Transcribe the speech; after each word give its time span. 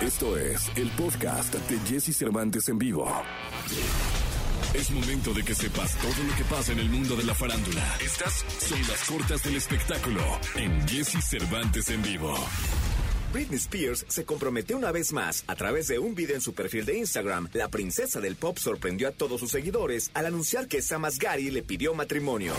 Esto 0.00 0.38
es 0.38 0.70
el 0.76 0.88
podcast 0.90 1.52
de 1.52 1.78
Jesse 1.80 2.16
Cervantes 2.16 2.68
en 2.68 2.78
vivo. 2.78 3.10
Es 4.72 4.92
momento 4.92 5.34
de 5.34 5.42
que 5.42 5.56
sepas 5.56 5.96
todo 5.96 6.24
lo 6.24 6.36
que 6.36 6.44
pasa 6.44 6.70
en 6.70 6.78
el 6.78 6.88
mundo 6.88 7.16
de 7.16 7.24
la 7.24 7.34
farándula. 7.34 7.98
Estas 8.00 8.44
son 8.60 8.80
las 8.82 9.02
cortas 9.10 9.42
del 9.42 9.56
espectáculo 9.56 10.20
en 10.54 10.86
Jesse 10.86 11.20
Cervantes 11.20 11.90
en 11.90 12.00
vivo. 12.02 12.32
Britney 13.32 13.58
Spears 13.58 14.06
se 14.08 14.24
comprometió 14.24 14.76
una 14.76 14.92
vez 14.92 15.12
más 15.12 15.42
a 15.48 15.56
través 15.56 15.88
de 15.88 15.98
un 15.98 16.14
video 16.14 16.36
en 16.36 16.42
su 16.42 16.54
perfil 16.54 16.84
de 16.84 16.96
Instagram. 16.98 17.48
La 17.52 17.66
princesa 17.66 18.20
del 18.20 18.36
pop 18.36 18.56
sorprendió 18.56 19.08
a 19.08 19.12
todos 19.12 19.40
sus 19.40 19.50
seguidores 19.50 20.12
al 20.14 20.26
anunciar 20.26 20.68
que 20.68 20.80
Sam 20.80 21.06
Asghari 21.06 21.50
le 21.50 21.64
pidió 21.64 21.92
matrimonio. 21.92 22.54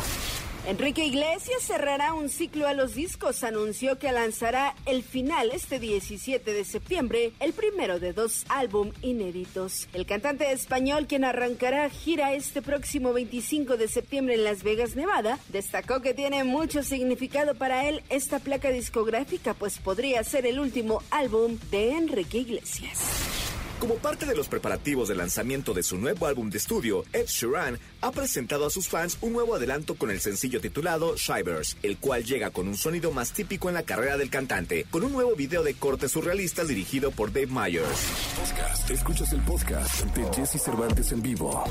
Enrique 0.68 1.06
Iglesias 1.06 1.64
cerrará 1.64 2.14
un 2.14 2.30
ciclo 2.30 2.68
a 2.68 2.74
los 2.74 2.94
discos. 2.94 3.44
Anunció 3.44 3.98
que 3.98 4.12
lanzará 4.12 4.76
el 4.86 5.04
final 5.04 5.52
este 5.52 5.80
17 5.80 6.54
de 6.54 6.66
septiembre, 6.66 7.32
el 7.40 7.54
primero 7.54 8.00
de 8.00 8.14
dos 8.14 8.46
álbum 8.50 8.92
inéditos. 9.02 9.88
El 9.94 10.06
cantante 10.06 10.52
español, 10.52 11.08
quien 11.08 11.24
arrancará 11.24 11.90
gira 11.90 12.34
este 12.34 12.62
próximo 12.62 13.14
25 13.14 13.78
de 13.78 13.88
septiembre 13.88 14.36
en 14.36 14.44
Las 14.44 14.64
Vegas, 14.64 14.96
Nevada, 14.96 15.40
destacó 15.50 16.02
que 16.02 16.14
tiene 16.14 16.44
mucho 16.44 16.84
significado 16.84 17.56
para 17.56 17.88
él 17.88 18.04
esta 18.10 18.40
placa 18.40 18.70
discográfica, 18.70 19.54
pues 19.54 19.80
podría 19.80 20.24
ser 20.24 20.46
el 20.46 20.60
último 20.60 21.02
álbum 21.10 21.58
de 21.72 21.92
Enrique 21.92 22.40
Iglesias. 22.40 23.59
Como 23.80 23.96
parte 23.96 24.26
de 24.26 24.36
los 24.36 24.50
preparativos 24.50 25.08
de 25.08 25.16
lanzamiento 25.16 25.74
de 25.74 25.84
su 25.84 25.98
nuevo 25.98 26.28
álbum 26.28 26.50
de 26.50 26.58
estudio, 26.58 27.06
Ed 27.14 27.28
Sheeran 27.28 27.80
ha 28.02 28.12
presentado 28.12 28.66
a 28.66 28.70
sus 28.70 28.90
fans 28.90 29.18
un 29.22 29.32
nuevo 29.32 29.56
adelanto 29.56 29.96
con 29.96 30.12
el 30.12 30.20
sencillo 30.20 30.60
titulado 30.60 31.16
Shivers, 31.16 31.78
el 31.82 31.98
cual 31.98 32.26
llega 32.26 32.52
con 32.52 32.68
un 32.68 32.76
sonido 32.76 33.12
más 33.12 33.32
típico 33.32 33.70
en 33.70 33.76
la 33.76 33.84
carrera 33.84 34.18
del 34.18 34.30
cantante, 34.30 34.86
con 34.92 35.06
un 35.06 35.14
nuevo 35.14 35.34
video 35.34 35.64
de 35.64 35.76
cortes 35.76 36.12
surrealistas 36.12 36.68
dirigido 36.68 37.12
por 37.12 37.32
Dave 37.32 37.48
Myers. 37.48 37.88
Podcast. 38.36 38.90
Escuchas 38.92 39.32
el 39.32 39.42
podcast 39.44 40.04
de 40.08 40.34
Jesse 40.34 40.62
Cervantes 40.62 41.14
en 41.14 41.22
vivo. 41.22 41.64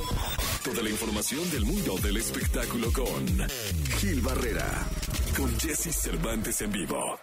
Toda 0.64 0.82
la 0.82 0.88
información 0.88 1.50
del 1.50 1.66
mundo 1.66 1.98
del 1.98 2.16
espectáculo 2.16 2.90
con 2.90 3.48
Gil 3.98 4.22
Barrera, 4.22 4.66
con 5.36 5.60
Jesse 5.60 5.94
Cervantes 5.94 6.62
en 6.62 6.72
vivo. 6.72 7.18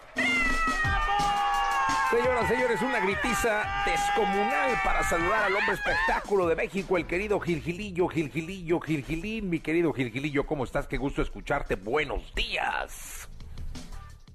Señoras, 2.10 2.46
señores, 2.46 2.80
una 2.82 3.00
gritiza 3.00 3.64
descomunal 3.84 4.70
para 4.84 5.02
saludar 5.02 5.42
al 5.42 5.56
hombre 5.56 5.74
espectáculo 5.74 6.46
de 6.46 6.54
México, 6.54 6.96
el 6.96 7.04
querido 7.04 7.40
Gilgilillo, 7.40 8.06
Gilgilillo, 8.06 8.78
Gilgilín. 8.78 9.50
Mi 9.50 9.58
querido 9.58 9.92
Gilgilillo, 9.92 10.46
¿cómo 10.46 10.62
estás? 10.62 10.86
Qué 10.86 10.98
gusto 10.98 11.20
escucharte. 11.20 11.74
Buenos 11.74 12.32
días. 12.36 13.28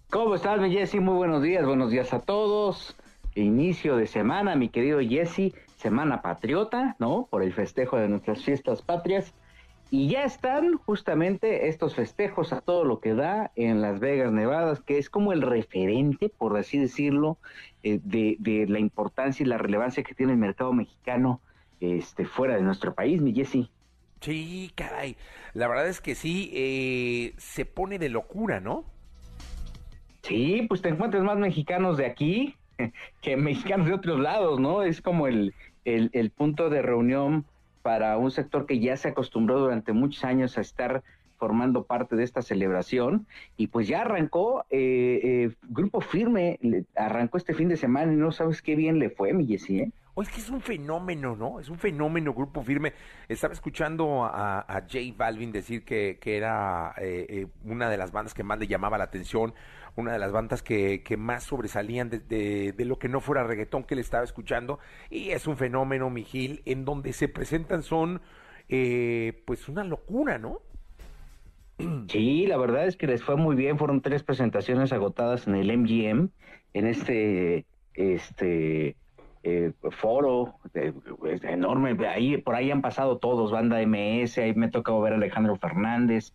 ¿Cómo 0.09 0.35
estás, 0.35 0.59
mi 0.59 0.69
Jesse? 0.69 0.95
Muy 0.95 1.15
buenos 1.15 1.41
días, 1.41 1.65
buenos 1.65 1.91
días 1.91 2.11
a 2.13 2.19
todos. 2.19 2.97
Inicio 3.35 3.95
de 3.95 4.07
semana, 4.07 4.57
mi 4.57 4.67
querido 4.67 4.99
Jesse, 4.99 5.53
semana 5.77 6.21
patriota, 6.21 6.97
¿no? 6.99 7.29
Por 7.29 7.41
el 7.41 7.53
festejo 7.53 7.95
de 7.95 8.09
nuestras 8.09 8.43
fiestas 8.43 8.81
patrias. 8.81 9.33
Y 9.93 10.07
ya 10.07 10.23
están 10.23 10.77
justamente 10.77 11.67
estos 11.67 11.95
festejos 11.95 12.53
a 12.53 12.61
todo 12.61 12.85
lo 12.85 13.01
que 13.01 13.13
da 13.13 13.51
en 13.57 13.81
Las 13.81 13.99
Vegas, 13.99 14.31
Nevada, 14.31 14.79
que 14.85 14.97
es 14.97 15.09
como 15.09 15.33
el 15.33 15.41
referente, 15.41 16.29
por 16.29 16.57
así 16.57 16.77
decirlo, 16.77 17.37
eh, 17.83 17.99
de, 18.01 18.65
la 18.69 18.79
importancia 18.79 19.43
y 19.43 19.47
la 19.47 19.57
relevancia 19.57 20.01
que 20.01 20.15
tiene 20.15 20.31
el 20.31 20.37
mercado 20.37 20.71
mexicano 20.71 21.41
este, 21.81 22.23
fuera 22.23 22.55
de 22.55 22.61
nuestro 22.61 22.93
país, 22.95 23.21
mi 23.21 23.33
Jesse. 23.33 23.69
Sí, 24.21 24.71
caray. 24.75 25.17
La 25.53 25.67
verdad 25.67 25.89
es 25.89 25.99
que 25.99 26.15
sí, 26.15 26.49
eh, 26.53 27.33
se 27.35 27.65
pone 27.65 27.99
de 27.99 28.07
locura, 28.07 28.61
¿no? 28.61 28.85
Sí, 30.21 30.67
pues 30.69 30.81
te 30.81 30.87
encuentras 30.87 31.21
más 31.23 31.37
mexicanos 31.37 31.97
de 31.97 32.05
aquí 32.05 32.55
que 33.21 33.35
mexicanos 33.35 33.87
de 33.87 33.93
otros 33.93 34.21
lados, 34.21 34.57
¿no? 34.57 34.83
Es 34.83 35.01
como 35.01 35.27
el, 35.27 35.53
el, 35.83 36.09
el 36.13 36.29
punto 36.29 36.69
de 36.69 36.81
reunión 36.81 37.45
para 37.81 38.17
un 38.17 38.31
sector 38.31 38.65
que 38.65 38.79
ya 38.79 38.97
se 38.97 39.09
acostumbró 39.09 39.59
durante 39.59 39.93
muchos 39.93 40.23
años 40.23 40.57
a 40.57 40.61
estar 40.61 41.03
formando 41.37 41.85
parte 41.85 42.15
de 42.15 42.23
esta 42.23 42.43
celebración 42.43 43.25
y 43.57 43.67
pues 43.67 43.87
ya 43.87 44.01
arrancó 44.01 44.63
eh, 44.69 45.19
eh, 45.23 45.51
Grupo 45.69 45.99
Firme, 45.99 46.59
arrancó 46.95 47.37
este 47.37 47.55
fin 47.55 47.67
de 47.67 47.77
semana 47.77 48.13
y 48.13 48.15
no 48.15 48.31
sabes 48.31 48.61
qué 48.61 48.75
bien 48.75 48.99
le 48.99 49.09
fue, 49.09 49.33
mi 49.33 49.47
Jessy, 49.47 49.79
¿eh? 49.79 49.91
O 50.13 50.21
es 50.21 50.29
que 50.29 50.41
es 50.41 50.49
un 50.49 50.61
fenómeno, 50.61 51.35
¿no? 51.35 51.59
Es 51.59 51.69
un 51.69 51.77
fenómeno 51.77 52.33
Grupo 52.33 52.61
Firme. 52.61 52.93
Estaba 53.29 53.53
escuchando 53.53 54.25
a, 54.25 54.59
a 54.59 54.81
J 54.81 54.99
Balvin 55.15 55.51
decir 55.51 55.85
que, 55.85 56.19
que 56.19 56.35
era 56.35 56.93
eh, 56.97 57.47
una 57.63 57.89
de 57.89 57.97
las 57.97 58.11
bandas 58.11 58.33
que 58.33 58.43
más 58.43 58.59
le 58.59 58.67
llamaba 58.67 58.97
la 58.97 59.05
atención, 59.05 59.53
una 59.95 60.11
de 60.11 60.19
las 60.19 60.31
bandas 60.33 60.63
que, 60.63 61.01
que 61.03 61.15
más 61.15 61.43
sobresalían 61.43 62.09
de, 62.09 62.19
de, 62.19 62.85
lo 62.85 62.99
que 62.99 63.07
no 63.07 63.21
fuera 63.21 63.43
reggaetón 63.43 63.85
que 63.85 63.95
le 63.95 64.01
estaba 64.01 64.23
escuchando. 64.23 64.79
Y 65.09 65.29
es 65.29 65.47
un 65.47 65.55
fenómeno, 65.55 66.09
Mijil, 66.09 66.61
en 66.65 66.83
donde 66.83 67.13
se 67.13 67.29
presentan 67.29 67.81
son, 67.81 68.21
eh, 68.67 69.41
pues, 69.45 69.69
una 69.69 69.85
locura, 69.85 70.37
¿no? 70.37 70.61
Sí, 72.09 72.45
la 72.47 72.57
verdad 72.57 72.85
es 72.85 72.97
que 72.97 73.07
les 73.07 73.23
fue 73.23 73.37
muy 73.37 73.55
bien. 73.55 73.77
Fueron 73.77 74.01
tres 74.01 74.23
presentaciones 74.23 74.91
agotadas 74.91 75.47
en 75.47 75.55
el 75.55 75.75
MGM, 75.75 76.29
en 76.73 76.87
este, 76.87 77.65
este 77.93 78.97
eh, 79.43 79.73
foro 79.91 80.55
enorme. 80.73 82.07
Ahí, 82.07 82.37
por 82.37 82.55
ahí 82.55 82.71
han 82.71 82.81
pasado 82.81 83.17
todos, 83.17 83.51
banda 83.51 83.79
MS, 83.85 84.37
ahí 84.37 84.53
me 84.53 84.67
ha 84.67 84.71
tocado 84.71 85.01
ver 85.01 85.13
a 85.13 85.15
Alejandro 85.15 85.55
Fernández, 85.57 86.33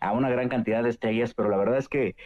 a 0.00 0.12
una 0.12 0.30
gran 0.30 0.48
cantidad 0.48 0.82
de 0.82 0.90
estrellas, 0.90 1.34
pero 1.34 1.48
la 1.48 1.56
verdad 1.56 1.78
es 1.78 1.88
que 1.88 2.16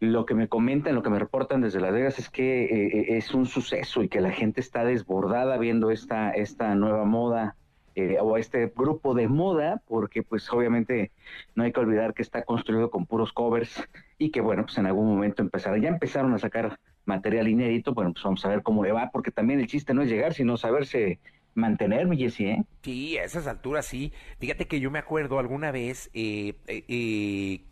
lo 0.00 0.26
que 0.26 0.34
me 0.34 0.48
comentan, 0.48 0.94
lo 0.94 1.02
que 1.02 1.10
me 1.10 1.18
reportan 1.18 1.60
desde 1.60 1.80
Las 1.80 1.92
Vegas 1.92 2.18
es 2.18 2.30
que 2.30 2.64
eh, 2.64 2.86
eh, 2.86 3.16
es 3.16 3.34
un 3.34 3.46
suceso 3.46 4.02
y 4.02 4.08
que 4.08 4.20
la 4.20 4.30
gente 4.30 4.60
está 4.60 4.84
desbordada 4.84 5.58
viendo 5.58 5.90
esta, 5.90 6.30
esta 6.30 6.74
nueva 6.74 7.04
moda 7.04 7.56
eh, 7.98 8.18
o 8.20 8.36
este 8.36 8.72
grupo 8.74 9.14
de 9.14 9.28
moda, 9.28 9.82
porque 9.86 10.22
pues 10.22 10.50
obviamente 10.52 11.12
no 11.54 11.64
hay 11.64 11.72
que 11.72 11.80
olvidar 11.80 12.14
que 12.14 12.22
está 12.22 12.44
construido 12.44 12.90
con 12.90 13.06
puros 13.06 13.32
covers 13.32 13.82
y 14.18 14.30
que 14.30 14.40
bueno, 14.40 14.64
pues 14.64 14.78
en 14.78 14.86
algún 14.86 15.08
momento 15.08 15.42
empezará, 15.42 15.78
ya 15.78 15.88
empezaron 15.88 16.32
a 16.34 16.38
sacar 16.38 16.78
material 17.04 17.48
inédito, 17.48 17.94
bueno, 17.94 18.12
pues 18.12 18.22
vamos 18.22 18.44
a 18.44 18.48
ver 18.48 18.62
cómo 18.62 18.84
le 18.84 18.92
va, 18.92 19.10
porque 19.12 19.30
también 19.30 19.60
el 19.60 19.66
chiste 19.66 19.94
no 19.94 20.02
es 20.02 20.08
llegar, 20.08 20.34
sino 20.34 20.56
saberse 20.56 21.18
mantener, 21.54 22.06
mi 22.06 22.16
Jessy, 22.16 22.46
¿eh? 22.46 22.64
Sí, 22.82 23.18
a 23.18 23.24
esas 23.24 23.46
alturas 23.46 23.86
sí. 23.86 24.12
Fíjate 24.38 24.68
que 24.68 24.78
yo 24.78 24.90
me 24.90 24.98
acuerdo 24.98 25.38
alguna 25.38 25.72
vez 25.72 26.10
decidí 26.12 27.64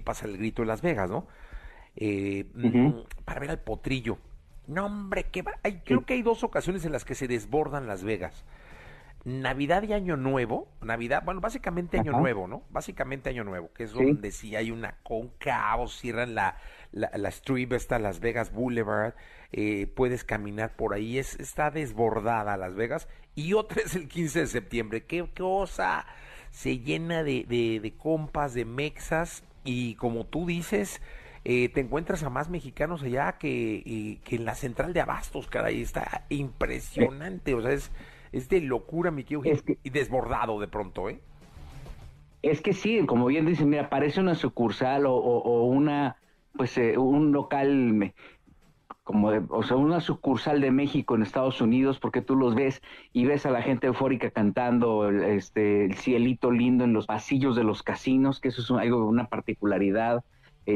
pasar 0.00 0.30
el 0.30 0.38
grito 0.38 0.62
en 0.62 0.68
Las 0.68 0.82
Vegas, 0.82 1.10
¿no? 1.10 1.26
eh, 1.96 2.46
para 3.24 3.40
ver 3.40 3.50
al 3.50 3.60
potrillo. 3.60 4.18
No, 4.66 4.86
hombre, 4.86 5.24
que 5.24 5.44
hay, 5.62 5.80
creo 5.84 6.04
que 6.04 6.14
hay 6.14 6.22
dos 6.22 6.44
ocasiones 6.44 6.84
en 6.84 6.92
las 6.92 7.04
que 7.04 7.14
se 7.14 7.28
desbordan 7.28 7.86
Las 7.86 8.04
Vegas. 8.04 8.44
Navidad 9.24 9.82
y 9.82 9.92
Año 9.92 10.16
Nuevo, 10.16 10.68
Navidad, 10.80 11.22
bueno, 11.24 11.40
básicamente 11.40 11.98
Año 11.98 12.12
Nuevo, 12.12 12.48
¿no? 12.48 12.62
Básicamente 12.70 13.28
Año 13.28 13.44
Nuevo, 13.44 13.70
que 13.74 13.84
es 13.84 13.92
donde 13.92 14.30
si 14.30 14.56
hay 14.56 14.70
una 14.70 14.96
con 15.02 15.28
caos, 15.38 15.98
cierran 15.98 16.34
la, 16.34 16.56
la, 16.92 17.10
la 17.14 17.28
strip, 17.28 17.72
está 17.74 17.98
Las 17.98 18.20
Vegas 18.20 18.50
Boulevard, 18.52 19.14
eh, 19.52 19.86
puedes 19.94 20.24
caminar 20.24 20.74
por 20.74 20.94
ahí, 20.94 21.18
es, 21.18 21.38
está 21.38 21.70
desbordada 21.70 22.56
Las 22.56 22.74
Vegas, 22.74 23.08
y 23.34 23.52
otra 23.52 23.82
es 23.84 23.94
el 23.94 24.08
15 24.08 24.40
de 24.40 24.46
septiembre, 24.46 25.04
qué 25.04 25.28
cosa, 25.36 26.06
se 26.50 26.78
llena 26.78 27.22
de, 27.22 27.44
de, 27.46 27.80
de 27.80 27.96
compas, 27.96 28.54
de 28.54 28.64
mexas, 28.64 29.44
y 29.64 29.96
como 29.96 30.24
tú 30.24 30.46
dices, 30.46 31.02
eh, 31.44 31.68
te 31.68 31.80
encuentras 31.80 32.22
a 32.22 32.30
más 32.30 32.48
mexicanos 32.48 33.02
allá 33.02 33.32
que, 33.38 34.18
que 34.24 34.36
en 34.36 34.46
la 34.46 34.54
central 34.54 34.94
de 34.94 35.02
Abastos, 35.02 35.46
caray, 35.46 35.82
está 35.82 36.24
impresionante, 36.30 37.54
o 37.54 37.60
sea, 37.60 37.72
es, 37.72 37.90
es 38.32 38.48
de 38.48 38.60
locura, 38.60 39.10
mi 39.10 39.24
tío, 39.24 39.42
y 39.44 39.90
desbordado 39.90 40.60
de 40.60 40.68
pronto, 40.68 41.08
¿eh? 41.08 41.20
Es 42.42 42.62
que 42.62 42.72
sí, 42.72 43.04
como 43.06 43.26
bien 43.26 43.44
dicen, 43.44 43.68
mira, 43.68 43.90
parece 43.90 44.20
una 44.20 44.34
sucursal 44.34 45.04
o, 45.06 45.14
o, 45.14 45.64
una, 45.64 46.16
pues, 46.56 46.78
eh, 46.78 46.96
un 46.96 47.32
local 47.32 48.14
como 49.02 49.32
de, 49.32 49.42
o 49.48 49.62
sea, 49.62 49.76
una 49.76 50.00
sucursal 50.00 50.60
de 50.60 50.70
México 50.70 51.16
en 51.16 51.22
Estados 51.22 51.60
Unidos, 51.60 51.98
porque 51.98 52.22
tú 52.22 52.36
los 52.36 52.54
ves 52.54 52.80
y 53.12 53.24
ves 53.24 53.44
a 53.44 53.50
la 53.50 53.60
gente 53.60 53.88
eufórica 53.88 54.30
cantando 54.30 55.10
este, 55.10 55.84
el 55.84 55.94
cielito 55.94 56.50
lindo 56.50 56.84
en 56.84 56.92
los 56.92 57.06
pasillos 57.06 57.56
de 57.56 57.64
los 57.64 57.82
casinos, 57.82 58.40
que 58.40 58.48
eso 58.48 58.62
es 58.62 58.70
algo, 58.70 59.04
una 59.06 59.26
particularidad 59.28 60.24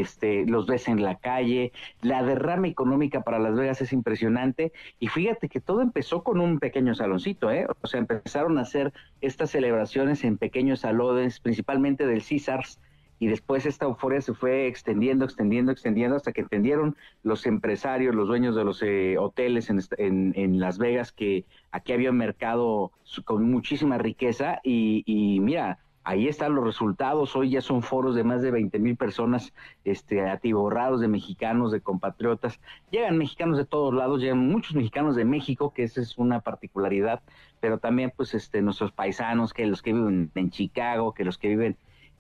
este, 0.00 0.46
los 0.46 0.67
ves 0.67 0.88
en 0.88 1.02
la 1.02 1.17
calle, 1.17 1.73
la 2.02 2.23
derrama 2.23 2.69
económica 2.69 3.23
para 3.23 3.38
Las 3.38 3.55
Vegas 3.55 3.81
es 3.82 3.93
impresionante 3.93 4.73
y 4.99 5.08
fíjate 5.08 5.49
que 5.49 5.61
todo 5.61 5.81
empezó 5.82 6.23
con 6.23 6.41
un 6.41 6.58
pequeño 6.58 6.94
saloncito, 6.94 7.50
¿eh? 7.50 7.67
o 7.82 7.87
sea, 7.87 8.00
empezaron 8.00 8.58
a 8.58 8.62
hacer 8.62 8.93
estas 9.20 9.50
celebraciones 9.50 10.25
en 10.25 10.38
pequeños 10.38 10.81
salones, 10.81 11.41
principalmente 11.41 12.06
del 12.06 12.23
Caesars, 12.23 12.79
y 13.19 13.29
después 13.29 13.64
esta 13.64 13.87
euforia 13.87 14.20
se 14.20 14.35
fue 14.35 14.67
extendiendo, 14.67 15.25
extendiendo, 15.25 15.73
extendiendo 15.73 16.17
hasta 16.17 16.32
que 16.32 16.43
entendieron 16.43 16.96
los 17.23 17.46
empresarios, 17.46 18.14
los 18.14 18.29
dueños 18.29 18.56
de 18.56 18.64
los 18.64 18.82
eh, 18.82 19.17
hoteles 19.19 19.70
en, 19.70 20.32
en, 20.37 20.61
Las 20.61 20.79
Vegas 20.79 21.12
que 21.12 21.44
aquí 21.70 21.93
había 21.93 22.11
un 22.11 22.17
mercado 22.17 22.93
con 23.25 23.50
muchísima 23.50 23.99
riqueza 23.99 24.61
y, 24.64 25.05
y 25.06 25.41
mira, 25.41 25.79
ahí 26.05 26.29
están 26.29 26.55
los 26.55 26.65
resultados. 26.65 27.35
Hoy 27.35 27.51
ya 27.51 27.61
son 27.61 27.83
foros 27.83 28.15
de 28.15 28.23
más 28.23 28.43
de 28.43 28.51
20 28.51 28.79
mil 28.79 28.97
personas 28.97 29.53
este, 29.85 30.29
atiborrados 30.29 31.01
de 31.01 31.09
mexicanos, 31.09 31.73
de 31.73 31.81
compatriotas. 31.81 32.61
Llegan 32.91 33.19
mexicanos 33.19 33.59
de 33.59 33.65
todos 33.65 33.93
lados, 33.93 34.21
llegan 34.21 34.47
muchos 34.47 34.77
mexicanos 34.77 35.17
de 35.17 35.25
México, 35.25 35.73
que 35.73 35.83
esa 35.83 36.01
es 36.01 36.17
una 36.19 36.41
particularidad, 36.41 37.23
pero 37.61 37.79
también 37.79 38.12
pues 38.15 38.35
este, 38.35 38.62
nuestros 38.62 38.93
paisanos, 38.93 39.53
que 39.53 39.67
los 39.67 39.83
que 39.83 39.93
viven 39.93 40.31
en 40.35 40.51
Chicago, 40.51 41.15
que 41.15 41.25
los 41.25 41.39
que 41.39 41.49
viven 41.49 41.77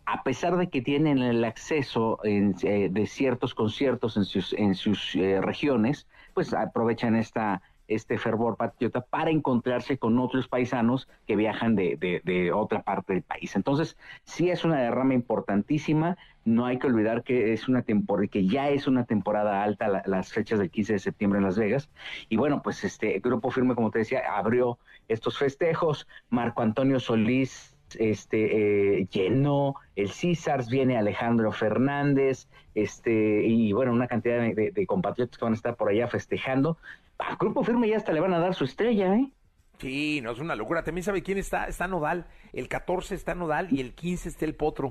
a 0.06 0.22
pesar 0.22 0.56
de 0.56 0.68
que 0.68 0.82
tienen 0.82 1.18
el 1.18 1.44
acceso 1.44 2.20
en, 2.24 2.54
eh, 2.62 2.88
de 2.90 3.06
ciertos 3.06 3.54
conciertos 3.54 4.16
en 4.16 4.24
sus, 4.24 4.52
en 4.52 4.74
sus 4.74 5.14
eh, 5.14 5.40
regiones, 5.40 6.06
pues 6.34 6.52
aprovechan 6.52 7.16
esta 7.16 7.62
este 7.88 8.18
fervor 8.18 8.56
patriota 8.56 9.00
para 9.02 9.30
encontrarse 9.30 9.98
con 9.98 10.18
otros 10.18 10.48
paisanos 10.48 11.08
que 11.26 11.36
viajan 11.36 11.74
de, 11.74 12.20
de, 12.24 12.52
otra 12.52 12.82
parte 12.82 13.14
del 13.14 13.22
país. 13.22 13.56
Entonces, 13.56 13.96
sí 14.24 14.50
es 14.50 14.64
una 14.64 14.80
derrama 14.80 15.14
importantísima. 15.14 16.16
No 16.44 16.66
hay 16.66 16.78
que 16.78 16.86
olvidar 16.86 17.22
que 17.22 17.52
es 17.52 17.68
una 17.68 17.82
temporada, 17.82 18.28
que 18.28 18.46
ya 18.46 18.68
es 18.68 18.86
una 18.86 19.04
temporada 19.04 19.62
alta 19.62 20.02
las 20.06 20.32
fechas 20.32 20.58
del 20.58 20.70
15 20.70 20.94
de 20.94 20.98
septiembre 20.98 21.38
en 21.38 21.44
Las 21.44 21.58
Vegas. 21.58 21.90
Y 22.28 22.36
bueno, 22.36 22.62
pues 22.62 22.84
este 22.84 23.18
Grupo 23.20 23.50
Firme, 23.50 23.74
como 23.74 23.90
te 23.90 24.00
decía, 24.00 24.22
abrió 24.36 24.78
estos 25.08 25.38
festejos. 25.38 26.06
Marco 26.28 26.62
Antonio 26.62 27.00
Solís 27.00 27.73
este 28.00 28.98
eh, 29.00 29.06
llenó 29.10 29.76
el 29.96 30.10
Césars, 30.10 30.68
viene 30.68 30.96
Alejandro 30.96 31.52
Fernández, 31.52 32.48
este, 32.74 33.44
y 33.46 33.72
bueno, 33.72 33.92
una 33.92 34.06
cantidad 34.06 34.40
de, 34.40 34.72
de, 34.72 34.86
compatriotas 34.86 35.38
que 35.38 35.44
van 35.44 35.52
a 35.54 35.56
estar 35.56 35.76
por 35.76 35.88
allá 35.88 36.08
festejando 36.08 36.78
al 37.18 37.36
Grupo 37.36 37.62
Firme 37.62 37.88
ya 37.88 37.96
hasta 37.96 38.12
le 38.12 38.20
van 38.20 38.34
a 38.34 38.38
dar 38.38 38.54
su 38.54 38.64
estrella, 38.64 39.14
¿eh? 39.14 39.30
Sí, 39.78 40.20
no 40.22 40.32
es 40.32 40.38
una 40.38 40.54
locura. 40.54 40.84
También 40.84 41.04
sabe 41.04 41.22
quién 41.22 41.38
está, 41.38 41.66
está 41.66 41.88
Nodal. 41.88 42.26
El 42.52 42.68
14 42.68 43.14
está 43.14 43.34
Nodal 43.34 43.68
y 43.70 43.80
el 43.80 43.94
15 43.94 44.28
está 44.28 44.44
el 44.44 44.54
Potro. 44.54 44.90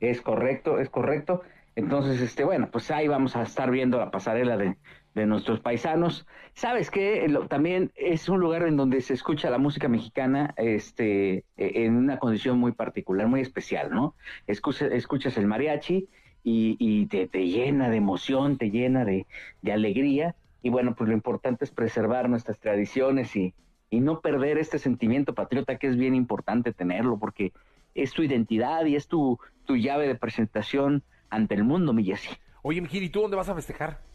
Es 0.00 0.20
correcto, 0.20 0.78
es 0.78 0.90
correcto. 0.90 1.42
Entonces, 1.76 2.20
este, 2.20 2.44
bueno, 2.44 2.68
pues 2.70 2.90
ahí 2.90 3.08
vamos 3.08 3.36
a 3.36 3.42
estar 3.42 3.70
viendo 3.70 3.98
la 3.98 4.10
pasarela 4.10 4.56
de, 4.56 4.76
nuestros 5.14 5.60
paisanos. 5.60 6.26
¿Sabes 6.54 6.90
qué? 6.90 7.28
también 7.48 7.92
es 7.94 8.28
un 8.28 8.40
lugar 8.40 8.62
en 8.62 8.76
donde 8.76 9.00
se 9.00 9.14
escucha 9.14 9.50
la 9.50 9.58
música 9.58 9.88
mexicana 9.88 10.54
este, 10.56 11.44
e, 11.56 11.84
en 11.84 11.96
una 11.96 12.18
condición 12.18 12.58
muy 12.58 12.72
particular, 12.72 13.26
muy 13.28 13.40
especial, 13.40 13.90
¿no? 13.90 14.14
escuchas 14.46 15.36
el 15.36 15.46
mariachi 15.46 16.08
y, 16.44 17.06
te, 17.06 17.28
llena 17.46 17.88
de 17.88 17.96
emoción, 17.96 18.58
te 18.58 18.70
llena 18.70 19.04
de, 19.04 19.26
de 19.60 19.72
alegría 19.72 20.34
y 20.62 20.70
bueno, 20.70 20.94
pues 20.94 21.08
lo 21.08 21.14
importante 21.14 21.64
es 21.64 21.70
preservar 21.70 22.28
nuestras 22.28 22.58
tradiciones 22.58 23.34
y, 23.36 23.54
y 23.90 24.00
no 24.00 24.20
perder 24.20 24.58
este 24.58 24.78
sentimiento 24.78 25.34
patriota 25.34 25.76
que 25.76 25.86
es 25.86 25.96
bien 25.96 26.14
importante 26.14 26.72
tenerlo 26.72 27.18
porque 27.18 27.52
es 27.94 28.12
tu 28.12 28.22
identidad 28.22 28.86
y 28.86 28.96
es 28.96 29.06
tu, 29.06 29.38
tu 29.66 29.76
llave 29.76 30.08
de 30.08 30.14
presentación 30.14 31.02
ante 31.28 31.54
el 31.54 31.64
mundo, 31.64 31.92
mi 31.92 32.04
Jessy. 32.04 32.30
Oye, 32.62 32.80
Mijir, 32.80 33.02
¿y 33.02 33.10
tú 33.10 33.20
dónde 33.20 33.36
vas 33.36 33.48
a 33.48 33.54
festejar? 33.54 34.11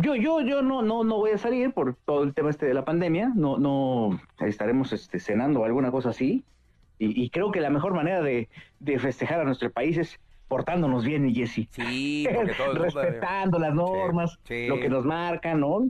Yo, 0.00 0.14
yo, 0.14 0.40
yo 0.42 0.62
no, 0.62 0.82
no, 0.82 1.02
no 1.02 1.16
voy 1.16 1.32
a 1.32 1.38
salir 1.38 1.72
por 1.72 1.94
todo 1.94 2.22
el 2.22 2.32
tema 2.32 2.50
este 2.50 2.66
de 2.66 2.74
la 2.74 2.84
pandemia. 2.84 3.32
No, 3.34 3.58
no 3.58 4.20
estaremos 4.38 4.92
este, 4.92 5.18
cenando 5.18 5.60
o 5.60 5.64
alguna 5.64 5.90
cosa 5.90 6.10
así. 6.10 6.44
Y, 7.00 7.22
y, 7.22 7.30
creo 7.30 7.50
que 7.50 7.60
la 7.60 7.70
mejor 7.70 7.94
manera 7.94 8.22
de, 8.22 8.48
de 8.80 8.98
festejar 8.98 9.40
a 9.40 9.44
nuestro 9.44 9.70
país 9.70 9.98
es 9.98 10.20
portándonos 10.48 11.04
bien, 11.04 11.32
Jesse. 11.34 11.68
Sí, 11.70 12.26
porque 12.34 12.54
todo 12.54 12.74
Respetando 12.74 13.58
las 13.58 13.74
normas, 13.74 14.38
lo 14.48 14.80
que 14.80 14.88
nos 14.88 15.04
marcan, 15.04 15.60
¿no? 15.60 15.88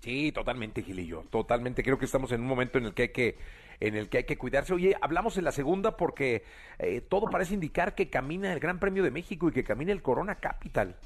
Sí, 0.00 0.32
totalmente, 0.32 0.82
Gilillo. 0.82 1.24
Totalmente. 1.30 1.82
Creo 1.82 1.98
que 1.98 2.06
estamos 2.06 2.32
en 2.32 2.40
un 2.40 2.46
momento 2.46 2.78
en 2.78 2.86
el 2.86 2.94
que 2.94 3.02
hay 3.02 3.08
que 3.10 3.38
en 3.80 3.96
el 3.96 4.10
que 4.10 4.18
hay 4.18 4.24
que 4.24 4.36
cuidarse. 4.36 4.74
Oye, 4.74 4.94
hablamos 5.00 5.38
en 5.38 5.44
la 5.44 5.52
segunda 5.52 5.96
porque 5.96 6.44
eh, 6.78 7.00
todo 7.00 7.30
parece 7.30 7.54
indicar 7.54 7.94
que 7.94 8.10
camina 8.10 8.52
el 8.52 8.60
Gran 8.60 8.78
Premio 8.78 9.02
de 9.02 9.10
México 9.10 9.48
y 9.48 9.52
que 9.52 9.64
camina 9.64 9.92
el 9.92 10.02
Corona 10.02 10.34
Capital. 10.34 10.96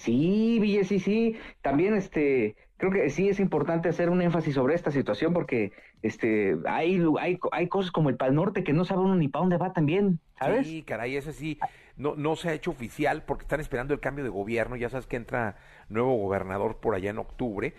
Sí, 0.00 0.58
Ville, 0.60 0.84
sí, 0.84 0.98
sí. 0.98 1.36
También 1.60 1.94
este, 1.94 2.56
creo 2.78 2.90
que 2.90 3.10
sí 3.10 3.28
es 3.28 3.38
importante 3.38 3.90
hacer 3.90 4.08
un 4.08 4.22
énfasis 4.22 4.54
sobre 4.54 4.74
esta 4.74 4.90
situación 4.90 5.34
porque 5.34 5.72
este, 6.00 6.56
hay, 6.66 7.02
hay, 7.20 7.38
hay 7.52 7.68
cosas 7.68 7.92
como 7.92 8.08
el 8.08 8.16
Pal 8.16 8.34
Norte 8.34 8.64
que 8.64 8.72
no 8.72 8.86
sabe 8.86 9.02
uno 9.02 9.14
ni 9.14 9.28
para 9.28 9.42
dónde 9.42 9.58
va 9.58 9.74
también, 9.74 10.18
¿sabes? 10.38 10.66
Sí, 10.66 10.82
caray, 10.82 11.16
ese 11.16 11.34
sí 11.34 11.58
no, 11.98 12.14
no 12.16 12.34
se 12.34 12.48
ha 12.48 12.54
hecho 12.54 12.70
oficial 12.70 13.24
porque 13.24 13.42
están 13.42 13.60
esperando 13.60 13.92
el 13.92 14.00
cambio 14.00 14.24
de 14.24 14.30
gobierno. 14.30 14.74
Ya 14.76 14.88
sabes 14.88 15.06
que 15.06 15.16
entra 15.16 15.56
nuevo 15.90 16.16
gobernador 16.16 16.78
por 16.78 16.94
allá 16.94 17.10
en 17.10 17.18
octubre. 17.18 17.74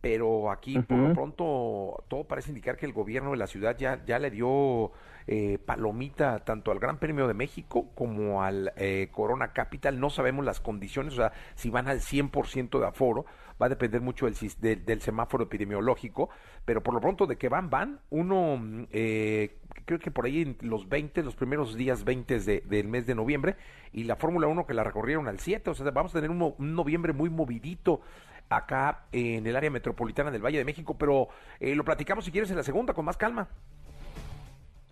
Pero 0.00 0.50
aquí, 0.50 0.78
por 0.80 0.98
lo 0.98 1.14
pronto, 1.14 2.04
todo 2.08 2.24
parece 2.24 2.50
indicar 2.50 2.76
que 2.76 2.84
el 2.84 2.92
gobierno 2.92 3.30
de 3.30 3.38
la 3.38 3.46
ciudad 3.46 3.76
ya, 3.78 4.04
ya 4.04 4.18
le 4.18 4.30
dio 4.30 4.92
eh, 5.26 5.58
palomita 5.64 6.40
tanto 6.40 6.70
al 6.70 6.78
Gran 6.78 6.98
Premio 6.98 7.26
de 7.26 7.32
México 7.32 7.88
como 7.94 8.42
al 8.42 8.74
eh, 8.76 9.08
Corona 9.10 9.54
Capital. 9.54 9.98
No 9.98 10.10
sabemos 10.10 10.44
las 10.44 10.60
condiciones, 10.60 11.14
o 11.14 11.16
sea, 11.16 11.32
si 11.54 11.70
van 11.70 11.88
al 11.88 12.00
100% 12.00 12.78
de 12.78 12.86
aforo, 12.86 13.24
va 13.60 13.66
a 13.66 13.68
depender 13.70 14.02
mucho 14.02 14.26
del, 14.26 15.00
semáforo 15.00 15.44
epidemiológico, 15.44 16.28
pero 16.66 16.82
por 16.82 16.92
lo 16.92 17.00
pronto 17.00 17.26
de 17.26 17.36
que 17.36 17.48
van, 17.48 17.70
van. 17.70 18.00
Uno, 18.10 18.86
eh, 18.90 19.56
creo 19.86 19.98
que 19.98 20.10
por 20.10 20.26
ahí 20.26 20.42
en 20.42 20.58
los 20.60 20.90
20, 20.90 21.22
los 21.22 21.36
primeros 21.36 21.74
días 21.74 22.04
20 22.04 22.40
de, 22.40 22.60
del 22.60 22.88
mes 22.88 23.06
de 23.06 23.14
noviembre, 23.14 23.56
y 23.92 24.04
la 24.04 24.16
Fórmula 24.16 24.46
1 24.46 24.66
que 24.66 24.74
la 24.74 24.84
recorrieron 24.84 25.26
al 25.26 25.40
7, 25.40 25.70
o 25.70 25.74
sea, 25.74 25.90
vamos 25.90 26.14
a 26.14 26.20
tener 26.20 26.30
un, 26.30 26.54
noviembre 26.58 27.14
muy 27.14 27.30
movidito 27.30 28.02
acá 28.50 29.06
en 29.10 29.46
el 29.46 29.56
área 29.56 29.70
metropolitana 29.70 30.30
del 30.30 30.44
Valle 30.44 30.58
de 30.58 30.66
México, 30.66 30.98
pero 30.98 31.28
lo 31.60 31.84
platicamos 31.84 32.26
si 32.26 32.30
quieres 32.30 32.50
en 32.50 32.58
la 32.58 32.62
segunda 32.62 32.92
con 32.92 33.06
más 33.06 33.16
calma. 33.16 33.48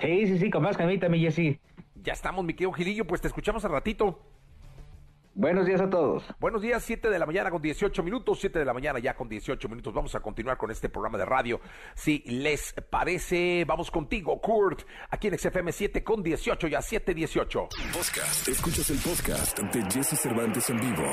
Sí, 0.03 0.27
sí, 0.27 0.39
sí, 0.39 0.51
con 0.51 0.63
más 0.63 0.77
camita, 0.77 1.09
mi 1.09 1.21
Jessy. 1.21 1.59
Ya 1.95 2.13
estamos, 2.13 2.45
mi 2.45 2.55
querido 2.55 2.73
Gilillo, 2.73 3.07
pues 3.07 3.21
te 3.21 3.29
escuchamos 3.29 3.65
al 3.65 3.71
ratito. 3.71 4.19
Buenos 5.35 5.65
días 5.65 5.81
a 5.81 5.89
todos. 5.89 6.25
Buenos 6.41 6.61
días, 6.61 6.83
7 6.83 7.09
de 7.09 7.19
la 7.19 7.25
mañana 7.25 7.51
con 7.51 7.63
18 7.63 8.03
minutos, 8.03 8.39
7 8.41 8.59
de 8.59 8.65
la 8.67 8.75
mañana 8.75 8.99
ya 8.99 9.15
con 9.15 9.29
18 9.29 9.67
minutos. 9.69 9.95
Vamos 9.95 10.15
a 10.15 10.21
continuar 10.21 10.59
con 10.59 10.71
este 10.71 10.91
programa 10.91 11.17
de 11.17 11.25
radio. 11.25 11.61
Si 11.95 12.19
les 12.27 12.75
parece, 12.91 13.65
vamos 13.65 13.91
contigo, 13.91 14.39
Kurt, 14.41 14.83
aquí 15.09 15.29
en 15.29 15.39
XFM 15.39 15.73
7 15.73 16.05
con 16.05 16.23
18, 16.23 16.67
ya 16.67 16.83
7, 16.83 17.15
18. 17.15 17.69
Podcast. 17.95 18.49
Escuchas 18.49 18.91
el 18.91 18.99
podcast 18.99 19.59
de 19.59 19.83
Jesse 19.91 20.21
Cervantes 20.21 20.69
en 20.69 20.81
vivo. 20.81 21.07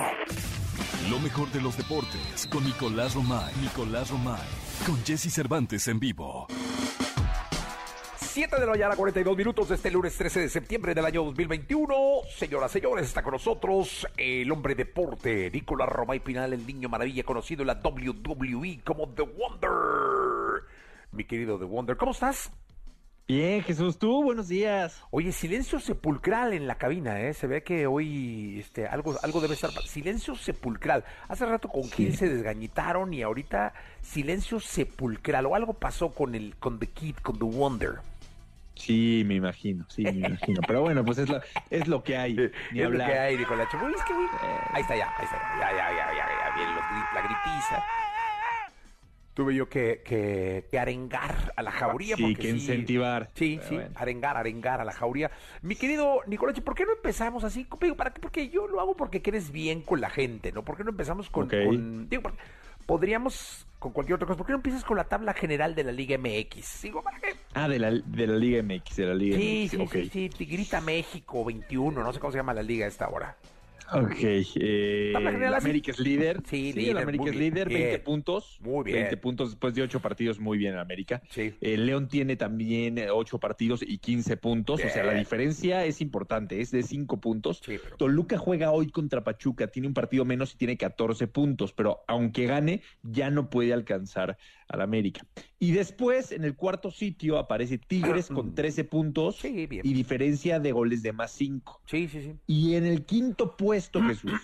Lo 1.09 1.19
mejor 1.19 1.49
de 1.51 1.61
los 1.61 1.77
deportes 1.77 2.47
con 2.51 2.65
Nicolás 2.65 3.15
Romay. 3.15 3.53
Nicolás 3.61 4.09
Romay. 4.09 4.41
Con 4.85 4.97
Jesse 5.05 5.31
Cervantes 5.31 5.87
en 5.87 5.99
vivo. 5.99 6.47
7 8.29 8.59
de 8.59 8.65
la 8.65 8.73
mañana, 8.73 8.95
42 8.95 9.35
minutos 9.35 9.69
de 9.69 9.75
este 9.75 9.89
lunes 9.89 10.15
13 10.15 10.41
de 10.41 10.49
septiembre 10.49 10.93
del 10.93 11.03
año 11.03 11.23
2021. 11.23 11.95
Señoras, 12.29 12.71
señores, 12.71 13.07
está 13.07 13.23
con 13.23 13.33
nosotros 13.33 14.07
el 14.17 14.51
hombre 14.51 14.75
deporte, 14.75 15.49
Nicolás 15.51 15.89
Romay 15.89 16.19
Pinal, 16.19 16.53
el 16.53 16.63
niño 16.65 16.89
maravilla, 16.89 17.23
conocido 17.23 17.63
en 17.63 17.67
la 17.67 17.81
WWE 17.83 18.81
como 18.85 19.09
The 19.09 19.23
Wonder. 19.23 20.63
Mi 21.11 21.23
querido 21.23 21.57
The 21.57 21.65
Wonder, 21.65 21.97
¿cómo 21.97 22.11
estás? 22.11 22.51
Bien, 23.27 23.63
Jesús, 23.63 23.97
tú, 23.97 24.23
buenos 24.23 24.47
días. 24.47 25.01
Oye, 25.09 25.31
silencio 25.31 25.79
sepulcral 25.79 26.53
en 26.53 26.67
la 26.67 26.75
cabina, 26.75 27.19
¿eh? 27.21 27.33
Se 27.33 27.47
ve 27.47 27.63
que 27.63 27.87
hoy 27.87 28.59
este, 28.59 28.85
algo, 28.85 29.15
algo 29.23 29.41
debe 29.41 29.55
estar... 29.55 29.71
Silencio 29.87 30.35
sepulcral. 30.35 31.03
Hace 31.27 31.47
rato 31.47 31.67
con 31.67 31.89
Gil 31.89 32.15
se 32.15 32.29
desgañitaron 32.29 33.11
y 33.11 33.23
ahorita 33.23 33.73
silencio 34.03 34.59
sepulcral. 34.59 35.47
O 35.47 35.55
algo 35.55 35.73
pasó 35.73 36.09
con 36.09 36.35
el 36.35 36.55
con 36.57 36.77
The 36.77 36.87
Kid, 36.87 37.15
con 37.17 37.39
The 37.39 37.45
Wonder. 37.45 38.01
Sí, 38.79 39.23
me 39.25 39.35
imagino, 39.35 39.85
sí, 39.89 40.03
me 40.03 40.27
imagino. 40.27 40.61
Pero 40.65 40.81
bueno, 40.81 41.03
pues 41.03 41.17
es 41.17 41.29
lo, 41.29 41.41
es 41.69 41.87
lo 41.87 42.01
que 42.01 42.17
hay. 42.17 42.33
Ni 42.71 42.81
es 42.81 42.89
lo 42.89 42.97
que 42.97 43.03
hay, 43.03 43.37
dijo 43.37 43.55
la 43.55 43.63
es 43.63 43.69
que, 43.69 44.13
eh. 44.13 44.27
Ahí 44.71 44.81
está 44.81 44.95
ya, 44.95 45.13
ahí 45.17 45.25
está 45.25 45.37
ya, 45.59 45.71
ya, 45.71 45.91
ya, 45.91 46.11
ya, 46.13 46.27
ya, 46.27 47.13
la 47.13 47.21
gritiza. 47.21 47.83
Tuve 49.33 49.55
yo 49.55 49.69
que, 49.69 50.01
que, 50.03 50.79
arengar 50.79 51.53
a 51.55 51.63
la 51.63 51.71
jauría. 51.71 52.15
Sí, 52.15 52.35
que 52.35 52.49
incentivar. 52.49 53.29
Sí, 53.35 53.59
sí, 53.67 53.79
arengar, 53.95 54.37
arengar 54.37 54.81
a 54.81 54.85
la 54.85 54.91
jauría. 54.91 55.31
Mi 55.61 55.75
querido 55.75 56.21
Nicolás, 56.27 56.59
¿por 56.61 56.75
qué 56.75 56.85
no 56.85 56.93
empezamos 56.93 57.43
así? 57.43 57.65
¿Para 57.95 58.11
qué? 58.11 58.19
Porque 58.21 58.49
yo 58.49 58.67
lo 58.67 58.79
hago 58.79 58.95
porque 58.95 59.21
quieres 59.21 59.51
bien 59.51 59.81
con 59.81 60.01
la 60.01 60.09
gente, 60.09 60.51
¿no? 60.51 60.63
¿Por 60.63 60.77
qué 60.77 60.83
no 60.83 60.89
empezamos 60.89 61.29
con... 61.29 61.47
con 61.47 62.09
digo, 62.09 62.31
podríamos 62.85 63.65
con 63.79 63.93
cualquier 63.93 64.15
otra 64.15 64.27
cosa. 64.27 64.37
¿Por 64.37 64.45
qué 64.45 64.51
no 64.51 64.57
empiezas 64.57 64.83
con 64.83 64.97
la 64.97 65.05
tabla 65.05 65.33
general 65.33 65.73
de 65.73 65.85
la 65.85 65.91
Liga 65.91 66.17
MX? 66.17 66.81
Digo, 66.83 67.01
¿para 67.01 67.19
qué? 67.19 67.35
Ah, 67.53 67.67
de 67.67 67.79
la, 67.79 67.91
de 67.91 68.27
la 68.27 68.35
Liga 68.35 68.61
MX, 68.61 68.95
de 68.97 69.05
la 69.05 69.15
Liga 69.15 69.37
sí, 69.37 69.69
MX. 69.73 69.91
Sí, 69.91 70.03
sí, 70.03 70.09
sí, 70.09 70.29
Tigrita 70.29 70.81
México 70.81 71.45
21, 71.45 72.03
no 72.03 72.13
sé 72.13 72.19
cómo 72.19 72.31
se 72.31 72.37
llama 72.37 72.53
la 72.53 72.61
liga 72.61 72.85
a 72.85 72.89
esta 72.89 73.07
hora. 73.09 73.37
Ok, 73.91 74.17
eh, 74.21 75.13
América 75.15 75.91
es 75.91 75.99
líder. 75.99 76.41
Sí, 76.45 76.73
líder, 76.73 76.97
América 76.99 77.25
es 77.29 77.35
líder, 77.35 77.69
20 77.69 77.99
puntos. 77.99 78.59
Muy 78.61 78.83
bien. 78.83 78.97
20 78.97 79.17
puntos 79.17 79.49
después 79.51 79.73
de 79.73 79.81
8 79.83 79.99
partidos, 79.99 80.39
muy 80.39 80.57
bien 80.57 80.77
América. 80.77 81.21
Sí. 81.29 81.53
Eh, 81.61 81.77
León 81.77 82.07
tiene 82.07 82.35
también 82.35 82.99
8 83.09 83.35
eh, 83.35 83.39
partidos 83.39 83.81
y 83.81 83.97
15 83.97 84.37
puntos, 84.37 84.83
o 84.83 84.89
sea, 84.89 85.03
la 85.03 85.13
diferencia 85.13 85.85
es 85.85 86.01
importante, 86.01 86.61
es 86.61 86.71
de 86.71 86.83
5 86.83 87.19
puntos. 87.19 87.61
Sí, 87.65 87.77
Toluca 87.97 88.37
juega 88.37 88.71
hoy 88.71 88.89
contra 88.89 89.23
Pachuca, 89.23 89.67
tiene 89.67 89.87
un 89.87 89.93
partido 89.93 90.25
menos 90.25 90.53
y 90.53 90.57
tiene 90.57 90.77
14 90.77 91.27
puntos, 91.27 91.73
pero 91.73 92.03
aunque 92.07 92.45
gane, 92.45 92.81
ya 93.03 93.29
no 93.29 93.49
puede 93.49 93.73
alcanzar 93.73 94.37
al 94.67 94.81
América. 94.81 95.21
Y 95.61 95.71
después, 95.71 96.31
en 96.31 96.45
el 96.45 96.55
cuarto 96.55 96.89
sitio, 96.89 97.37
aparece 97.37 97.77
Tigres 97.77 98.27
con 98.27 98.55
13 98.55 98.85
puntos 98.85 99.43
y 99.43 99.67
diferencia 99.67 100.57
de 100.59 100.71
goles 100.71 101.03
de 101.03 101.11
más 101.11 101.31
5. 101.31 101.81
Sí, 101.85 102.07
sí, 102.07 102.21
sí. 102.21 102.35
Y 102.47 102.75
en 102.75 102.85
el 102.85 103.05
quinto 103.05 103.57
puesto, 103.57 104.01
Jesús. 104.07 104.39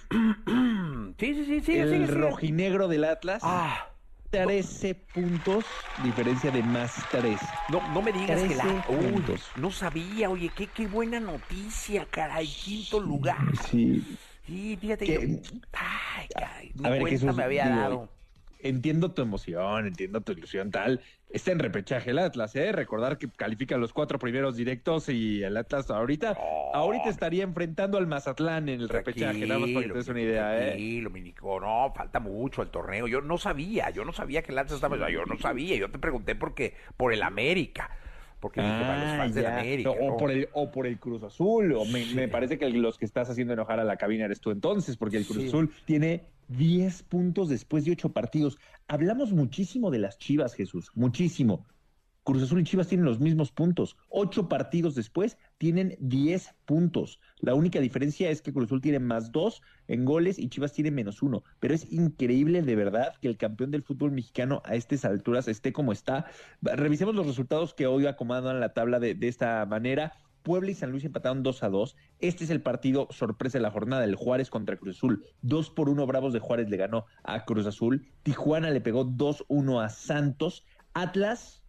sí, 1.18 1.34
sí, 1.34 1.46
sí, 1.46 1.62
sí. 1.62 1.78
El 1.78 2.10
rojinegro 2.10 2.90
del 2.90 3.06
Atlas. 3.06 3.42
Ah. 3.44 3.92
13 4.32 4.96
puntos, 5.14 5.64
diferencia 6.04 6.52
de 6.52 6.62
más 6.62 6.94
3. 7.12 7.40
No, 7.70 7.88
no 7.94 8.02
me 8.02 8.12
digas 8.12 8.42
que 8.42 8.56
la. 8.56 8.86
Uy, 8.90 9.24
no 9.56 9.72
sabía, 9.72 10.30
oye, 10.30 10.52
qué, 10.54 10.68
qué 10.68 10.88
buena 10.88 11.22
noticia, 11.22 12.06
caray. 12.10 12.46
Quinto 12.46 13.00
lugar. 13.00 13.38
Sí. 13.70 14.04
Sí, 14.46 14.78
fíjate 14.82 15.06
que. 15.06 15.42
Ay, 15.72 16.28
caray, 16.34 16.74
a 16.84 16.90
ver, 16.90 17.06
Jesús, 17.08 17.34
me 17.34 17.44
había 17.44 17.70
dado 17.70 18.10
entiendo 18.66 19.12
tu 19.12 19.22
emoción, 19.22 19.86
entiendo 19.88 20.22
tu 20.22 20.32
ilusión, 20.32 20.72
tal. 20.72 21.00
Está 21.30 21.52
en 21.52 21.60
repechaje 21.60 22.12
el 22.12 22.20
Atlas, 22.20 22.56
¿eh? 22.56 22.72
Recordar 22.72 23.18
que 23.18 23.30
califica 23.30 23.78
los 23.78 23.94
cuatro 23.94 24.18
primeros 24.18 24.56
directos 24.56 25.10
y 25.10 25.44
el 25.44 25.56
Atlas 25.58 25.92
ahorita, 25.92 26.38
ahorita 26.74 27.10
estaría 27.10 27.44
enfrentando 27.44 27.98
al 27.98 28.08
Mazatlán 28.08 28.70
en 28.70 28.82
el 28.82 28.90
repechaje, 28.90 29.46
nada 29.46 29.60
más 29.60 29.70
para 29.70 29.86
que 29.86 29.92
te 29.92 29.98
des 29.98 30.08
una 30.08 30.22
idea, 30.22 30.68
¿eh? 30.68 30.78
Sí, 30.78 31.02
Dominico, 31.02 31.60
no, 31.60 31.94
falta 31.96 32.20
mucho 32.20 32.62
el 32.62 32.70
torneo. 32.70 33.08
Yo 33.08 33.22
no 33.22 33.38
sabía, 33.38 33.90
yo 33.92 34.04
no 34.04 34.14
sabía 34.14 34.42
que 34.42 34.52
el 34.52 34.58
Atlas 34.58 34.76
estaba, 34.76 35.10
yo 35.10 35.26
no 35.26 35.38
sabía, 35.38 35.76
yo 35.76 35.90
te 35.92 36.00
pregunté 36.00 36.36
porque, 36.36 36.74
por 36.98 37.14
el 37.14 37.22
América 37.22 37.90
porque 38.46 38.62
ah, 38.62 39.24
América. 39.24 39.90
O, 39.90 40.18
por 40.18 40.30
el, 40.30 40.50
o 40.54 40.70
por 40.70 40.86
el 40.86 41.00
Cruz 41.00 41.24
Azul, 41.24 41.74
o 41.74 41.84
me, 41.84 42.28
parece 42.28 42.60
que 42.60 42.70
los 42.70 42.96
que 42.96 43.06
estás 43.06 43.28
haciendo 43.28 43.54
enojar 43.54 43.80
a 43.80 43.84
la 43.84 43.98
cabina 43.98 44.26
eres 44.26 44.40
tú 44.40 44.52
entonces, 44.52 44.98
porque 44.98 45.18
el 45.18 45.26
Cruz 45.26 45.46
Azul 45.46 45.72
tiene 45.86 46.26
10 46.50 47.02
puntos 47.10 47.50
después 47.50 47.86
de 47.86 47.94
8 47.94 48.10
partidos. 48.10 48.60
Hablamos 48.88 49.32
muchísimo 49.34 49.90
de 49.90 49.98
las 49.98 50.20
Chivas, 50.20 50.54
Jesús, 50.54 50.92
muchísimo. 50.94 51.66
Cruz 52.26 52.42
Azul 52.42 52.60
y 52.60 52.64
Chivas 52.64 52.88
tienen 52.88 53.06
los 53.06 53.20
mismos 53.20 53.52
puntos. 53.52 53.98
Ocho 54.10 54.50
partidos 54.50 54.96
después 54.96 55.38
tienen 55.60 55.96
10 56.00 56.56
puntos. 56.66 57.20
La 57.38 57.54
única 57.54 57.80
diferencia 57.80 58.32
es 58.32 58.42
que 58.42 58.52
Cruz 58.52 58.66
Azul 58.66 58.82
tiene 58.82 58.98
más 58.98 59.32
dos 59.32 59.62
en 59.88 60.06
goles 60.06 60.40
y 60.40 60.50
Chivas 60.50 60.74
tiene 60.74 60.90
menos 60.90 61.22
uno. 61.22 61.44
Pero 61.60 61.76
es 61.76 61.92
increíble 61.94 62.64
de 62.64 62.76
verdad 62.76 63.14
que 63.22 63.28
el 63.28 63.38
campeón 63.38 63.70
del 63.70 63.84
fútbol 63.84 64.12
mexicano 64.12 64.64
a 64.66 64.74
estas 64.74 65.06
alturas 65.06 65.48
esté 65.48 65.72
como 65.72 65.92
está. 65.92 66.26
Revisemos 66.64 67.14
los 67.14 67.28
resultados 67.28 67.76
que 67.76 67.86
hoy 67.86 68.08
acomodan 68.08 68.60
la 68.60 68.74
tabla 68.74 69.00
de, 69.00 69.14
de 69.14 69.28
esta 69.28 69.64
manera. 69.68 70.14
Puebla 70.42 70.72
y 70.72 70.74
San 70.74 70.90
Luis 70.90 71.06
empataron 71.06 71.44
2 71.44 71.62
a 71.62 71.70
2. 71.70 71.96
Este 72.22 72.44
es 72.44 72.50
el 72.50 72.64
partido 72.64 73.08
sorpresa 73.12 73.60
de 73.60 73.62
la 73.62 73.70
jornada, 73.70 74.04
el 74.04 74.16
Juárez 74.16 74.50
contra 74.50 74.78
Cruz 74.78 74.98
Azul. 74.98 75.24
2 75.44 75.70
por 75.70 75.90
1 75.90 76.08
Bravos 76.08 76.34
de 76.34 76.40
Juárez 76.40 76.70
le 76.72 76.78
ganó 76.78 77.06
a 77.24 77.46
Cruz 77.46 77.68
Azul. 77.68 78.08
Tijuana 78.24 78.72
le 78.72 78.82
pegó 78.82 79.06
2-1 79.06 79.86
a 79.86 79.90
Santos. 79.90 80.66
Atlas 80.96 81.62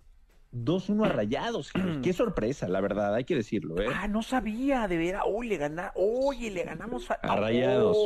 2-1 0.53 1.07
a 1.07 1.09
Rayados. 1.11 1.73
Qué 2.03 2.13
sorpresa, 2.13 2.69
la 2.69 2.81
verdad, 2.81 3.15
hay 3.15 3.25
que 3.25 3.35
decirlo, 3.35 3.81
¿eh? 3.81 3.87
Ah, 3.93 4.09
no 4.09 4.23
sabía, 4.23 4.89
de 4.89 4.97
veras. 4.97 5.23
Hoy 5.27 5.49
le 5.49 5.57
gana, 5.57 5.93
oye, 5.95 6.51
le 6.51 6.65
ganamos 6.65 7.11
a, 7.11 7.17
Rayados. 7.37 7.97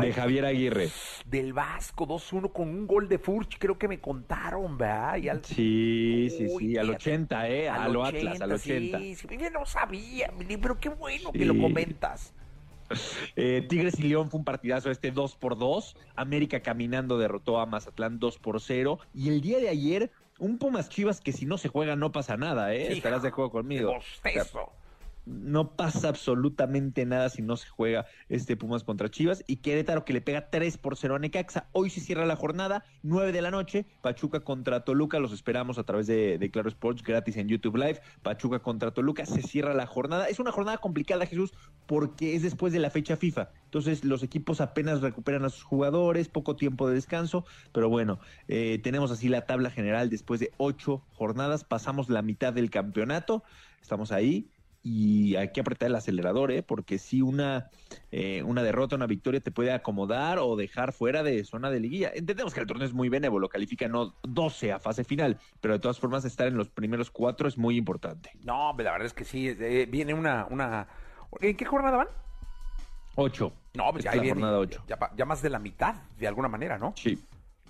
de 0.00 0.12
Javier 0.12 0.44
Aguirre. 0.44 0.88
Del 1.26 1.52
Vasco, 1.52 2.06
2-1 2.06 2.52
con 2.52 2.68
un 2.68 2.86
gol 2.86 3.08
de 3.08 3.18
Furch, 3.18 3.58
creo 3.58 3.78
que 3.78 3.88
me 3.88 4.00
contaron, 4.00 4.78
¿verdad? 4.78 5.40
Sí, 5.42 6.28
sí, 6.30 6.48
sí, 6.58 6.76
al 6.78 6.90
80, 6.90 7.48
¿eh? 7.48 7.68
A 7.68 7.88
lo 7.88 8.04
Atlas, 8.04 8.40
al 8.40 8.52
80. 8.52 8.98
Sí, 8.98 9.14
sí, 9.14 9.26
no 9.52 9.66
sabía, 9.66 10.32
pero 10.60 10.78
qué 10.78 10.88
bueno 10.88 11.32
que 11.32 11.44
lo 11.44 11.56
comentas. 11.58 12.32
Eh, 13.36 13.66
Tigres 13.68 13.98
y 13.98 14.04
León 14.04 14.30
fue 14.30 14.38
un 14.38 14.44
partidazo 14.44 14.90
este 14.90 15.10
2 15.10 15.36
por 15.36 15.58
2. 15.58 15.96
América 16.14 16.60
caminando 16.60 17.18
derrotó 17.18 17.58
a 17.58 17.66
Mazatlán 17.66 18.18
2 18.18 18.38
por 18.38 18.60
0. 18.60 19.00
Y 19.12 19.28
el 19.28 19.40
día 19.40 19.58
de 19.58 19.68
ayer 19.68 20.10
un 20.38 20.58
Pumas 20.58 20.88
Chivas 20.88 21.20
que 21.20 21.32
si 21.32 21.46
no 21.46 21.58
se 21.58 21.68
juega 21.68 21.96
no 21.96 22.12
pasa 22.12 22.36
nada, 22.36 22.74
¿eh? 22.74 22.92
Estarás 22.92 23.22
de 23.22 23.28
acuerdo 23.28 23.50
conmigo 23.50 23.98
no 25.26 25.72
pasa 25.74 26.08
absolutamente 26.08 27.04
nada 27.04 27.28
si 27.28 27.42
no 27.42 27.56
se 27.56 27.68
juega 27.68 28.06
este 28.28 28.56
Pumas 28.56 28.84
contra 28.84 29.10
Chivas. 29.10 29.44
Y 29.46 29.56
Querétaro 29.56 30.04
que 30.04 30.12
le 30.12 30.20
pega 30.20 30.48
3 30.50 30.78
por 30.78 30.96
0 30.96 31.16
a 31.16 31.18
Necaxa. 31.18 31.68
Hoy 31.72 31.90
se 31.90 32.00
cierra 32.00 32.24
la 32.24 32.36
jornada, 32.36 32.84
9 33.02 33.32
de 33.32 33.42
la 33.42 33.50
noche, 33.50 33.86
Pachuca 34.02 34.40
contra 34.40 34.84
Toluca, 34.84 35.18
los 35.18 35.32
esperamos 35.32 35.78
a 35.78 35.84
través 35.84 36.06
de, 36.06 36.50
Claro 36.52 36.68
Sports 36.68 37.02
gratis 37.02 37.36
en 37.36 37.48
YouTube 37.48 37.76
Live, 37.76 38.00
Pachuca 38.22 38.60
contra 38.60 38.92
Toluca, 38.92 39.26
se 39.26 39.42
cierra 39.42 39.74
la 39.74 39.86
jornada. 39.86 40.28
Es 40.28 40.38
una 40.38 40.52
jornada 40.52 40.78
complicada, 40.78 41.26
Jesús, 41.26 41.52
porque 41.86 42.36
es 42.36 42.42
después 42.42 42.72
de 42.72 42.78
la 42.78 42.90
fecha 42.90 43.16
FIFA. 43.16 43.50
Entonces 43.64 44.04
los 44.04 44.22
equipos 44.22 44.60
apenas 44.60 45.00
recuperan 45.00 45.44
a 45.44 45.50
sus 45.50 45.64
jugadores, 45.64 46.28
poco 46.28 46.54
tiempo 46.54 46.88
de 46.88 46.94
descanso, 46.94 47.44
pero 47.72 47.88
bueno, 47.88 48.20
eh, 48.46 48.78
tenemos 48.82 49.10
así 49.10 49.28
la 49.28 49.44
tabla 49.44 49.70
general 49.70 50.08
después 50.08 50.38
de 50.38 50.52
ocho 50.56 51.02
jornadas, 51.14 51.64
pasamos 51.64 52.08
la 52.08 52.22
mitad 52.22 52.52
del 52.52 52.70
campeonato, 52.70 53.42
estamos 53.82 54.12
ahí 54.12 54.48
y 54.88 55.34
hay 55.34 55.50
que 55.50 55.62
apretar 55.62 55.88
el 55.88 55.96
acelerador, 55.96 56.52
¿eh? 56.52 56.62
porque 56.62 56.98
si 56.98 57.20
una, 57.20 57.70
eh, 58.12 58.44
una 58.44 58.62
derrota, 58.62 58.94
una 58.94 59.08
victoria 59.08 59.40
te 59.40 59.50
puede 59.50 59.72
acomodar 59.72 60.38
o 60.38 60.54
dejar 60.54 60.92
fuera 60.92 61.24
de 61.24 61.42
zona 61.42 61.70
de 61.70 61.80
liguilla. 61.80 62.12
Entendemos 62.14 62.54
que 62.54 62.60
el 62.60 62.68
torneo 62.68 62.86
es 62.86 62.92
muy 62.92 63.08
benévolo, 63.08 63.48
califica 63.48 63.88
no 63.88 64.14
12 64.22 64.70
a 64.70 64.78
fase 64.78 65.02
final, 65.02 65.40
pero 65.60 65.74
de 65.74 65.80
todas 65.80 65.98
formas 65.98 66.24
estar 66.24 66.46
en 66.46 66.56
los 66.56 66.68
primeros 66.68 67.10
cuatro 67.10 67.48
es 67.48 67.58
muy 67.58 67.76
importante. 67.76 68.30
No, 68.44 68.68
la 68.78 68.92
verdad 68.92 69.06
es 69.06 69.12
que 69.12 69.24
sí, 69.24 69.48
eh, 69.48 69.88
viene 69.90 70.14
una, 70.14 70.46
una... 70.50 70.86
¿En 71.40 71.56
qué 71.56 71.64
jornada 71.64 71.96
van? 71.96 72.08
Ocho. 73.16 73.52
No, 73.74 73.90
pues 73.90 74.04
ya, 74.04 74.14
la 74.14 74.24
jornada 74.24 74.56
ocho. 74.56 74.84
Ya, 74.86 75.00
ya 75.16 75.24
más 75.24 75.42
de 75.42 75.50
la 75.50 75.58
mitad, 75.58 75.96
de 76.16 76.28
alguna 76.28 76.46
manera, 76.46 76.78
¿no? 76.78 76.94
Sí. 76.96 77.18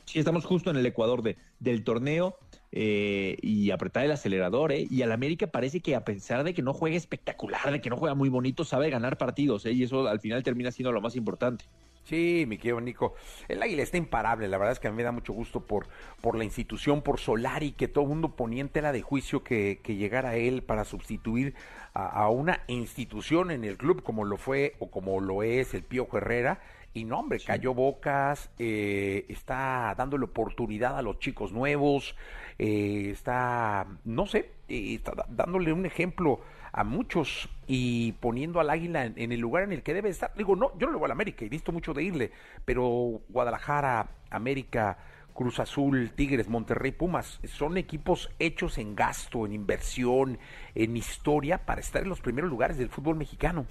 Sí, 0.05 0.19
estamos 0.19 0.45
justo 0.45 0.71
en 0.71 0.77
el 0.77 0.87
Ecuador 0.87 1.23
de, 1.23 1.37
del 1.61 1.83
torneo 1.83 2.37
eh, 2.73 3.37
y 3.43 3.71
apretar 3.71 4.05
el 4.05 4.13
acelerador, 4.13 4.73
¿eh? 4.73 4.87
Y 4.91 5.03
al 5.03 5.13
América 5.13 5.47
parece 5.47 5.81
que 5.81 5.95
a 5.95 6.05
pesar 6.05 6.45
de 6.45 6.55
que 6.55 6.63
no 6.63 6.73
juega 6.73 6.97
espectacular, 6.97 7.71
de 7.71 7.81
que 7.81 7.91
no 7.91 7.97
juega 7.97 8.15
muy 8.15 8.29
bonito, 8.29 8.65
sabe 8.65 8.91
ganar 8.91 9.19
partidos, 9.19 9.67
¿eh? 9.67 9.73
Y 9.73 9.85
eso 9.85 10.09
al 10.09 10.21
final 10.21 10.43
termina 10.43 10.71
siendo 10.71 10.93
lo 10.93 11.01
más 11.01 11.17
importante. 11.17 11.65
Sí, 12.05 12.45
mi 12.47 12.57
querido 12.57 12.81
Nico. 12.81 13.15
El 13.49 13.61
Águila 13.61 13.83
está 13.83 13.97
imparable. 13.97 14.47
La 14.47 14.59
verdad 14.59 14.73
es 14.73 14.79
que 14.79 14.87
a 14.87 14.93
mí 14.93 14.97
me 14.97 15.03
da 15.03 15.11
mucho 15.11 15.33
gusto 15.33 15.67
por, 15.67 15.89
por 16.21 16.37
la 16.37 16.45
institución, 16.45 17.03
por 17.03 17.19
Solari, 17.19 17.73
que 17.73 17.89
todo 17.89 18.05
el 18.05 18.11
mundo 18.11 18.37
ponía 18.37 18.61
en 18.61 18.69
tela 18.69 18.93
de 18.93 19.03
juicio 19.03 19.43
que, 19.43 19.81
que 19.83 19.97
llegara 19.97 20.37
él 20.37 20.63
para 20.63 20.85
sustituir 20.85 21.55
a, 21.95 22.29
una 22.29 22.61
institución 22.69 23.51
en 23.51 23.65
el 23.65 23.79
club 23.79 24.03
como 24.03 24.25
lo 24.25 24.37
fue 24.37 24.77
o 24.81 24.91
como 24.91 25.19
lo 25.21 25.43
es 25.43 25.73
el 25.73 25.83
Pío 25.83 26.07
Herrera 26.13 26.61
y 26.97 27.05
no, 27.05 27.21
hombre, 27.21 27.39
cayó 27.41 27.75
bocas, 27.75 28.51
eh, 28.59 29.27
está 29.29 29.95
dándole 29.99 30.25
oportunidad 30.25 30.97
a 30.97 31.03
los 31.03 31.19
chicos 31.19 31.53
nuevos, 31.53 32.17
eh, 32.59 33.11
está, 33.11 33.87
no 34.05 34.27
sé, 34.27 34.53
eh, 34.67 34.95
está 34.95 35.13
dándole 35.29 35.75
un 35.75 35.85
ejemplo 35.85 36.41
a 36.73 36.85
muchos 36.85 37.51
y 37.67 38.13
poniendo 38.13 38.61
al 38.61 38.71
águila 38.71 39.05
en, 39.05 39.31
el 39.31 39.39
lugar 39.39 39.65
en 39.65 39.73
el 39.73 39.83
que 39.83 39.93
debe 39.93 40.09
estar. 40.09 40.33
Digo, 40.37 40.57
no, 40.57 40.73
yo 40.79 40.87
no 40.87 40.95
le 40.95 40.99
voy 40.99 41.05
a 41.05 41.09
la 41.09 41.15
América, 41.15 41.45
he 41.45 41.51
visto 41.51 41.71
mucho 41.71 41.93
de 41.93 42.03
irle, 42.03 42.33
pero 42.65 43.21
Guadalajara, 43.29 44.09
América, 44.31 44.97
Cruz 45.35 45.61
Azul, 45.61 46.13
Tigres, 46.17 46.49
Monterrey, 46.49 46.93
Pumas, 46.93 47.41
son 47.45 47.77
equipos 47.77 48.31
hechos 48.39 48.79
en 48.79 48.97
gasto, 48.97 49.45
en 49.45 49.53
inversión, 49.53 50.39
en 50.75 50.97
historia 50.97 51.59
para 51.67 51.83
estar 51.83 52.05
en 52.05 52.09
los 52.09 52.23
primeros 52.23 52.49
lugares 52.49 52.79
del 52.79 52.89
fútbol 52.89 53.17
mexicano. 53.17 53.67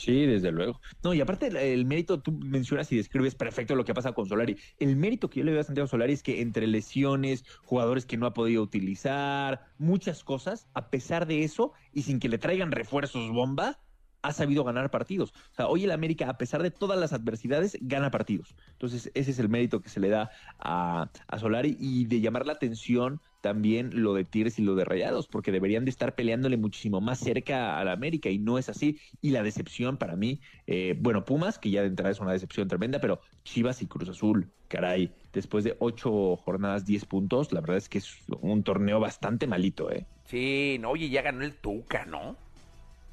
Sí, 0.00 0.24
desde 0.24 0.50
luego. 0.50 0.80
No, 1.04 1.12
y 1.12 1.20
aparte 1.20 1.48
el, 1.74 1.84
mérito, 1.84 2.20
tú 2.20 2.32
mencionas 2.32 2.90
y 2.90 2.96
describes 2.96 3.34
perfecto 3.34 3.74
lo 3.74 3.84
que 3.84 3.92
pasa 3.92 4.12
con 4.12 4.26
Solari. 4.26 4.56
El 4.78 4.96
mérito 4.96 5.28
que 5.28 5.40
yo 5.40 5.44
le 5.44 5.52
veo 5.52 5.60
a 5.60 5.64
Santiago 5.64 5.86
Solari 5.86 6.14
es 6.14 6.22
que 6.22 6.40
entre 6.40 6.66
lesiones, 6.66 7.44
jugadores 7.64 8.06
que 8.06 8.16
no 8.16 8.24
ha 8.24 8.32
podido 8.32 8.62
utilizar, 8.62 9.66
muchas 9.76 10.24
cosas, 10.24 10.68
a 10.72 10.88
pesar 10.88 11.26
de 11.26 11.44
eso, 11.44 11.74
y 11.92 12.00
sin 12.02 12.18
que 12.18 12.30
le 12.30 12.38
traigan 12.38 12.72
refuerzos 12.72 13.30
bomba, 13.30 13.78
ha 14.22 14.32
sabido 14.32 14.64
ganar 14.64 14.90
partidos. 14.90 15.32
O 15.52 15.54
sea, 15.54 15.66
hoy 15.68 15.84
el 15.84 15.90
América, 15.90 16.28
a 16.28 16.38
pesar 16.38 16.62
de 16.62 16.70
todas 16.70 16.98
las 16.98 17.12
adversidades, 17.12 17.78
gana 17.80 18.10
partidos. 18.10 18.54
Entonces, 18.72 19.10
ese 19.14 19.30
es 19.30 19.38
el 19.38 19.48
mérito 19.48 19.80
que 19.80 19.88
se 19.88 20.00
le 20.00 20.08
da 20.08 20.30
a, 20.58 21.10
a 21.26 21.38
Solari 21.38 21.76
y 21.78 22.04
de 22.06 22.20
llamar 22.20 22.46
la 22.46 22.52
atención 22.52 23.20
también 23.40 24.02
lo 24.02 24.14
de 24.14 24.24
Tigres 24.24 24.58
y 24.58 24.62
lo 24.62 24.74
de 24.74 24.84
Rayados, 24.84 25.26
porque 25.26 25.52
deberían 25.52 25.84
de 25.84 25.90
estar 25.90 26.14
peleándole 26.14 26.56
muchísimo 26.56 27.00
más 27.00 27.18
cerca 27.18 27.78
a 27.78 27.84
la 27.84 27.92
América 27.92 28.28
y 28.28 28.38
no 28.38 28.58
es 28.58 28.68
así. 28.68 29.00
Y 29.20 29.30
la 29.30 29.42
decepción 29.42 29.96
para 29.96 30.16
mí, 30.16 30.40
eh, 30.66 30.94
bueno, 30.98 31.24
Pumas, 31.24 31.58
que 31.58 31.70
ya 31.70 31.82
de 31.82 31.88
entrada 31.88 32.10
es 32.10 32.20
una 32.20 32.32
decepción 32.32 32.68
tremenda, 32.68 33.00
pero 33.00 33.20
Chivas 33.44 33.82
y 33.82 33.86
Cruz 33.86 34.08
Azul, 34.08 34.52
caray, 34.68 35.14
después 35.32 35.64
de 35.64 35.76
ocho 35.80 36.36
jornadas, 36.36 36.84
diez 36.84 37.04
puntos, 37.04 37.52
la 37.52 37.60
verdad 37.60 37.78
es 37.78 37.88
que 37.88 37.98
es 37.98 38.18
un 38.40 38.62
torneo 38.62 39.00
bastante 39.00 39.46
malito, 39.46 39.90
¿eh? 39.90 40.06
Sí, 40.24 40.76
no, 40.80 40.90
oye, 40.90 41.08
ya 41.08 41.22
ganó 41.22 41.44
el 41.44 41.56
Tuca, 41.56 42.04
¿no? 42.06 42.36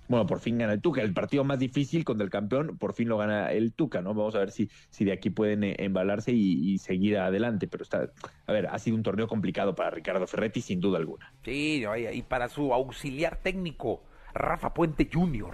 Bueno, 0.07 0.25
por 0.25 0.39
fin 0.39 0.57
gana 0.57 0.73
el 0.73 0.81
Tuca. 0.81 1.01
El 1.01 1.13
partido 1.13 1.43
más 1.43 1.59
difícil 1.59 2.03
contra 2.03 2.23
el 2.23 2.29
campeón, 2.29 2.77
por 2.77 2.93
fin 2.93 3.09
lo 3.09 3.17
gana 3.17 3.51
el 3.51 3.73
Tuca, 3.73 4.01
¿no? 4.01 4.13
Vamos 4.13 4.35
a 4.35 4.39
ver 4.39 4.51
si, 4.51 4.69
si 4.89 5.05
de 5.05 5.11
aquí 5.11 5.29
pueden 5.29 5.63
eh, 5.63 5.75
embalarse 5.79 6.31
y, 6.31 6.77
seguir 6.77 7.17
adelante. 7.17 7.67
Pero 7.67 7.83
está, 7.83 8.09
a 8.45 8.51
ver, 8.51 8.67
ha 8.67 8.79
sido 8.79 8.95
un 8.95 9.03
torneo 9.03 9.27
complicado 9.27 9.75
para 9.75 9.89
Ricardo 9.89 10.25
Ferretti, 10.27 10.61
sin 10.61 10.79
duda 10.79 10.97
alguna. 10.97 11.33
Sí, 11.43 11.83
y 12.13 12.21
para 12.23 12.49
su 12.49 12.73
auxiliar 12.73 13.37
técnico, 13.37 14.03
Rafa 14.33 14.73
Puente 14.73 15.09
Jr. 15.11 15.53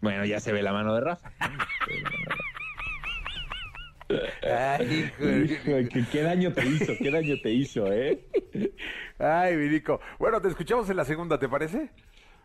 Bueno, 0.00 0.24
ya 0.24 0.40
se 0.40 0.52
ve 0.52 0.62
la 0.62 0.72
mano 0.72 0.94
de 0.94 1.00
Rafa. 1.00 1.32
Ay, 4.42 5.10
hijo. 5.16 6.08
¿Qué, 6.10 6.22
daño 6.22 6.52
te 6.52 6.66
hizo? 6.66 6.92
¿Qué 6.98 7.10
daño 7.10 7.36
te 7.42 7.50
hizo, 7.50 7.90
eh? 7.92 8.26
Ay, 9.18 9.56
Vinico. 9.56 10.00
Bueno, 10.18 10.40
te 10.40 10.48
escuchamos 10.48 10.90
en 10.90 10.96
la 10.96 11.04
segunda, 11.04 11.38
¿te 11.38 11.48
parece? 11.48 11.90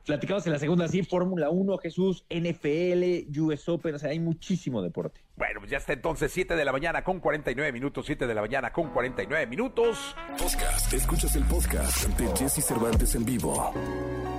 Platicamos 0.07 0.45
en 0.45 0.53
la 0.53 0.59
segunda, 0.59 0.87
sí, 0.87 1.03
Fórmula 1.03 1.49
1, 1.49 1.77
Jesús, 1.79 2.23
NFL, 2.29 3.37
US 3.41 3.67
Open, 3.67 3.95
o 3.95 3.99
sea, 3.99 4.11
hay 4.11 4.21
muchísimo 4.21 4.81
deporte. 4.81 5.19
Bueno, 5.35 5.59
pues 5.59 5.69
ya 5.69 5.79
está 5.79 5.91
entonces, 5.91 6.31
7 6.31 6.55
de 6.55 6.63
la 6.63 6.71
mañana 6.71 7.03
con 7.03 7.19
49 7.19 7.73
minutos, 7.73 8.05
7 8.05 8.25
de 8.25 8.33
la 8.33 8.39
mañana 8.39 8.71
con 8.71 8.89
49 8.91 9.45
minutos. 9.47 10.15
Podcast, 10.37 10.93
escuchas 10.93 11.35
el 11.35 11.43
podcast 11.43 12.05
ante 12.05 12.25
Jesse 12.37 12.65
Cervantes 12.65 13.15
en 13.15 13.25
vivo. 13.25 13.73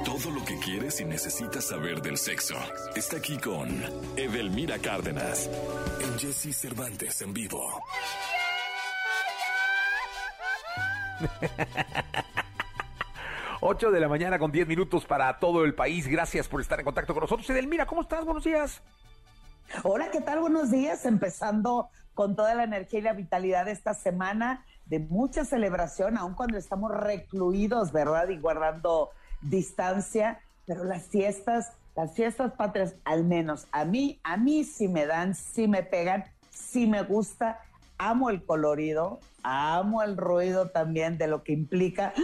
Todo 0.07 0.31
lo 0.35 0.43
que 0.43 0.57
quieres 0.57 1.03
y 1.03 1.05
necesitas 1.05 1.67
saber 1.67 2.01
del 2.01 2.17
sexo 2.17 2.55
está 2.97 3.19
aquí 3.19 3.37
con 3.37 3.69
Edelmira 4.17 4.79
Cárdenas 4.79 5.51
en 6.01 6.19
Jesse 6.19 6.57
Cervantes 6.57 7.21
en 7.21 7.35
vivo. 7.35 7.83
8 13.61 13.91
de 13.91 13.99
la 13.99 14.09
mañana 14.09 14.38
con 14.38 14.53
10 14.53 14.69
minutos 14.69 15.05
para 15.05 15.38
todo 15.41 15.65
el 15.65 15.75
país. 15.75 16.07
Gracias 16.07 16.47
por 16.47 16.61
estar 16.61 16.79
en 16.79 16.85
contacto 16.85 17.12
con 17.12 17.23
nosotros. 17.23 17.50
Edelmira, 17.50 17.87
¿cómo 17.87 18.03
estás? 18.03 18.25
Buenos 18.25 18.45
días. 18.45 18.81
Hola, 19.83 20.11
¿qué 20.12 20.21
tal? 20.21 20.38
Buenos 20.38 20.71
días. 20.71 21.05
Empezando 21.05 21.88
con 22.15 22.37
toda 22.37 22.55
la 22.55 22.65
energía 22.65 23.00
y 23.00 23.03
la 23.03 23.12
vitalidad 23.15 23.65
de 23.65 23.73
esta 23.73 23.95
semana 23.95 24.65
de 24.87 25.00
mucha 25.00 25.45
celebración, 25.45 26.17
aun 26.17 26.35
cuando 26.35 26.57
estamos 26.57 26.93
recluidos, 26.93 27.91
¿verdad? 27.93 28.29
Y 28.29 28.38
guardando 28.38 29.11
distancia, 29.43 30.41
pero 30.67 30.85
las 30.85 31.09
fiestas, 31.09 31.73
las 31.97 32.15
fiestas 32.15 32.53
patrias, 32.53 32.95
al 33.05 33.25
menos 33.25 33.67
a 33.73 33.85
mí, 33.85 34.21
a 34.23 34.37
mí 34.37 34.65
sí 34.65 34.87
me 34.87 35.05
dan, 35.05 35.35
sí 35.35 35.67
me 35.67 35.83
pegan, 35.83 36.25
sí 36.50 36.87
me 36.87 37.03
gusta, 37.03 37.61
amo 37.99 38.31
el 38.31 38.45
colorido, 38.45 39.19
amo 39.43 40.03
el 40.03 40.17
ruido 40.17 40.71
también 40.71 41.19
de 41.19 41.27
lo 41.27 41.43
que 41.43 41.53
implica 41.53 42.15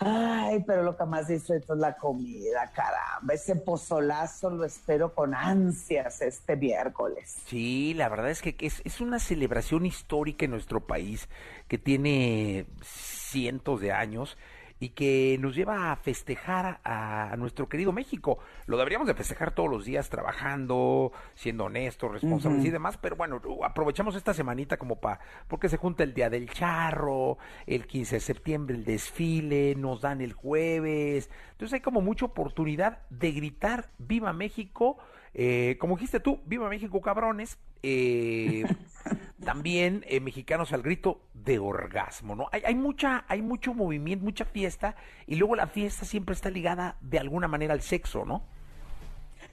Ay, 0.00 0.64
pero 0.66 0.82
lo 0.82 0.96
que 0.96 1.04
más 1.04 1.28
disfruto 1.28 1.74
es 1.74 1.80
la 1.80 1.96
comida, 1.96 2.70
caramba. 2.74 3.34
Ese 3.34 3.56
pozolazo 3.56 4.50
lo 4.50 4.64
espero 4.64 5.14
con 5.14 5.34
ansias 5.34 6.22
este 6.22 6.56
miércoles. 6.56 7.36
Sí, 7.46 7.94
la 7.94 8.08
verdad 8.08 8.30
es 8.30 8.42
que 8.42 8.56
es, 8.60 8.80
es 8.84 9.00
una 9.00 9.18
celebración 9.18 9.86
histórica 9.86 10.44
en 10.44 10.52
nuestro 10.52 10.86
país 10.86 11.28
que 11.68 11.78
tiene 11.78 12.66
cientos 12.82 13.80
de 13.80 13.92
años 13.92 14.36
y 14.80 14.90
que 14.90 15.36
nos 15.40 15.54
lleva 15.54 15.92
a 15.92 15.96
festejar 15.96 16.80
a, 16.84 17.34
nuestro 17.36 17.68
querido 17.68 17.92
México. 17.92 18.38
Lo 18.66 18.76
deberíamos 18.76 19.06
de 19.08 19.14
festejar 19.14 19.52
todos 19.52 19.70
los 19.70 19.84
días 19.84 20.08
trabajando, 20.08 21.12
siendo 21.34 21.64
honestos, 21.64 22.12
responsables 22.12 22.64
y 22.64 22.70
demás, 22.70 22.96
pero 22.96 23.16
bueno, 23.16 23.40
aprovechamos 23.64 24.14
esta 24.16 24.34
semanita 24.34 24.76
como 24.76 24.96
para, 24.96 25.20
porque 25.48 25.68
se 25.68 25.76
junta 25.76 26.04
el 26.04 26.14
Día 26.14 26.30
del 26.30 26.48
Charro, 26.50 27.38
el 27.66 27.86
15 27.86 28.16
de 28.16 28.20
septiembre 28.20 28.76
el 28.76 28.84
desfile, 28.84 29.74
nos 29.74 30.00
dan 30.00 30.20
el 30.20 30.32
jueves, 30.32 31.30
entonces 31.52 31.74
hay 31.74 31.80
como 31.80 32.00
mucha 32.00 32.26
oportunidad 32.26 32.98
de 33.10 33.32
gritar 33.32 33.90
Viva 33.98 34.32
México 34.32 34.98
eh, 35.34 35.76
como 35.80 35.96
dijiste 35.96 36.20
tú, 36.20 36.40
viva 36.46 36.68
México, 36.68 37.00
cabrones. 37.00 37.58
Eh, 37.82 38.64
también 39.44 40.04
eh, 40.08 40.20
mexicanos 40.20 40.72
al 40.72 40.82
grito 40.82 41.20
de 41.32 41.58
orgasmo, 41.58 42.34
¿no? 42.34 42.48
Hay, 42.52 42.62
hay, 42.64 42.74
mucha, 42.74 43.24
hay 43.28 43.40
mucho 43.40 43.72
movimiento, 43.72 44.24
mucha 44.24 44.44
fiesta, 44.44 44.96
y 45.26 45.36
luego 45.36 45.54
la 45.54 45.66
fiesta 45.66 46.04
siempre 46.04 46.34
está 46.34 46.50
ligada 46.50 46.96
de 47.00 47.18
alguna 47.18 47.48
manera 47.48 47.72
al 47.72 47.82
sexo, 47.82 48.24
¿no? 48.24 48.42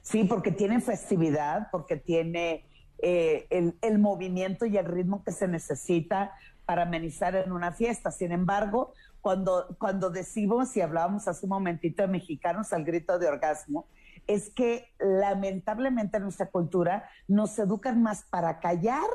Sí, 0.02 0.24
porque 0.24 0.50
tiene 0.50 0.80
festividad, 0.80 1.68
porque 1.70 1.96
tiene 1.96 2.64
el, 2.98 3.76
el 3.80 3.98
movimiento 3.98 4.66
y 4.66 4.76
el 4.76 4.86
ritmo 4.86 5.22
que 5.22 5.32
se 5.32 5.48
necesita 5.48 6.32
para 6.66 6.82
amenizar 6.82 7.34
en 7.36 7.52
una 7.52 7.72
fiesta. 7.72 8.10
Sin 8.10 8.32
embargo, 8.32 8.92
cuando, 9.20 9.76
cuando 9.78 10.10
decimos 10.10 10.76
y 10.76 10.80
hablábamos 10.80 11.26
hace 11.26 11.46
un 11.46 11.50
momentito 11.50 12.02
de 12.02 12.08
mexicanos 12.08 12.72
al 12.72 12.84
grito 12.84 13.18
de 13.18 13.28
orgasmo, 13.28 13.86
es 14.26 14.50
que 14.50 14.92
lamentablemente 14.98 16.16
en 16.16 16.24
nuestra 16.24 16.50
cultura 16.50 17.08
nos 17.28 17.58
educan 17.58 18.02
más 18.02 18.24
para 18.24 18.60
callar 18.60 19.08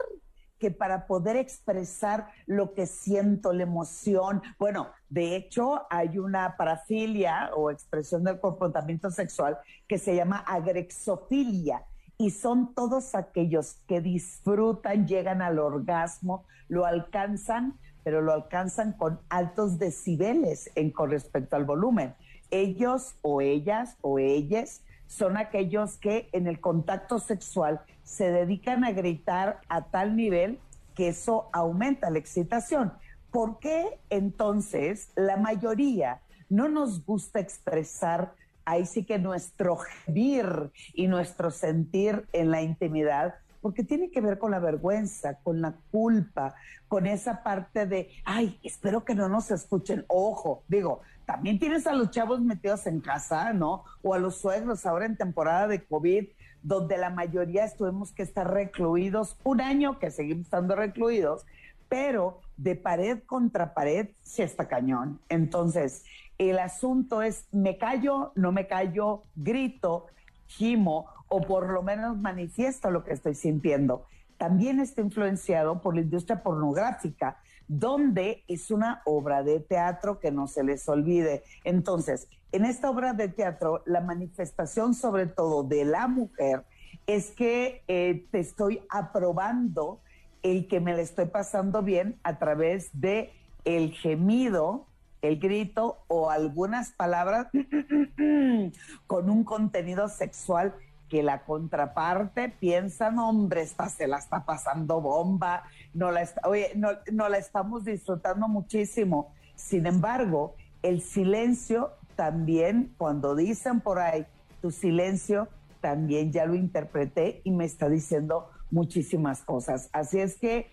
que 0.61 0.69
para 0.69 1.07
poder 1.07 1.37
expresar 1.37 2.27
lo 2.45 2.75
que 2.75 2.85
siento, 2.85 3.51
la 3.51 3.63
emoción. 3.63 4.43
Bueno, 4.59 4.91
de 5.09 5.35
hecho, 5.35 5.87
hay 5.89 6.19
una 6.19 6.55
parafilia 6.55 7.49
o 7.55 7.71
expresión 7.71 8.23
del 8.23 8.39
comportamiento 8.39 9.09
sexual 9.09 9.57
que 9.87 9.97
se 9.97 10.15
llama 10.15 10.37
agrexofilia 10.37 11.83
y 12.19 12.29
son 12.29 12.75
todos 12.75 13.15
aquellos 13.15 13.81
que 13.87 14.01
disfrutan, 14.01 15.07
llegan 15.07 15.41
al 15.41 15.57
orgasmo, 15.57 16.45
lo 16.67 16.85
alcanzan, 16.85 17.79
pero 18.03 18.21
lo 18.21 18.31
alcanzan 18.31 18.93
con 18.93 19.19
altos 19.29 19.79
decibeles 19.79 20.69
en 20.75 20.91
con 20.91 21.09
respecto 21.09 21.55
al 21.55 21.65
volumen. 21.65 22.13
Ellos 22.51 23.15
o 23.23 23.41
ellas 23.41 23.97
o 24.01 24.19
ellas 24.19 24.83
son 25.11 25.35
aquellos 25.35 25.97
que 25.97 26.29
en 26.31 26.47
el 26.47 26.61
contacto 26.61 27.19
sexual 27.19 27.81
se 28.01 28.31
dedican 28.31 28.85
a 28.85 28.93
gritar 28.93 29.59
a 29.67 29.83
tal 29.83 30.15
nivel 30.15 30.57
que 30.95 31.09
eso 31.09 31.49
aumenta 31.51 32.09
la 32.09 32.17
excitación. 32.17 32.93
¿Por 33.29 33.59
qué 33.59 33.99
entonces 34.09 35.09
la 35.15 35.35
mayoría 35.35 36.21
no 36.47 36.69
nos 36.69 37.05
gusta 37.05 37.41
expresar 37.41 38.35
ahí 38.63 38.85
sí 38.85 39.03
que 39.03 39.19
nuestro 39.19 39.75
gemir 39.75 40.71
y 40.93 41.07
nuestro 41.07 41.51
sentir 41.51 42.25
en 42.31 42.49
la 42.49 42.61
intimidad? 42.61 43.35
Porque 43.61 43.83
tiene 43.83 44.11
que 44.11 44.21
ver 44.21 44.39
con 44.39 44.51
la 44.51 44.59
vergüenza, 44.59 45.39
con 45.43 45.61
la 45.61 45.73
culpa, 45.91 46.55
con 46.87 47.05
esa 47.05 47.43
parte 47.43 47.85
de, 47.85 48.11
ay, 48.23 48.57
espero 48.63 49.03
que 49.03 49.13
no 49.13 49.27
nos 49.27 49.51
escuchen. 49.51 50.05
Ojo, 50.07 50.63
digo, 50.69 51.01
también 51.31 51.59
tienes 51.59 51.87
a 51.87 51.93
los 51.93 52.11
chavos 52.11 52.41
metidos 52.41 52.85
en 52.87 52.99
casa, 52.99 53.53
¿no? 53.53 53.85
O 54.01 54.13
a 54.13 54.19
los 54.19 54.35
suegros 54.35 54.85
ahora 54.85 55.05
en 55.05 55.15
temporada 55.15 55.65
de 55.69 55.85
COVID, 55.85 56.25
donde 56.61 56.97
la 56.97 57.09
mayoría 57.09 57.73
tuvimos 57.73 58.11
que 58.11 58.23
estar 58.23 58.51
recluidos 58.51 59.37
un 59.45 59.61
año, 59.61 59.97
que 59.97 60.11
seguimos 60.11 60.47
estando 60.47 60.75
recluidos, 60.75 61.45
pero 61.87 62.41
de 62.57 62.75
pared 62.75 63.19
contra 63.25 63.73
pared 63.73 64.09
se 64.21 64.43
está 64.43 64.67
cañón. 64.67 65.21
Entonces, 65.29 66.03
el 66.37 66.59
asunto 66.59 67.21
es, 67.21 67.45
me 67.53 67.77
callo, 67.77 68.33
no 68.35 68.51
me 68.51 68.67
callo, 68.67 69.23
grito, 69.33 70.07
gimo, 70.47 71.05
o 71.29 71.39
por 71.39 71.69
lo 71.69 71.81
menos 71.81 72.17
manifiesto 72.17 72.91
lo 72.91 73.05
que 73.05 73.13
estoy 73.13 73.35
sintiendo. 73.35 74.05
También 74.35 74.81
está 74.81 74.99
influenciado 74.99 75.79
por 75.79 75.95
la 75.95 76.01
industria 76.01 76.43
pornográfica, 76.43 77.37
donde 77.71 78.43
es 78.49 78.69
una 78.69 79.01
obra 79.05 79.43
de 79.43 79.61
teatro 79.61 80.19
que 80.19 80.29
no 80.29 80.47
se 80.47 80.61
les 80.61 80.89
olvide. 80.89 81.43
Entonces, 81.63 82.27
en 82.51 82.65
esta 82.65 82.89
obra 82.89 83.13
de 83.13 83.29
teatro, 83.29 83.81
la 83.85 84.01
manifestación 84.01 84.93
sobre 84.93 85.25
todo 85.25 85.63
de 85.63 85.85
la 85.85 86.09
mujer 86.09 86.65
es 87.07 87.31
que 87.31 87.81
eh, 87.87 88.25
te 88.29 88.41
estoy 88.41 88.81
aprobando 88.89 90.01
el 90.43 90.67
que 90.67 90.81
me 90.81 90.93
le 90.93 91.01
estoy 91.01 91.27
pasando 91.27 91.81
bien 91.81 92.19
a 92.23 92.39
través 92.39 92.89
de 92.91 93.31
el 93.63 93.93
gemido, 93.93 94.85
el 95.21 95.39
grito 95.39 95.99
o 96.09 96.29
algunas 96.29 96.91
palabras 96.91 97.47
con 99.07 99.29
un 99.29 99.45
contenido 99.45 100.09
sexual 100.09 100.75
que 101.11 101.23
la 101.23 101.43
contraparte 101.43 102.47
piensa, 102.47 103.11
no, 103.11 103.27
hombre, 103.27 103.67
se 103.67 104.07
la 104.07 104.17
está 104.17 104.45
pasando 104.45 105.01
bomba, 105.01 105.63
no 105.93 106.09
la 106.09 107.37
estamos 107.37 107.83
disfrutando 107.83 108.47
muchísimo. 108.47 109.33
Sin 109.55 109.87
embargo, 109.87 110.55
el 110.81 111.01
silencio 111.01 111.91
también, 112.15 112.93
cuando 112.97 113.35
dicen 113.35 113.81
por 113.81 113.99
ahí, 113.99 114.25
tu 114.61 114.71
silencio, 114.71 115.49
también 115.81 116.31
ya 116.31 116.45
lo 116.45 116.55
interpreté 116.55 117.41
y 117.43 117.51
me 117.51 117.65
está 117.65 117.89
diciendo 117.89 118.49
muchísimas 118.69 119.41
cosas. 119.41 119.89
Así 119.91 120.21
es 120.21 120.37
que 120.37 120.71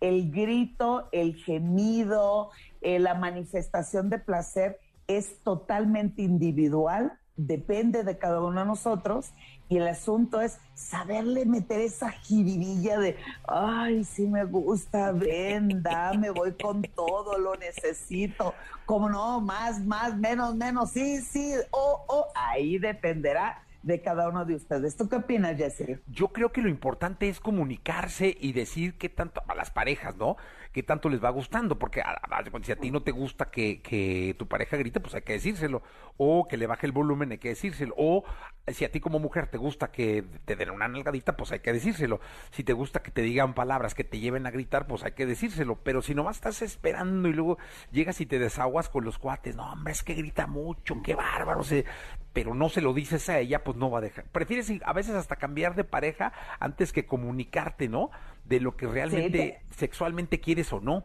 el 0.00 0.32
grito, 0.32 1.08
el 1.12 1.36
gemido, 1.36 2.50
eh, 2.80 2.98
la 2.98 3.14
manifestación 3.14 4.10
de 4.10 4.18
placer 4.18 4.80
es 5.06 5.38
totalmente 5.44 6.22
individual, 6.22 7.20
depende 7.36 8.02
de 8.02 8.18
cada 8.18 8.40
uno 8.40 8.60
de 8.60 8.66
nosotros 8.66 9.32
y 9.68 9.78
el 9.78 9.88
asunto 9.88 10.40
es 10.40 10.58
saberle 10.74 11.44
meter 11.44 11.80
esa 11.80 12.10
jiribilla 12.10 12.98
de, 12.98 13.16
ay, 13.48 14.04
sí 14.04 14.26
me 14.26 14.44
gusta, 14.44 15.12
ven, 15.12 15.82
me 16.18 16.30
voy 16.30 16.52
con 16.52 16.82
todo, 16.82 17.36
lo 17.38 17.56
necesito. 17.56 18.54
Como 18.84 19.08
no, 19.08 19.40
más, 19.40 19.84
más, 19.84 20.16
menos, 20.16 20.54
menos, 20.54 20.90
sí, 20.90 21.20
sí, 21.20 21.52
o, 21.70 21.78
oh, 21.80 22.04
oh, 22.06 22.26
ahí 22.34 22.78
dependerá 22.78 23.65
de 23.86 24.02
cada 24.02 24.28
uno 24.28 24.44
de 24.44 24.56
ustedes. 24.56 24.96
¿Tú 24.96 25.08
qué 25.08 25.14
opinas, 25.14 25.56
Jesse? 25.56 26.00
Yo 26.08 26.28
creo 26.28 26.50
que 26.50 26.60
lo 26.60 26.68
importante 26.68 27.28
es 27.28 27.38
comunicarse 27.38 28.36
y 28.38 28.52
decir 28.52 28.98
qué 28.98 29.08
tanto 29.08 29.44
a 29.46 29.54
las 29.54 29.70
parejas, 29.70 30.16
¿no? 30.16 30.36
Qué 30.72 30.82
tanto 30.82 31.08
les 31.08 31.22
va 31.22 31.30
gustando, 31.30 31.78
porque 31.78 32.02
si 32.62 32.72
a 32.72 32.76
ti 32.76 32.90
no 32.90 33.04
te 33.04 33.12
gusta 33.12 33.48
que, 33.48 33.80
que 33.82 34.34
tu 34.36 34.48
pareja 34.48 34.76
grite, 34.76 34.98
pues 34.98 35.14
hay 35.14 35.22
que 35.22 35.34
decírselo, 35.34 35.82
o 36.16 36.48
que 36.48 36.56
le 36.56 36.66
baje 36.66 36.86
el 36.86 36.92
volumen, 36.92 37.30
hay 37.30 37.38
que 37.38 37.50
decírselo, 37.50 37.94
o 37.96 38.24
si 38.66 38.84
a 38.84 38.90
ti 38.90 38.98
como 38.98 39.20
mujer 39.20 39.46
te 39.46 39.56
gusta 39.56 39.92
que 39.92 40.24
te 40.44 40.56
den 40.56 40.70
una 40.70 40.88
nalgadita, 40.88 41.36
pues 41.36 41.52
hay 41.52 41.60
que 41.60 41.72
decírselo, 41.72 42.20
si 42.50 42.64
te 42.64 42.72
gusta 42.72 43.02
que 43.02 43.12
te 43.12 43.22
digan 43.22 43.54
palabras 43.54 43.94
que 43.94 44.02
te 44.02 44.18
lleven 44.18 44.46
a 44.46 44.50
gritar, 44.50 44.88
pues 44.88 45.04
hay 45.04 45.12
que 45.12 45.26
decírselo, 45.26 45.76
pero 45.76 46.02
si 46.02 46.14
nomás 46.14 46.36
estás 46.36 46.60
esperando 46.62 47.28
y 47.28 47.32
luego 47.32 47.58
llegas 47.92 48.20
y 48.20 48.26
te 48.26 48.40
desaguas 48.40 48.88
con 48.88 49.04
los 49.04 49.18
cuates, 49.18 49.54
no, 49.54 49.70
hombre, 49.72 49.92
es 49.92 50.02
que 50.02 50.14
grita 50.14 50.48
mucho, 50.48 51.00
qué 51.04 51.14
bárbaro, 51.14 51.62
se, 51.62 51.84
pero 52.32 52.54
no 52.54 52.68
se 52.68 52.82
lo 52.82 52.92
dices 52.92 53.30
a 53.30 53.38
ella, 53.38 53.64
pues 53.64 53.75
no 53.76 53.90
va 53.90 53.98
a 53.98 54.02
dejar. 54.02 54.24
Prefieres 54.26 54.72
a 54.84 54.92
veces 54.92 55.14
hasta 55.14 55.36
cambiar 55.36 55.74
de 55.74 55.84
pareja 55.84 56.32
antes 56.58 56.92
que 56.92 57.06
comunicarte, 57.06 57.88
¿no? 57.88 58.10
De 58.44 58.60
lo 58.60 58.76
que 58.76 58.86
realmente 58.86 59.60
sexualmente 59.76 60.40
quieres 60.40 60.72
o 60.72 60.80
no. 60.80 61.04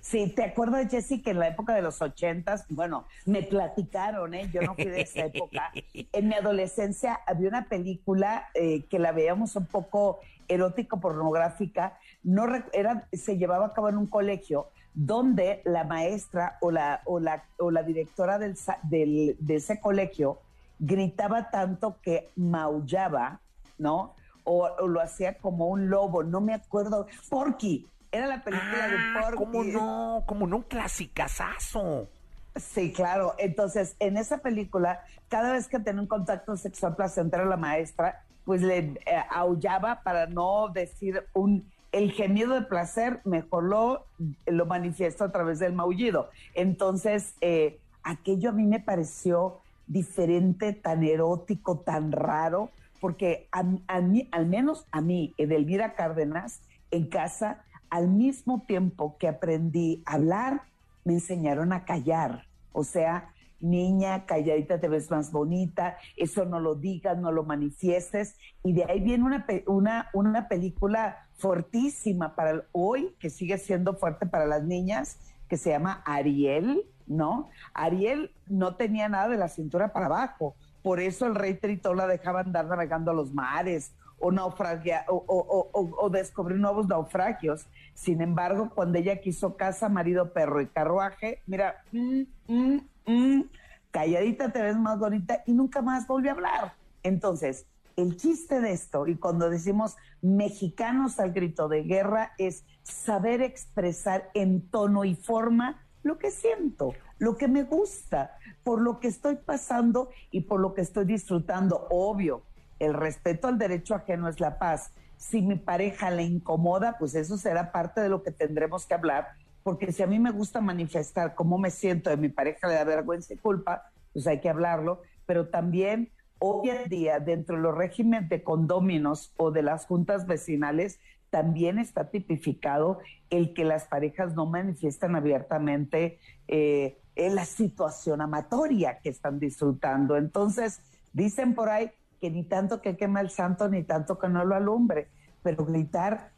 Sí, 0.00 0.32
¿te 0.34 0.44
acuerdas, 0.44 0.90
Jessy, 0.90 1.22
que 1.22 1.30
en 1.30 1.40
la 1.40 1.48
época 1.48 1.74
de 1.74 1.82
los 1.82 2.00
ochentas, 2.00 2.64
bueno, 2.68 3.06
me 3.26 3.42
platicaron, 3.42 4.32
¿eh? 4.34 4.48
Yo 4.52 4.62
no 4.62 4.74
fui 4.74 4.84
de 4.84 5.02
esa 5.02 5.26
época. 5.26 5.72
En 6.12 6.28
mi 6.28 6.34
adolescencia 6.34 7.20
había 7.26 7.48
una 7.48 7.64
película 7.68 8.48
eh, 8.54 8.84
que 8.84 8.98
la 8.98 9.12
veíamos 9.12 9.56
un 9.56 9.66
poco 9.66 10.20
erótico-pornográfica, 10.48 11.98
no 12.22 12.46
era, 12.72 13.06
se 13.12 13.36
llevaba 13.36 13.66
a 13.66 13.72
cabo 13.74 13.88
en 13.88 13.98
un 13.98 14.06
colegio 14.06 14.68
donde 14.94 15.62
la 15.64 15.84
maestra 15.84 16.58
o 16.60 16.70
la, 16.70 17.02
o 17.04 17.20
la, 17.20 17.44
o 17.58 17.70
la 17.70 17.82
directora 17.82 18.38
del, 18.38 18.56
del, 18.84 19.36
de 19.38 19.56
ese 19.56 19.80
colegio 19.80 20.40
gritaba 20.78 21.50
tanto 21.50 21.98
que 22.02 22.30
maullaba, 22.36 23.40
¿no? 23.78 24.14
O, 24.44 24.86
lo 24.86 25.00
hacía 25.00 25.38
como 25.38 25.68
un 25.68 25.90
lobo, 25.90 26.22
no 26.22 26.40
me 26.40 26.54
acuerdo. 26.54 27.06
Porky, 27.28 27.86
era 28.10 28.26
la 28.26 28.42
película 28.42 28.88
de 28.88 28.96
ah, 28.96 29.20
Porky. 29.22 29.36
¿Cómo 29.36 29.64
no? 29.64 30.24
¿Cómo 30.26 30.46
no? 30.46 30.56
Un 30.56 30.62
clasicazazo. 30.62 32.08
Sí, 32.56 32.92
claro. 32.92 33.34
Entonces, 33.38 33.94
en 34.00 34.16
esa 34.16 34.38
película, 34.38 35.02
cada 35.28 35.52
vez 35.52 35.68
que 35.68 35.78
tenía 35.78 36.00
un 36.00 36.08
contacto 36.08 36.56
sexual 36.56 36.96
placentero 36.96 37.44
la 37.44 37.56
maestra, 37.56 38.24
pues 38.44 38.62
le 38.62 38.78
eh, 38.78 38.96
aullaba 39.30 40.02
para 40.02 40.26
no 40.26 40.68
decir 40.68 41.24
un 41.34 41.70
el 41.92 42.12
gemido 42.12 42.54
de 42.54 42.62
placer 42.62 43.20
mejor 43.24 43.64
lo, 43.64 44.04
lo 44.46 44.66
manifiesto 44.66 45.24
a 45.24 45.32
través 45.32 45.58
del 45.58 45.72
maullido. 45.72 46.28
Entonces, 46.54 47.34
eh, 47.40 47.78
aquello 48.02 48.50
a 48.50 48.52
mí 48.52 48.64
me 48.64 48.80
pareció 48.80 49.60
diferente, 49.88 50.72
tan 50.72 51.02
erótico, 51.02 51.80
tan 51.80 52.12
raro, 52.12 52.70
porque 53.00 53.48
a, 53.52 53.62
mí, 53.62 54.28
al 54.30 54.46
menos 54.46 54.86
a 54.90 55.00
mí, 55.00 55.34
Edelmira 55.38 55.94
Cárdenas, 55.94 56.60
en 56.90 57.06
casa, 57.06 57.64
al 57.90 58.08
mismo 58.08 58.62
tiempo 58.66 59.16
que 59.18 59.28
aprendí 59.28 60.02
a 60.04 60.14
hablar, 60.14 60.62
me 61.04 61.14
enseñaron 61.14 61.72
a 61.72 61.84
callar. 61.84 62.44
O 62.72 62.84
sea, 62.84 63.32
niña, 63.60 64.26
calladita 64.26 64.80
te 64.80 64.88
ves 64.88 65.10
más 65.10 65.32
bonita, 65.32 65.96
eso 66.16 66.44
no 66.44 66.60
lo 66.60 66.74
digas, 66.74 67.18
no 67.18 67.32
lo 67.32 67.44
manifiestes. 67.44 68.36
Y 68.62 68.72
de 68.72 68.84
ahí 68.84 69.00
viene 69.00 69.24
una, 69.24 69.46
una, 69.66 70.10
una 70.12 70.48
película 70.48 71.28
fortísima 71.36 72.34
para 72.34 72.64
hoy, 72.72 73.14
que 73.20 73.30
sigue 73.30 73.58
siendo 73.58 73.94
fuerte 73.94 74.26
para 74.26 74.46
las 74.46 74.64
niñas, 74.64 75.18
que 75.48 75.56
se 75.56 75.70
llama 75.70 76.02
Ariel, 76.04 76.84
¿no? 77.08 77.50
Ariel 77.74 78.32
no 78.46 78.76
tenía 78.76 79.08
nada 79.08 79.28
de 79.28 79.36
la 79.36 79.48
cintura 79.48 79.92
para 79.92 80.06
abajo, 80.06 80.54
por 80.82 81.00
eso 81.00 81.26
el 81.26 81.34
rey 81.34 81.54
Tritón 81.54 81.96
la 81.96 82.06
dejaba 82.06 82.40
andar 82.40 82.66
navegando 82.66 83.10
a 83.10 83.14
los 83.14 83.32
mares 83.32 83.92
o, 84.18 84.32
naufragia, 84.32 85.04
o, 85.08 86.08
descubrir 86.10 86.58
nuevos 86.58 86.88
naufragios. 86.88 87.66
Sin 87.94 88.20
embargo, 88.20 88.70
cuando 88.74 88.98
ella 88.98 89.20
quiso 89.20 89.56
casa, 89.56 89.88
marido, 89.88 90.32
perro 90.32 90.60
y 90.60 90.66
carruaje, 90.66 91.42
mira, 91.46 91.82
mm, 91.92 92.22
mm, 92.48 92.80
mm, 93.06 93.42
calladita 93.90 94.52
te 94.52 94.62
ves 94.62 94.76
más 94.76 94.98
bonita 94.98 95.42
y 95.46 95.52
nunca 95.52 95.82
más 95.82 96.06
volvió 96.06 96.30
a 96.30 96.34
hablar. 96.34 96.74
Entonces, 97.02 97.66
el 97.96 98.16
chiste 98.16 98.60
de 98.60 98.72
esto, 98.72 99.06
y 99.06 99.16
cuando 99.16 99.50
decimos 99.50 99.96
mexicanos 100.22 101.18
al 101.18 101.32
grito 101.32 101.68
de 101.68 101.82
guerra, 101.82 102.32
es 102.38 102.64
saber 102.82 103.42
expresar 103.42 104.30
en 104.34 104.62
tono 104.68 105.04
y 105.04 105.14
forma 105.14 105.84
lo 106.02 106.18
que 106.18 106.30
siento, 106.30 106.94
lo 107.18 107.36
que 107.36 107.48
me 107.48 107.64
gusta, 107.64 108.36
por 108.62 108.80
lo 108.80 109.00
que 109.00 109.08
estoy 109.08 109.36
pasando 109.36 110.10
y 110.30 110.42
por 110.42 110.60
lo 110.60 110.74
que 110.74 110.80
estoy 110.80 111.04
disfrutando. 111.04 111.86
Obvio, 111.90 112.42
el 112.78 112.94
respeto 112.94 113.48
al 113.48 113.58
derecho 113.58 113.94
ajeno 113.94 114.28
es 114.28 114.40
la 114.40 114.58
paz. 114.58 114.92
Si 115.16 115.42
mi 115.42 115.56
pareja 115.56 116.10
le 116.10 116.22
incomoda, 116.22 116.96
pues 116.98 117.14
eso 117.14 117.36
será 117.36 117.72
parte 117.72 118.00
de 118.00 118.08
lo 118.08 118.22
que 118.22 118.30
tendremos 118.30 118.86
que 118.86 118.94
hablar, 118.94 119.28
porque 119.62 119.92
si 119.92 120.02
a 120.02 120.06
mí 120.06 120.18
me 120.18 120.30
gusta 120.30 120.60
manifestar 120.60 121.34
cómo 121.34 121.58
me 121.58 121.70
siento 121.70 122.10
de 122.10 122.16
mi 122.16 122.28
pareja 122.28 122.68
le 122.68 122.74
da 122.74 122.84
vergüenza 122.84 123.34
y 123.34 123.36
culpa, 123.36 123.90
pues 124.12 124.26
hay 124.26 124.40
que 124.40 124.48
hablarlo, 124.48 125.02
pero 125.26 125.48
también 125.48 126.10
hoy 126.38 126.70
en 126.70 126.88
día 126.88 127.18
dentro 127.18 127.56
de 127.56 127.62
los 127.62 127.76
regímenes 127.76 128.28
de 128.28 128.42
condóminos 128.42 129.32
o 129.36 129.50
de 129.50 129.62
las 129.62 129.86
juntas 129.86 130.26
vecinales 130.26 131.00
también 131.30 131.78
está 131.78 132.10
tipificado 132.10 132.98
el 133.30 133.52
que 133.54 133.64
las 133.64 133.84
parejas 133.84 134.34
no 134.34 134.46
manifiestan 134.46 135.16
abiertamente 135.16 136.18
eh, 136.46 136.98
la 137.16 137.44
situación 137.44 138.20
amatoria 138.20 139.00
que 139.02 139.10
están 139.10 139.38
disfrutando. 139.38 140.16
Entonces, 140.16 140.80
dicen 141.12 141.54
por 141.54 141.68
ahí 141.68 141.90
que 142.20 142.30
ni 142.30 142.44
tanto 142.44 142.80
que 142.80 142.96
quema 142.96 143.20
el 143.20 143.30
santo, 143.30 143.68
ni 143.68 143.82
tanto 143.82 144.18
que 144.18 144.28
no 144.28 144.44
lo 144.44 144.54
alumbre, 144.54 145.08
pero 145.42 145.64
gritar, 145.64 146.32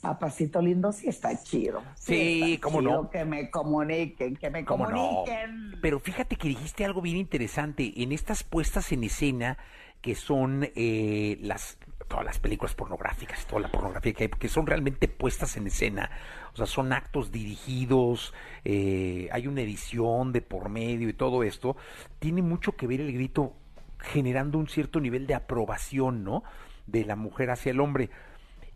papacito 0.00 0.60
lindo, 0.60 0.92
sí 0.92 1.08
está 1.08 1.36
chido. 1.42 1.82
Sí, 1.94 2.58
cómo 2.62 2.80
no. 2.80 3.10
Que 3.10 3.24
me 3.24 3.50
comuniquen, 3.50 4.36
que 4.36 4.50
me 4.50 4.64
comuniquen. 4.64 5.78
Pero 5.80 6.00
fíjate 6.00 6.36
que 6.36 6.48
dijiste 6.48 6.84
algo 6.84 7.00
bien 7.00 7.16
interesante. 7.16 7.92
En 7.96 8.12
estas 8.12 8.42
puestas 8.42 8.92
en 8.92 9.04
escena 9.04 9.58
que 10.00 10.14
son 10.14 10.68
eh, 10.74 11.38
las 11.40 11.78
todas 12.08 12.24
las 12.24 12.38
películas 12.38 12.74
pornográficas, 12.74 13.46
toda 13.46 13.62
la 13.62 13.68
pornografía 13.68 14.12
que 14.12 14.24
hay, 14.24 14.30
que 14.30 14.48
son 14.48 14.66
realmente 14.66 15.08
puestas 15.08 15.56
en 15.56 15.66
escena, 15.66 16.10
o 16.52 16.56
sea, 16.56 16.66
son 16.66 16.92
actos 16.92 17.32
dirigidos, 17.32 18.32
eh, 18.64 19.28
hay 19.32 19.46
una 19.46 19.62
edición 19.62 20.32
de 20.32 20.40
por 20.40 20.68
medio 20.68 21.08
y 21.08 21.12
todo 21.12 21.42
esto, 21.42 21.76
tiene 22.18 22.42
mucho 22.42 22.72
que 22.76 22.86
ver 22.86 23.00
el 23.00 23.12
grito 23.12 23.54
generando 23.98 24.58
un 24.58 24.68
cierto 24.68 25.00
nivel 25.00 25.26
de 25.26 25.34
aprobación, 25.34 26.22
¿no? 26.22 26.44
De 26.86 27.04
la 27.04 27.16
mujer 27.16 27.50
hacia 27.50 27.70
el 27.70 27.80
hombre. 27.80 28.10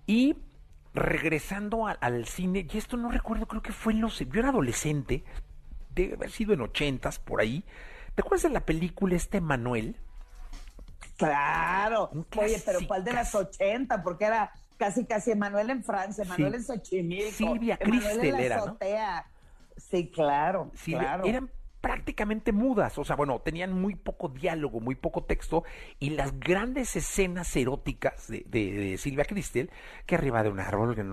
Y 0.07 0.37
regresando 0.93 1.87
al 1.87 2.27
cine, 2.27 2.67
y 2.69 2.79
esto 2.79 2.97
no 2.97 3.11
recuerdo, 3.11 3.47
creo 3.47 3.63
que 3.63 3.73
fue 3.73 3.93
en 3.93 4.01
los... 4.01 4.19
Yo 4.19 4.41
era 4.41 4.49
adolescente, 4.49 5.23
debe 5.95 6.15
haber 6.15 6.31
sido 6.31 6.53
en 6.53 6.63
ochentas, 6.63 7.21
por 7.21 7.41
ahí. 7.41 7.65
¿Te 8.15 8.23
acuerdas 8.23 8.43
de 8.43 8.51
la 8.51 8.67
película 8.67 9.15
este 9.15 9.41
Manuel? 9.41 9.97
Claro. 11.27 12.11
Oye, 12.37 12.63
pero 12.65 12.81
¿cuál 12.87 13.05
de 13.05 13.13
las 13.13 13.35
80? 13.35 14.03
Porque 14.03 14.25
era 14.25 14.53
casi 14.77 15.05
casi 15.05 15.31
Emanuel 15.31 15.71
en 15.71 15.85
Francia, 15.85 16.25
Emanuel 16.25 16.55
en 16.55 16.65
Xochimilco. 16.65 17.31
Silvia 17.33 17.77
Cristel 17.77 18.41
era, 18.41 18.57
¿no? 18.65 18.79
Sí, 19.77 20.11
claro, 20.11 20.71
sí, 20.75 20.93
claro. 20.93 21.25
Eran 21.25 21.51
prácticamente 21.81 22.53
mudas, 22.53 22.99
o 22.99 23.05
sea, 23.05 23.17
bueno, 23.17 23.41
tenían 23.41 23.73
muy 23.73 23.95
poco 23.95 24.29
diálogo, 24.29 24.81
muy 24.81 24.95
poco 24.95 25.25
texto, 25.25 25.65
y 25.99 26.11
las 26.11 26.39
grandes 26.39 26.95
escenas 26.97 27.55
eróticas 27.57 28.29
de, 28.29 28.45
de, 28.47 28.99
Silvia 28.99 29.25
Cristel, 29.25 29.71
que 30.07 30.15
arriba 30.15 30.43
de 30.43 30.51
un 30.51 30.61
árbol, 30.61 30.95
que 30.95 31.05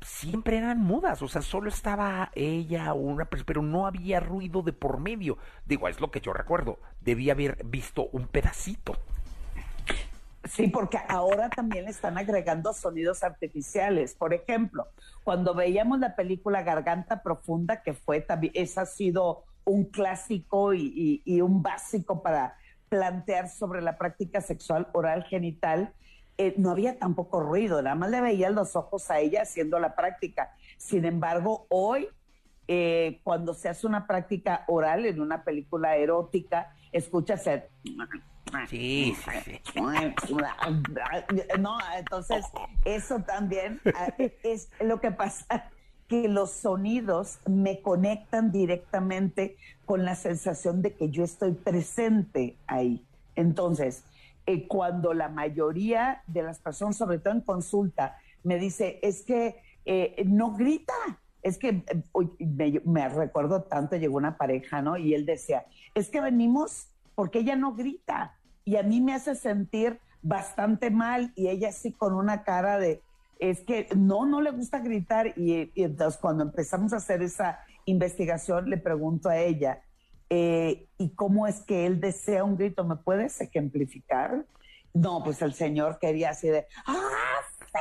siempre 0.00 0.58
eran 0.58 0.80
mudas, 0.80 1.22
o 1.22 1.28
sea, 1.28 1.42
solo 1.42 1.68
estaba 1.68 2.30
ella, 2.34 2.92
una, 2.92 3.26
pero 3.26 3.62
no 3.62 3.86
había 3.86 4.20
ruido 4.20 4.62
de 4.62 4.72
por 4.72 4.98
medio. 4.98 5.38
Digo, 5.64 5.88
es 5.88 6.00
lo 6.00 6.10
que 6.10 6.20
yo 6.20 6.32
recuerdo, 6.32 6.78
debía 7.00 7.32
haber 7.32 7.64
visto 7.64 8.08
un 8.12 8.26
pedacito. 8.26 8.98
Sí, 10.48 10.68
porque 10.68 10.98
ahora 11.08 11.48
también 11.48 11.88
están 11.88 12.18
agregando 12.18 12.72
sonidos 12.74 13.22
artificiales. 13.22 14.14
Por 14.14 14.34
ejemplo, 14.34 14.88
cuando 15.22 15.54
veíamos 15.54 15.98
la 16.00 16.14
película 16.16 16.62
Garganta 16.62 17.22
Profunda, 17.22 17.82
que 17.82 17.94
fue 17.94 18.20
también, 18.20 18.52
esa 18.54 18.82
ha 18.82 18.86
sido 18.86 19.44
un 19.64 19.84
clásico 19.84 20.74
y, 20.74 21.22
un 21.40 21.62
básico 21.62 22.22
para 22.22 22.56
plantear 22.88 23.48
sobre 23.48 23.80
la 23.80 23.96
práctica 23.96 24.40
sexual 24.40 24.88
oral 24.92 25.24
genital, 25.24 25.94
eh, 26.36 26.54
no 26.58 26.70
había 26.70 26.98
tampoco 26.98 27.40
ruido, 27.40 27.80
nada 27.80 27.94
más 27.94 28.10
le 28.10 28.20
veían 28.20 28.54
los 28.54 28.76
ojos 28.76 29.10
a 29.10 29.20
ella 29.20 29.42
haciendo 29.42 29.78
la 29.78 29.94
práctica. 29.94 30.54
Sin 30.76 31.04
embargo, 31.04 31.66
hoy, 31.70 32.08
eh, 32.68 33.20
cuando 33.24 33.54
se 33.54 33.68
hace 33.68 33.86
una 33.86 34.06
práctica 34.06 34.64
oral 34.66 35.06
en 35.06 35.20
una 35.20 35.44
película 35.44 35.96
erótica, 35.96 36.74
escuchas 36.92 37.46
Sí, 38.68 39.16
sí, 39.42 39.60
No, 41.58 41.78
entonces 41.96 42.44
eso 42.84 43.20
también 43.20 43.80
ah, 43.94 44.12
es 44.18 44.68
lo 44.80 45.00
que 45.00 45.10
pasa, 45.10 45.70
que 46.08 46.28
los 46.28 46.50
sonidos 46.50 47.38
me 47.46 47.80
conectan 47.80 48.52
directamente 48.52 49.56
con 49.86 50.04
la 50.04 50.14
sensación 50.14 50.82
de 50.82 50.94
que 50.94 51.10
yo 51.10 51.24
estoy 51.24 51.52
presente 51.52 52.56
ahí. 52.66 53.04
Entonces, 53.34 54.04
eh, 54.46 54.66
cuando 54.68 55.14
la 55.14 55.28
mayoría 55.28 56.22
de 56.26 56.42
las 56.42 56.58
personas, 56.58 56.96
sobre 56.96 57.18
todo 57.18 57.32
en 57.32 57.40
consulta, 57.40 58.18
me 58.42 58.58
dice, 58.58 58.98
es 59.02 59.22
que 59.22 59.56
eh, 59.86 60.22
no 60.26 60.52
grita, 60.54 60.94
es 61.42 61.58
que 61.58 61.82
me, 62.84 63.08
recuerdo 63.08 63.62
tanto, 63.62 63.96
llegó 63.96 64.16
una 64.16 64.36
pareja, 64.36 64.82
¿no? 64.82 64.96
Y 64.96 65.14
él 65.14 65.26
decía, 65.26 65.66
es 65.94 66.08
que 66.08 66.20
venimos 66.20 66.88
porque 67.14 67.40
ella 67.40 67.56
no 67.56 67.74
grita 67.74 68.36
y 68.64 68.76
a 68.76 68.82
mí 68.82 69.00
me 69.00 69.14
hace 69.14 69.34
sentir 69.34 70.00
bastante 70.22 70.90
mal 70.90 71.32
y 71.36 71.48
ella 71.48 71.68
así 71.68 71.92
con 71.92 72.14
una 72.14 72.44
cara 72.44 72.78
de, 72.78 73.02
es 73.38 73.60
que 73.60 73.88
no, 73.94 74.24
no 74.24 74.40
le 74.40 74.50
gusta 74.50 74.78
gritar 74.78 75.36
y, 75.36 75.70
entonces 75.74 76.20
cuando 76.20 76.44
empezamos 76.44 76.92
a 76.92 76.96
hacer 76.96 77.22
esa 77.22 77.60
investigación 77.84 78.70
le 78.70 78.78
pregunto 78.78 79.28
a 79.28 79.38
ella, 79.38 79.82
eh, 80.30 80.88
¿y 80.96 81.10
cómo 81.10 81.46
es 81.46 81.60
que 81.60 81.86
él 81.86 82.00
desea 82.00 82.44
un 82.44 82.56
grito? 82.56 82.84
¿Me 82.84 82.96
puedes 82.96 83.40
ejemplificar? 83.40 84.46
No, 84.94 85.22
pues 85.22 85.42
el 85.42 85.52
señor 85.52 85.98
quería 85.98 86.30
así 86.30 86.48
de, 86.48 86.66
¡ah, 86.86 87.10
sí! 87.58 87.80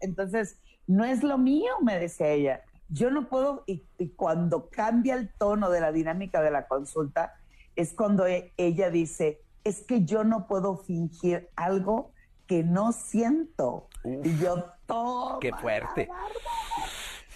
Entonces, 0.00 0.58
no 0.86 1.04
es 1.04 1.22
lo 1.22 1.38
mío, 1.38 1.72
me 1.82 1.98
decía 1.98 2.28
ella. 2.28 2.62
Yo 2.90 3.10
no 3.10 3.28
puedo, 3.28 3.64
y, 3.66 3.84
cuando 4.16 4.68
cambia 4.68 5.14
el 5.14 5.32
tono 5.32 5.70
de 5.70 5.80
la 5.80 5.92
dinámica 5.92 6.42
de 6.42 6.50
la 6.50 6.66
consulta, 6.66 7.34
es 7.76 7.94
cuando 7.94 8.26
e, 8.26 8.52
ella 8.56 8.90
dice, 8.90 9.40
es 9.64 9.82
que 9.82 10.04
yo 10.04 10.24
no 10.24 10.46
puedo 10.46 10.76
fingir 10.76 11.48
algo 11.56 12.12
que 12.46 12.64
no 12.64 12.92
siento. 12.92 13.88
y 14.04 14.36
yo, 14.38 14.64
todo. 14.86 15.38
Qué 15.38 15.52
fuerte. 15.52 16.08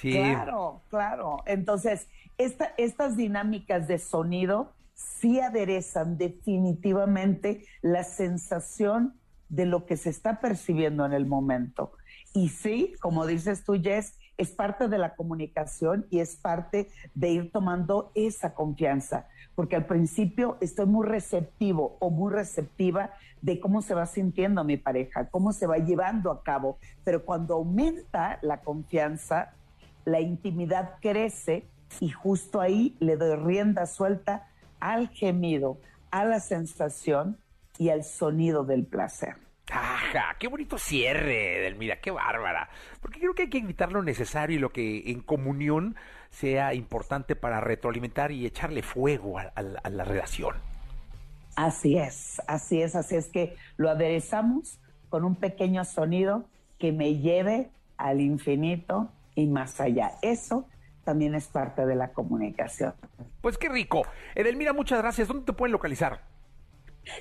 Sí. 0.00 0.12
Claro, 0.12 0.82
claro. 0.90 1.36
Entonces, 1.46 2.08
esta, 2.36 2.74
estas 2.76 3.16
dinámicas 3.16 3.86
de 3.86 3.98
sonido 3.98 4.72
sí 4.92 5.40
aderezan 5.40 6.18
definitivamente 6.18 7.64
la 7.80 8.04
sensación 8.04 9.14
de 9.48 9.66
lo 9.66 9.86
que 9.86 9.96
se 9.96 10.10
está 10.10 10.40
percibiendo 10.40 11.06
en 11.06 11.12
el 11.12 11.26
momento. 11.26 11.92
Y 12.32 12.48
sí, 12.48 12.94
como 13.00 13.26
dices 13.26 13.64
tú, 13.64 13.80
Jess, 13.80 14.18
es 14.36 14.50
parte 14.50 14.88
de 14.88 14.98
la 14.98 15.14
comunicación 15.14 16.06
y 16.10 16.20
es 16.20 16.36
parte 16.36 16.90
de 17.14 17.30
ir 17.30 17.52
tomando 17.52 18.10
esa 18.14 18.54
confianza, 18.54 19.28
porque 19.54 19.76
al 19.76 19.86
principio 19.86 20.56
estoy 20.60 20.86
muy 20.86 21.06
receptivo 21.06 21.96
o 22.00 22.10
muy 22.10 22.32
receptiva 22.32 23.10
de 23.42 23.60
cómo 23.60 23.82
se 23.82 23.94
va 23.94 24.06
sintiendo 24.06 24.64
mi 24.64 24.76
pareja, 24.76 25.28
cómo 25.28 25.52
se 25.52 25.66
va 25.66 25.78
llevando 25.78 26.30
a 26.30 26.42
cabo, 26.42 26.78
pero 27.04 27.24
cuando 27.24 27.54
aumenta 27.54 28.38
la 28.42 28.60
confianza, 28.62 29.52
la 30.04 30.20
intimidad 30.20 30.94
crece 31.00 31.66
y 32.00 32.10
justo 32.10 32.60
ahí 32.60 32.96
le 33.00 33.16
doy 33.16 33.36
rienda 33.36 33.86
suelta 33.86 34.48
al 34.80 35.08
gemido, 35.08 35.78
a 36.10 36.24
la 36.24 36.40
sensación 36.40 37.38
y 37.78 37.90
al 37.90 38.04
sonido 38.04 38.64
del 38.64 38.84
placer. 38.84 39.43
¡Ajá! 39.70 40.36
¡Qué 40.38 40.48
bonito 40.48 40.78
cierre, 40.78 41.60
Delmira! 41.60 42.00
¡Qué 42.00 42.10
bárbara! 42.10 42.68
Porque 43.00 43.18
creo 43.18 43.34
que 43.34 43.42
hay 43.42 43.50
que 43.50 43.58
evitar 43.58 43.92
lo 43.92 44.02
necesario 44.02 44.56
y 44.56 44.60
lo 44.60 44.70
que 44.70 45.10
en 45.10 45.20
comunión 45.20 45.96
sea 46.30 46.74
importante 46.74 47.36
para 47.36 47.60
retroalimentar 47.60 48.32
y 48.32 48.44
echarle 48.44 48.82
fuego 48.82 49.38
a, 49.38 49.62
la 49.62 50.04
relación. 50.04 50.56
Así 51.56 51.96
es, 51.96 52.42
así 52.48 52.82
es, 52.82 52.96
así 52.96 53.14
es 53.14 53.28
que 53.28 53.56
lo 53.76 53.88
aderezamos 53.88 54.80
con 55.08 55.24
un 55.24 55.36
pequeño 55.36 55.84
sonido 55.84 56.44
que 56.78 56.92
me 56.92 57.18
lleve 57.18 57.70
al 57.96 58.20
infinito 58.20 59.08
y 59.36 59.46
más 59.46 59.80
allá. 59.80 60.12
Eso 60.22 60.66
también 61.04 61.34
es 61.34 61.46
parte 61.46 61.86
de 61.86 61.94
la 61.94 62.12
comunicación. 62.12 62.94
Pues 63.40 63.56
qué 63.56 63.68
rico. 63.68 64.02
Edelmira, 64.34 64.72
muchas 64.72 64.98
gracias. 64.98 65.28
¿Dónde 65.28 65.44
te 65.44 65.52
pueden 65.52 65.72
localizar? 65.72 66.33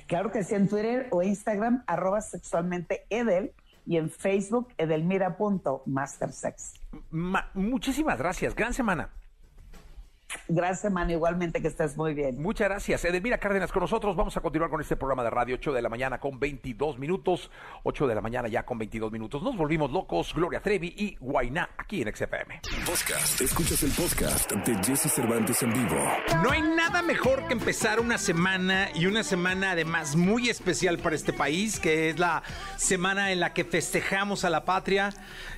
Claro 0.06 0.30
que 0.30 0.44
sí, 0.44 0.54
en 0.54 0.68
Twitter 0.68 1.08
o 1.10 1.22
Instagram, 1.22 1.84
arroba 1.86 2.20
sexualmente 2.20 3.06
Edel, 3.10 3.52
y 3.86 3.96
en 3.98 4.10
Facebook, 4.10 4.68
edelmira.mastersex. 4.78 6.74
muchísimas 7.54 8.18
gracias, 8.18 8.54
gran 8.54 8.72
semana. 8.72 9.10
Gracias, 10.48 10.92
mano. 10.92 11.12
Igualmente 11.12 11.60
que 11.60 11.68
estés 11.68 11.96
muy 11.96 12.14
bien. 12.14 12.40
Muchas 12.40 12.68
gracias. 12.68 13.04
Edelmira 13.04 13.38
Cárdenas 13.38 13.72
con 13.72 13.80
nosotros. 13.80 14.16
Vamos 14.16 14.36
a 14.36 14.40
continuar 14.40 14.70
con 14.70 14.80
este 14.80 14.96
programa 14.96 15.24
de 15.24 15.30
radio 15.30 15.54
8 15.56 15.72
de 15.72 15.82
la 15.82 15.88
mañana 15.88 16.18
con 16.18 16.38
22 16.38 16.98
minutos. 16.98 17.50
8 17.82 18.06
de 18.06 18.14
la 18.14 18.20
mañana 18.20 18.48
ya 18.48 18.64
con 18.64 18.78
22 18.78 19.12
minutos. 19.12 19.42
Nos 19.42 19.56
volvimos 19.56 19.90
locos. 19.90 20.32
Gloria 20.34 20.60
Trevi 20.60 20.94
y 20.96 21.16
Guainá 21.20 21.70
aquí 21.78 22.02
en 22.02 22.14
XFM. 22.14 22.60
Podcast. 22.86 23.40
Escuchas 23.40 23.82
el 23.82 23.90
podcast 23.90 24.52
de 24.52 24.74
Jesse 24.84 25.10
Cervantes 25.12 25.62
en 25.62 25.72
vivo. 25.72 25.96
No 26.42 26.50
hay 26.50 26.62
nada 26.62 27.02
mejor 27.02 27.46
que 27.46 27.54
empezar 27.54 28.00
una 28.00 28.18
semana 28.18 28.88
y 28.94 29.06
una 29.06 29.22
semana 29.22 29.72
además 29.72 30.16
muy 30.16 30.48
especial 30.48 30.98
para 30.98 31.16
este 31.16 31.32
país, 31.32 31.80
que 31.80 32.10
es 32.10 32.18
la 32.18 32.42
semana 32.76 33.32
en 33.32 33.40
la 33.40 33.52
que 33.52 33.64
festejamos 33.64 34.44
a 34.44 34.50
la 34.50 34.64
patria 34.64 35.10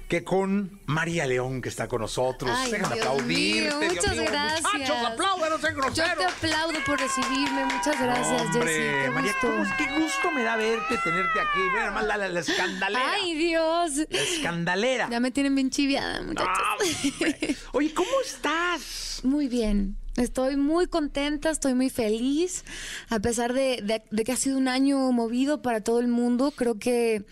que 0.08 0.22
con 0.22 0.80
María 0.86 1.26
León, 1.26 1.60
que 1.60 1.68
está 1.68 1.88
con 1.88 2.00
nosotros. 2.00 2.50
Ay, 2.54 2.70
Déjame 2.70 3.00
aplaudirte. 3.00 3.88
muchas 3.88 4.16
gracias. 4.16 4.62
Muchachos, 4.62 4.96
apláudanos 5.04 5.64
en 5.64 5.74
grosero. 5.74 6.08
Yo 6.08 6.14
te 6.18 6.24
aplaudo 6.24 6.78
por 6.86 7.00
recibirme. 7.00 7.64
Muchas 7.64 8.00
gracias, 8.00 8.42
Hombre, 8.42 9.10
María, 9.10 9.34
qué 9.76 10.00
gusto 10.00 10.30
me 10.32 10.42
da 10.44 10.56
verte, 10.56 10.96
tenerte 11.02 11.40
aquí. 11.40 11.60
Mira, 11.72 11.90
más 11.90 12.06
la, 12.06 12.16
la, 12.16 12.40
escandalera. 12.40 13.12
Ay, 13.12 13.34
Dios. 13.34 13.96
La 14.08 14.20
escandalera. 14.20 15.08
Ya 15.10 15.18
me 15.18 15.32
tienen 15.32 15.54
bien 15.54 15.70
chiviada, 15.70 16.22
muchachos. 16.22 17.56
Oye, 17.72 17.92
¿cómo 17.92 18.10
estás? 18.24 19.20
Muy 19.24 19.48
bien. 19.48 19.96
Estoy 20.16 20.56
muy 20.56 20.86
contenta, 20.86 21.50
estoy 21.50 21.74
muy 21.74 21.90
feliz, 21.90 22.64
a 23.10 23.18
pesar 23.18 23.52
de, 23.52 24.02
de, 24.10 24.24
que 24.24 24.32
ha 24.32 24.36
sido 24.36 24.56
un 24.56 24.66
año 24.66 25.12
movido 25.12 25.60
para 25.60 25.82
todo 25.82 26.00
el 26.00 26.08
mundo. 26.08 26.52
Creo 26.56 26.78
que 26.78 27.26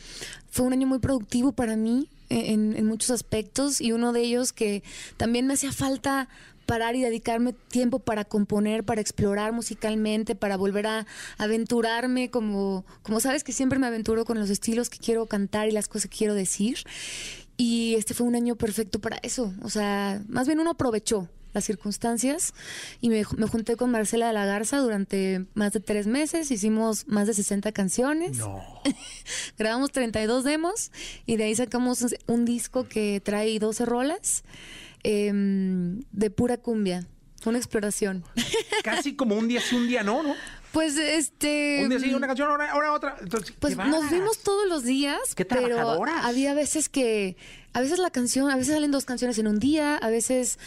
fue 0.50 0.66
un 0.66 0.74
año 0.74 0.86
muy 0.86 0.98
productivo 0.98 1.52
para 1.52 1.76
mí 1.76 2.10
en, 2.28 2.86
muchos 2.86 3.10
aspectos 3.10 3.80
y 3.80 3.92
uno 3.92 4.12
de 4.12 4.22
ellos 4.22 4.52
que 4.52 4.82
también 5.16 5.46
me 5.46 5.54
hacía 5.54 5.72
falta 5.72 6.28
parar 6.66 6.96
y 6.96 7.02
dedicarme 7.02 7.52
tiempo 7.52 7.98
para 7.98 8.24
componer, 8.24 8.84
para 8.84 9.00
explorar 9.00 9.52
musicalmente, 9.52 10.34
para 10.34 10.56
volver 10.56 10.86
a 10.86 11.06
aventurarme 11.36 12.30
como, 12.30 12.84
como 13.02 13.20
sabes 13.20 13.44
que 13.44 13.52
siempre 13.52 13.78
me 13.78 13.86
aventuro 13.86 14.24
con 14.24 14.38
los 14.38 14.50
estilos 14.50 14.88
que 14.88 14.98
quiero 14.98 15.26
cantar 15.26 15.68
y 15.68 15.72
las 15.72 15.88
cosas 15.88 16.10
que 16.10 16.16
quiero 16.16 16.34
decir. 16.34 16.78
Y 17.56 17.94
este 17.96 18.14
fue 18.14 18.26
un 18.26 18.34
año 18.34 18.56
perfecto 18.56 19.00
para 19.00 19.18
eso. 19.22 19.52
O 19.62 19.70
sea, 19.70 20.22
más 20.28 20.46
bien 20.46 20.58
uno 20.58 20.70
aprovechó 20.70 21.28
las 21.54 21.64
circunstancias 21.64 22.52
y 23.00 23.08
me, 23.08 23.24
me, 23.36 23.46
junté 23.46 23.76
con 23.76 23.90
Marcela 23.90 24.26
de 24.26 24.32
la 24.32 24.44
Garza 24.44 24.78
durante 24.78 25.46
más 25.54 25.72
de 25.72 25.80
tres 25.80 26.06
meses, 26.06 26.50
hicimos 26.50 27.06
más 27.06 27.26
de 27.26 27.34
60 27.34 27.72
canciones, 27.72 28.38
no. 28.38 28.62
grabamos 29.58 29.92
32 29.92 30.44
demos 30.44 30.90
y 31.26 31.36
de 31.36 31.44
ahí 31.44 31.54
sacamos 31.54 32.04
un 32.26 32.44
disco 32.44 32.88
que 32.88 33.20
trae 33.24 33.58
12 33.58 33.86
rolas 33.86 34.44
em, 35.02 36.00
de 36.12 36.30
pura 36.30 36.58
cumbia, 36.58 37.06
una 37.46 37.58
exploración. 37.58 38.24
Casi 38.82 39.14
como 39.14 39.36
un 39.36 39.48
día 39.48 39.60
sí, 39.60 39.76
un 39.76 39.86
día 39.86 40.02
no, 40.02 40.22
¿no? 40.22 40.34
Pues 40.72 40.96
este. 40.96 41.82
Un 41.84 41.90
día 41.90 42.00
sí, 42.00 42.12
una 42.12 42.26
canción, 42.26 42.48
ahora, 42.50 42.92
otra. 42.92 43.16
pues 43.60 43.76
nos 43.76 44.10
vimos 44.10 44.38
todos 44.38 44.68
los 44.68 44.82
días. 44.82 45.36
¿Qué 45.36 45.44
pero 45.44 46.02
había 46.24 46.52
veces 46.52 46.88
que 46.88 47.36
a 47.74 47.80
veces 47.80 47.98
la 47.98 48.10
canción, 48.10 48.50
a 48.50 48.56
veces 48.56 48.74
salen 48.74 48.92
dos 48.92 49.04
canciones 49.04 49.36
en 49.38 49.48
un 49.48 49.58
día, 49.58 49.96
a 49.96 50.08
veces 50.08 50.60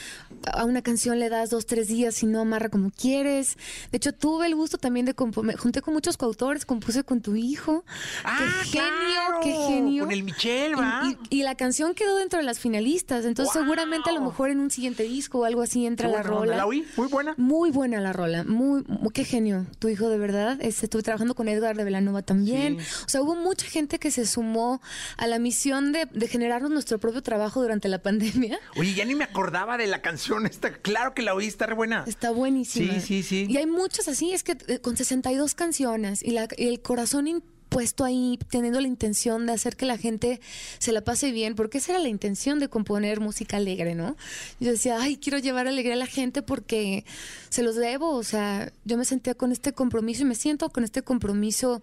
a 0.54 0.66
una 0.66 0.82
canción 0.82 1.20
le 1.20 1.30
das 1.30 1.50
dos, 1.50 1.66
tres 1.66 1.88
días 1.88 2.22
y 2.22 2.26
no 2.26 2.42
amarra 2.42 2.68
como 2.68 2.92
quieres. 2.92 3.58
De 3.92 3.98
hecho, 3.98 4.14
tuve 4.14 4.46
el 4.46 4.56
gusto 4.56 4.78
también 4.78 5.06
de 5.06 5.14
componer, 5.14 5.56
junté 5.56 5.82
con 5.82 5.94
muchos 5.94 6.18
coautores, 6.18 6.66
compuse 6.66 7.06
con 7.06 7.22
tu 7.22 7.38
hijo. 7.38 7.86
¡Ah, 8.26 8.62
qué 8.66 8.80
genio! 8.80 9.22
¡Qué 9.42 9.54
genio! 9.54 10.04
Con 10.04 10.12
el 10.12 10.24
Michel, 10.24 10.78
¿va? 10.78 11.04
Y, 11.30 11.44
la 11.44 11.56
canción 11.56 11.94
quedó 11.94 12.18
dentro 12.18 12.40
de 12.40 12.46
las 12.46 12.60
finalistas, 12.60 13.24
entonces 13.24 13.54
seguramente 13.54 14.10
a 14.10 14.14
lo 14.14 14.20
mejor 14.20 14.50
en 14.50 14.60
un 14.60 14.70
siguiente 14.70 15.04
disco 15.04 15.40
o 15.40 15.46
algo 15.46 15.62
así 15.62 15.86
entra 15.86 16.10
la 16.10 16.24
rola. 16.24 16.58
¿La 16.58 16.66
oí? 16.66 16.86
Muy 16.98 17.08
buena. 17.08 17.36
Muy 17.38 17.72
buena 17.72 18.02
la 18.02 18.12
rola, 18.12 18.44
muy, 18.44 18.84
qué 19.14 19.24
genio, 19.24 19.66
tu 19.80 19.88
hijo 19.88 20.10
de 20.10 20.18
verdad. 20.18 20.58
Este, 20.60 20.88
estuve 20.88 21.04
trabajando 21.04 21.36
con 21.36 21.48
Edgar 21.48 21.78
de 21.78 21.86
Velanova 21.86 22.22
también. 22.22 22.80
O 23.06 23.10
sea, 23.10 23.22
hubo 23.22 23.36
mucha 23.36 23.66
gente 23.66 23.98
que 23.98 24.12
se 24.12 24.26
sumó 24.26 24.82
a 25.16 25.26
la 25.26 25.40
misión 25.40 25.94
de, 25.94 26.06
de 26.12 26.28
generarnos 26.28 26.70
nuestro 26.70 26.97
propio 27.00 27.22
trabajo 27.22 27.62
durante 27.62 27.88
la 27.90 28.02
pandemia. 28.02 28.60
Oye, 28.76 28.94
ya 28.94 29.06
ni 29.06 29.16
me 29.16 29.24
acordaba 29.24 29.78
de 29.78 29.88
la 29.88 30.02
canción 30.02 30.46
esta. 30.46 30.72
Claro 30.74 31.14
que 31.14 31.22
la 31.22 31.34
oí, 31.34 31.48
está 31.48 31.66
re 31.66 31.76
buena. 31.76 32.04
Está 32.08 32.32
buenísima. 32.32 32.94
Sí, 32.96 33.02
sí, 33.02 33.24
sí. 33.24 33.48
Y 33.50 33.58
hay 33.58 33.66
muchas 33.66 34.08
así, 34.08 34.34
es 34.34 34.44
que 34.44 34.58
eh, 34.68 34.80
con 34.80 34.98
62 34.98 35.56
canciones 35.56 36.24
y, 36.24 36.32
la, 36.32 36.48
y 36.58 36.68
el 36.68 36.82
corazón 36.82 37.28
puesto 37.70 38.04
ahí 38.04 38.40
teniendo 38.50 38.80
la 38.82 38.88
intención 38.88 39.46
de 39.46 39.54
hacer 39.54 39.76
que 39.76 39.86
la 39.86 39.98
gente 39.98 40.40
se 40.80 40.92
la 40.92 41.02
pase 41.02 41.32
bien, 41.32 41.56
porque 41.56 41.78
esa 41.80 41.94
era 41.94 42.02
la 42.02 42.10
intención 42.10 42.60
de 42.60 42.70
componer 42.70 43.20
música 43.20 43.58
alegre, 43.58 43.96
¿no? 43.96 44.16
Yo 44.60 44.72
decía, 44.72 44.98
ay, 45.00 45.18
quiero 45.18 45.38
llevar 45.38 45.68
alegría 45.68 45.94
a 45.94 45.98
la 45.98 46.08
gente 46.08 46.42
porque 46.42 47.06
se 47.50 47.64
los 47.64 47.76
debo, 47.76 48.12
o 48.12 48.24
sea, 48.24 48.72
yo 48.86 48.98
me 48.98 49.06
sentía 49.06 49.36
con 49.36 49.52
este 49.52 49.74
compromiso 49.74 50.24
y 50.24 50.26
me 50.26 50.36
siento 50.36 50.70
con 50.70 50.84
este 50.84 51.02
compromiso 51.02 51.82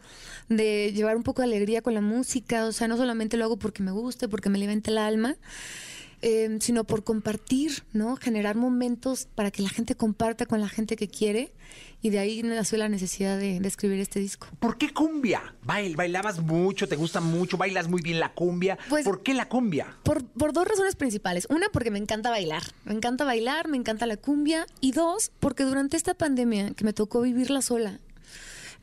de 0.48 0.92
llevar 0.92 1.16
un 1.16 1.22
poco 1.22 1.42
de 1.42 1.48
alegría 1.48 1.82
con 1.82 1.94
la 1.94 2.00
música, 2.00 2.66
o 2.66 2.72
sea, 2.72 2.88
no 2.88 2.96
solamente 2.96 3.36
lo 3.36 3.44
hago 3.44 3.56
porque 3.56 3.82
me 3.82 3.92
guste, 3.92 4.28
porque 4.28 4.50
me 4.50 4.58
levanta 4.58 4.90
el 4.90 4.98
alma, 4.98 5.36
em, 6.22 6.60
sino 6.60 6.84
por 6.84 7.04
compartir, 7.04 7.84
¿no? 7.92 8.16
Generar 8.16 8.56
momentos 8.56 9.28
para 9.34 9.50
que 9.50 9.62
la 9.62 9.68
gente 9.68 9.94
comparta 9.94 10.46
con 10.46 10.60
la 10.60 10.68
gente 10.68 10.96
que 10.96 11.08
quiere 11.08 11.52
y 12.04 12.10
de 12.10 12.18
ahí 12.18 12.42
nació 12.42 12.76
la 12.76 12.90
necesidad 12.90 13.38
de, 13.38 13.56
escribir 13.66 13.98
este 13.98 14.20
disco. 14.20 14.46
¿Por 14.60 14.76
qué 14.76 14.92
cumbia? 14.92 15.54
Bail, 15.62 15.96
bailabas 15.96 16.38
mucho, 16.38 16.86
te 16.86 16.96
gusta 16.96 17.22
mucho, 17.22 17.56
bailas 17.56 17.88
muy 17.88 18.02
bien 18.02 18.20
la 18.20 18.34
cumbia. 18.34 18.76
Pues, 18.90 19.06
¿Por 19.06 19.22
qué 19.22 19.32
la 19.32 19.48
cumbia? 19.48 19.96
Por, 20.02 20.22
por 20.22 20.52
dos 20.52 20.68
razones 20.68 20.96
principales. 20.96 21.46
Una, 21.48 21.70
porque 21.70 21.90
me 21.90 21.98
encanta 21.98 22.28
bailar. 22.28 22.62
Me 22.84 22.92
encanta 22.92 23.24
bailar, 23.24 23.68
me 23.68 23.78
encanta 23.78 24.04
la 24.04 24.18
cumbia. 24.18 24.66
Y 24.82 24.92
dos, 24.92 25.32
porque 25.40 25.62
durante 25.62 25.96
esta 25.96 26.12
pandemia 26.12 26.72
que 26.72 26.84
me 26.84 26.92
tocó 26.92 27.22
vivirla 27.22 27.62
sola 27.62 28.00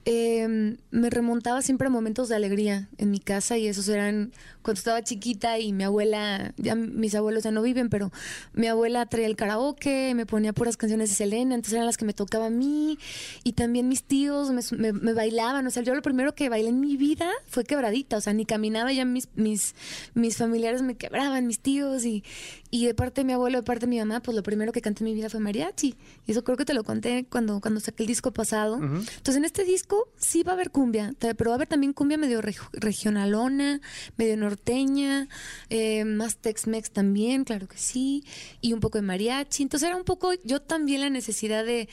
eh, 0.05 0.77
me 0.89 1.09
remontaba 1.09 1.61
siempre 1.61 1.87
a 1.87 1.89
momentos 1.89 2.29
de 2.29 2.35
alegría 2.35 2.89
en 2.97 3.11
mi 3.11 3.19
casa 3.19 3.57
y 3.57 3.67
esos 3.67 3.87
eran 3.87 4.31
cuando 4.61 4.79
estaba 4.79 5.03
chiquita 5.03 5.59
y 5.59 5.73
mi 5.73 5.83
abuela, 5.83 6.53
ya 6.57 6.75
mis 6.75 7.15
abuelos 7.15 7.43
ya 7.43 7.51
no 7.51 7.61
viven, 7.61 7.89
pero 7.89 8.11
mi 8.53 8.67
abuela 8.67 9.05
traía 9.05 9.27
el 9.27 9.35
karaoke, 9.35 10.13
me 10.15 10.25
ponía 10.25 10.53
puras 10.53 10.77
canciones 10.77 11.09
de 11.09 11.15
Selena, 11.15 11.55
entonces 11.55 11.73
eran 11.73 11.85
las 11.85 11.97
que 11.97 12.05
me 12.05 12.13
tocaba 12.13 12.47
a 12.47 12.49
mí 12.49 12.97
y 13.43 13.53
también 13.53 13.87
mis 13.87 14.03
tíos 14.03 14.51
me, 14.71 15.13
bailaban, 15.13 15.65
o 15.65 15.69
sea, 15.71 15.83
yo 15.83 15.93
lo 15.95 16.01
primero 16.01 16.33
que 16.35 16.49
bailé 16.49 16.69
en 16.69 16.79
mi 16.79 16.97
vida 16.97 17.29
fue 17.47 17.63
quebradita, 17.63 18.17
o 18.17 18.21
sea, 18.21 18.33
ni 18.33 18.45
caminaba 18.45 18.91
ya 18.91 19.05
mis, 19.05 19.29
mis, 19.35 19.75
mis 20.13 20.37
familiares 20.37 20.81
me 20.81 20.95
quebraban, 20.95 21.47
mis 21.47 21.59
tíos 21.59 22.05
y, 22.05 22.23
y 22.69 22.85
de 22.85 22.93
parte 22.93 23.21
de 23.21 23.25
mi 23.25 23.33
abuelo, 23.33 23.59
de 23.59 23.63
parte 23.63 23.85
de 23.85 23.89
mi 23.89 23.99
mamá, 23.99 24.21
pues 24.21 24.35
lo 24.35 24.43
primero 24.43 24.71
que 24.71 24.81
canté 24.81 25.03
en 25.03 25.11
mi 25.11 25.13
vida 25.13 25.29
fue 25.29 25.39
mariachi 25.39 25.95
y 26.25 26.31
eso 26.31 26.43
creo 26.43 26.57
que 26.57 26.65
te 26.65 26.73
lo 26.73 26.83
conté 26.83 27.25
cuando, 27.29 27.61
cuando 27.61 27.79
saqué 27.79 28.03
el 28.03 28.07
disco 28.07 28.31
pasado. 28.31 28.75
Entonces 28.81 29.35
en 29.35 29.45
este 29.45 29.63
disco 29.63 29.90
sí 30.17 30.43
va 30.43 30.51
a 30.51 30.55
haber 30.55 30.71
cumbia, 30.71 31.13
pero 31.19 31.49
va 31.49 31.53
a 31.53 31.55
haber 31.55 31.67
también 31.67 31.93
cumbia 31.93 32.17
medio 32.17 32.41
regionalona, 32.73 33.81
medio 34.17 34.37
norteña, 34.37 35.27
eh, 35.69 36.05
más 36.05 36.37
Tex-Mex 36.37 36.91
también, 36.91 37.43
claro 37.43 37.67
que 37.67 37.77
sí, 37.77 38.23
y 38.61 38.73
un 38.73 38.79
poco 38.79 38.97
de 38.97 39.03
mariachi. 39.03 39.63
Entonces 39.63 39.87
era 39.87 39.95
un 39.95 40.03
poco 40.03 40.31
yo 40.43 40.61
también 40.61 41.01
la 41.01 41.09
necesidad 41.09 41.65
de, 41.65 41.89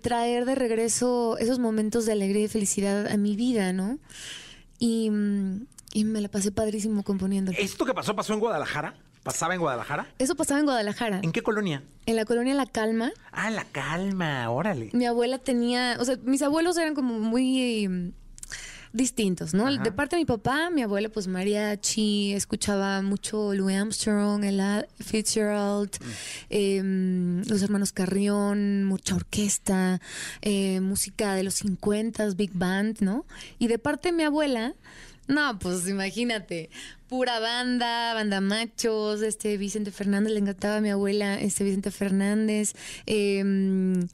traer 0.00 0.44
de 0.44 0.54
regreso 0.54 1.38
esos 1.38 1.58
momentos 1.58 2.06
de 2.06 2.12
alegría 2.12 2.44
y 2.44 2.48
felicidad 2.48 3.06
a 3.08 3.16
mi 3.16 3.36
vida, 3.36 3.72
¿no? 3.72 3.98
Y, 4.78 5.10
y 5.92 6.04
me 6.04 6.20
la 6.20 6.28
pasé 6.28 6.52
padrísimo 6.52 7.02
componiendo. 7.02 7.52
¿Esto 7.56 7.86
que 7.86 7.94
pasó 7.94 8.14
pasó 8.14 8.34
en 8.34 8.40
Guadalajara? 8.40 8.94
¿Pasaba 9.26 9.54
en 9.54 9.60
Guadalajara? 9.60 10.06
Eso 10.20 10.36
pasaba 10.36 10.60
en 10.60 10.66
Guadalajara. 10.66 11.18
¿En 11.20 11.32
qué 11.32 11.42
colonia? 11.42 11.82
En 12.06 12.14
la 12.14 12.24
colonia 12.24 12.54
La 12.54 12.64
Calma. 12.64 13.10
Ah, 13.32 13.50
La 13.50 13.64
Calma, 13.64 14.48
órale. 14.50 14.90
Mi 14.92 15.04
abuela 15.04 15.38
tenía, 15.38 15.96
o 15.98 16.04
sea, 16.04 16.16
mis 16.22 16.42
abuelos 16.42 16.76
eran 16.76 16.94
como 16.94 17.18
muy 17.18 17.88
mm, 17.88 18.12
distintos, 18.92 19.52
¿no? 19.52 19.64
De 19.76 19.90
parte 19.90 20.14
de 20.14 20.20
mi 20.20 20.26
papá, 20.26 20.70
mi 20.70 20.82
abuela 20.82 21.08
pues 21.08 21.26
mariachi, 21.26 22.34
escuchaba 22.34 23.02
mucho 23.02 23.52
Louis 23.52 23.76
Armstrong, 23.76 24.44
Ella 24.44 24.86
Fitzgerald, 25.00 25.90
mm. 26.00 26.06
em, 26.50 27.42
los 27.48 27.62
hermanos 27.62 27.90
Carrión, 27.90 28.84
mucha 28.84 29.16
orquesta, 29.16 30.00
eh, 30.40 30.78
música 30.78 31.34
de 31.34 31.42
los 31.42 31.54
50, 31.54 32.30
big 32.36 32.52
band, 32.54 33.00
¿no? 33.00 33.26
Y 33.58 33.66
de 33.66 33.80
parte 33.80 34.10
de 34.10 34.12
mi 34.12 34.22
abuela, 34.22 34.74
no, 35.28 35.58
pues 35.58 35.88
imagínate, 35.88 36.70
pura 37.08 37.40
banda, 37.40 38.14
banda 38.14 38.40
machos, 38.40 39.22
este 39.22 39.56
Vicente 39.56 39.90
Fernández, 39.90 40.32
le 40.32 40.40
encantaba 40.40 40.76
a 40.76 40.80
mi 40.80 40.90
abuela, 40.90 41.40
este 41.40 41.64
Vicente 41.64 41.90
Fernández, 41.90 42.74
em, 43.06 44.06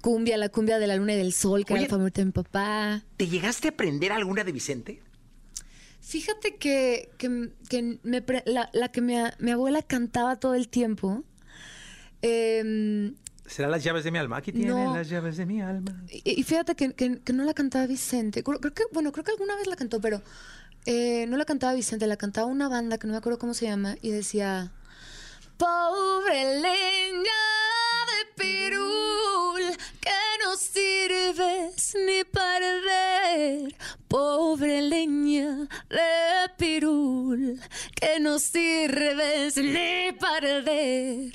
cumbia, 0.00 0.36
la 0.36 0.48
cumbia 0.48 0.78
de 0.78 0.86
la 0.86 0.96
luna 0.96 1.14
y 1.14 1.16
del 1.16 1.32
sol, 1.32 1.64
que 1.64 1.74
era 1.74 1.86
favorita 1.86 2.20
de 2.20 2.26
mi 2.26 2.32
papá. 2.32 3.04
¿Te 3.16 3.26
llegaste 3.26 3.68
a 3.68 3.70
aprender 3.72 4.12
alguna 4.12 4.44
de 4.44 4.52
Vicente? 4.52 5.02
Fíjate 6.00 6.56
que, 6.56 7.10
la, 8.46 8.88
que 8.88 9.00
mi, 9.02 9.50
abuela 9.50 9.82
cantaba 9.82 10.36
todo 10.36 10.54
el 10.54 10.68
tiempo. 10.68 11.22
Eh, 12.22 13.12
¿Será 13.48 13.68
las 13.68 13.82
llaves 13.82 14.04
de 14.04 14.10
mi 14.10 14.18
alma? 14.18 14.36
Aquí 14.36 14.52
tienen 14.52 14.92
las 14.92 15.08
llaves 15.08 15.36
de 15.36 15.46
mi 15.46 15.60
alma. 15.60 16.04
Y, 16.10 16.42
fíjate 16.42 16.74
que, 16.74 17.32
no 17.32 17.44
la 17.44 17.54
cantaba 17.54 17.86
Vicente. 17.86 18.42
Creo, 18.42 18.60
que, 18.60 18.84
bueno, 18.92 19.10
creo 19.12 19.24
que 19.24 19.32
alguna 19.32 19.56
vez 19.56 19.66
la 19.66 19.76
cantó, 19.76 20.00
pero 20.00 20.22
eh, 20.86 21.26
no 21.28 21.36
la 21.36 21.44
cantaba 21.44 21.72
Vicente, 21.72 22.06
la 22.06 22.16
cantaba 22.16 22.46
una 22.46 22.68
banda 22.68 22.98
que 22.98 23.06
no 23.06 23.12
me 23.14 23.18
acuerdo 23.18 23.38
cómo 23.38 23.54
se 23.54 23.66
llama 23.66 23.96
y 24.02 24.10
decía, 24.10 24.70
pobre 25.56 26.60
leña 26.60 27.40
de 28.06 28.42
pirul, 28.42 29.27
que 30.08 30.44
no 30.44 30.56
sirves 30.56 31.94
ni 32.06 32.24
para 32.24 32.80
ver, 32.80 33.74
pobre 34.08 34.80
leña 34.82 35.68
de 35.90 36.48
pirul, 36.56 37.60
que 37.94 38.18
no 38.20 38.38
sirves 38.38 39.56
ni 39.56 40.12
para 40.18 40.60
ver, 40.60 41.34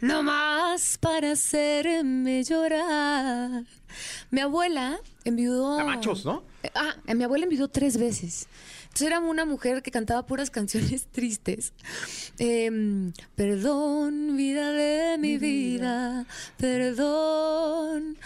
no 0.00 0.22
más 0.22 0.98
para 0.98 1.32
hacerme 1.32 2.42
llorar. 2.42 3.64
Mi 4.30 4.40
abuela 4.40 4.98
enviudó. 5.24 5.84
machos, 5.84 6.24
¿no? 6.24 6.42
Ah, 6.74 6.96
mi 7.14 7.22
abuela 7.24 7.44
enviudó 7.44 7.68
tres 7.68 7.96
veces. 7.96 8.48
Entonces 8.88 9.06
era 9.06 9.20
una 9.20 9.44
mujer 9.44 9.82
que 9.82 9.90
cantaba 9.90 10.26
puras 10.26 10.50
canciones 10.50 11.06
tristes. 11.12 11.72
Em, 12.38 13.12
perdón, 13.36 14.36
vida 14.36 14.72
de 14.72 15.18
mi 15.18 15.38
vida, 15.38 16.26
perdón. 16.56 18.18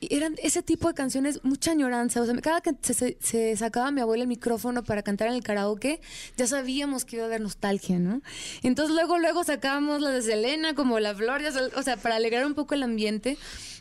eran 0.00 0.34
ese 0.42 0.62
tipo 0.62 0.88
de 0.88 0.94
canciones, 0.94 1.40
mucha 1.44 1.72
añoranza. 1.72 2.20
O 2.20 2.26
sea, 2.26 2.34
cada 2.40 2.60
que 2.60 2.74
se, 2.82 3.56
sacaba 3.56 3.90
mi 3.90 4.00
abuela 4.00 4.22
el 4.24 4.28
micrófono 4.28 4.82
para 4.82 5.02
cantar 5.02 5.28
en 5.28 5.34
el 5.34 5.42
karaoke, 5.42 6.00
ya 6.36 6.46
sabíamos 6.46 7.04
que 7.04 7.16
iba 7.16 7.24
a 7.24 7.28
haber 7.28 7.40
nostalgia, 7.40 7.98
¿no? 7.98 8.22
Entonces 8.62 8.94
luego, 8.94 9.18
luego 9.18 9.44
sacábamos 9.44 10.00
la 10.00 10.10
de 10.10 10.22
Selena, 10.22 10.74
como 10.74 10.98
la 10.98 11.14
flor, 11.14 11.42
o 11.76 11.82
sea, 11.82 11.96
para 11.96 12.16
alegrar 12.16 12.46
un 12.46 12.54
poco 12.54 12.74
el 12.74 12.82
ambiente 12.82 13.36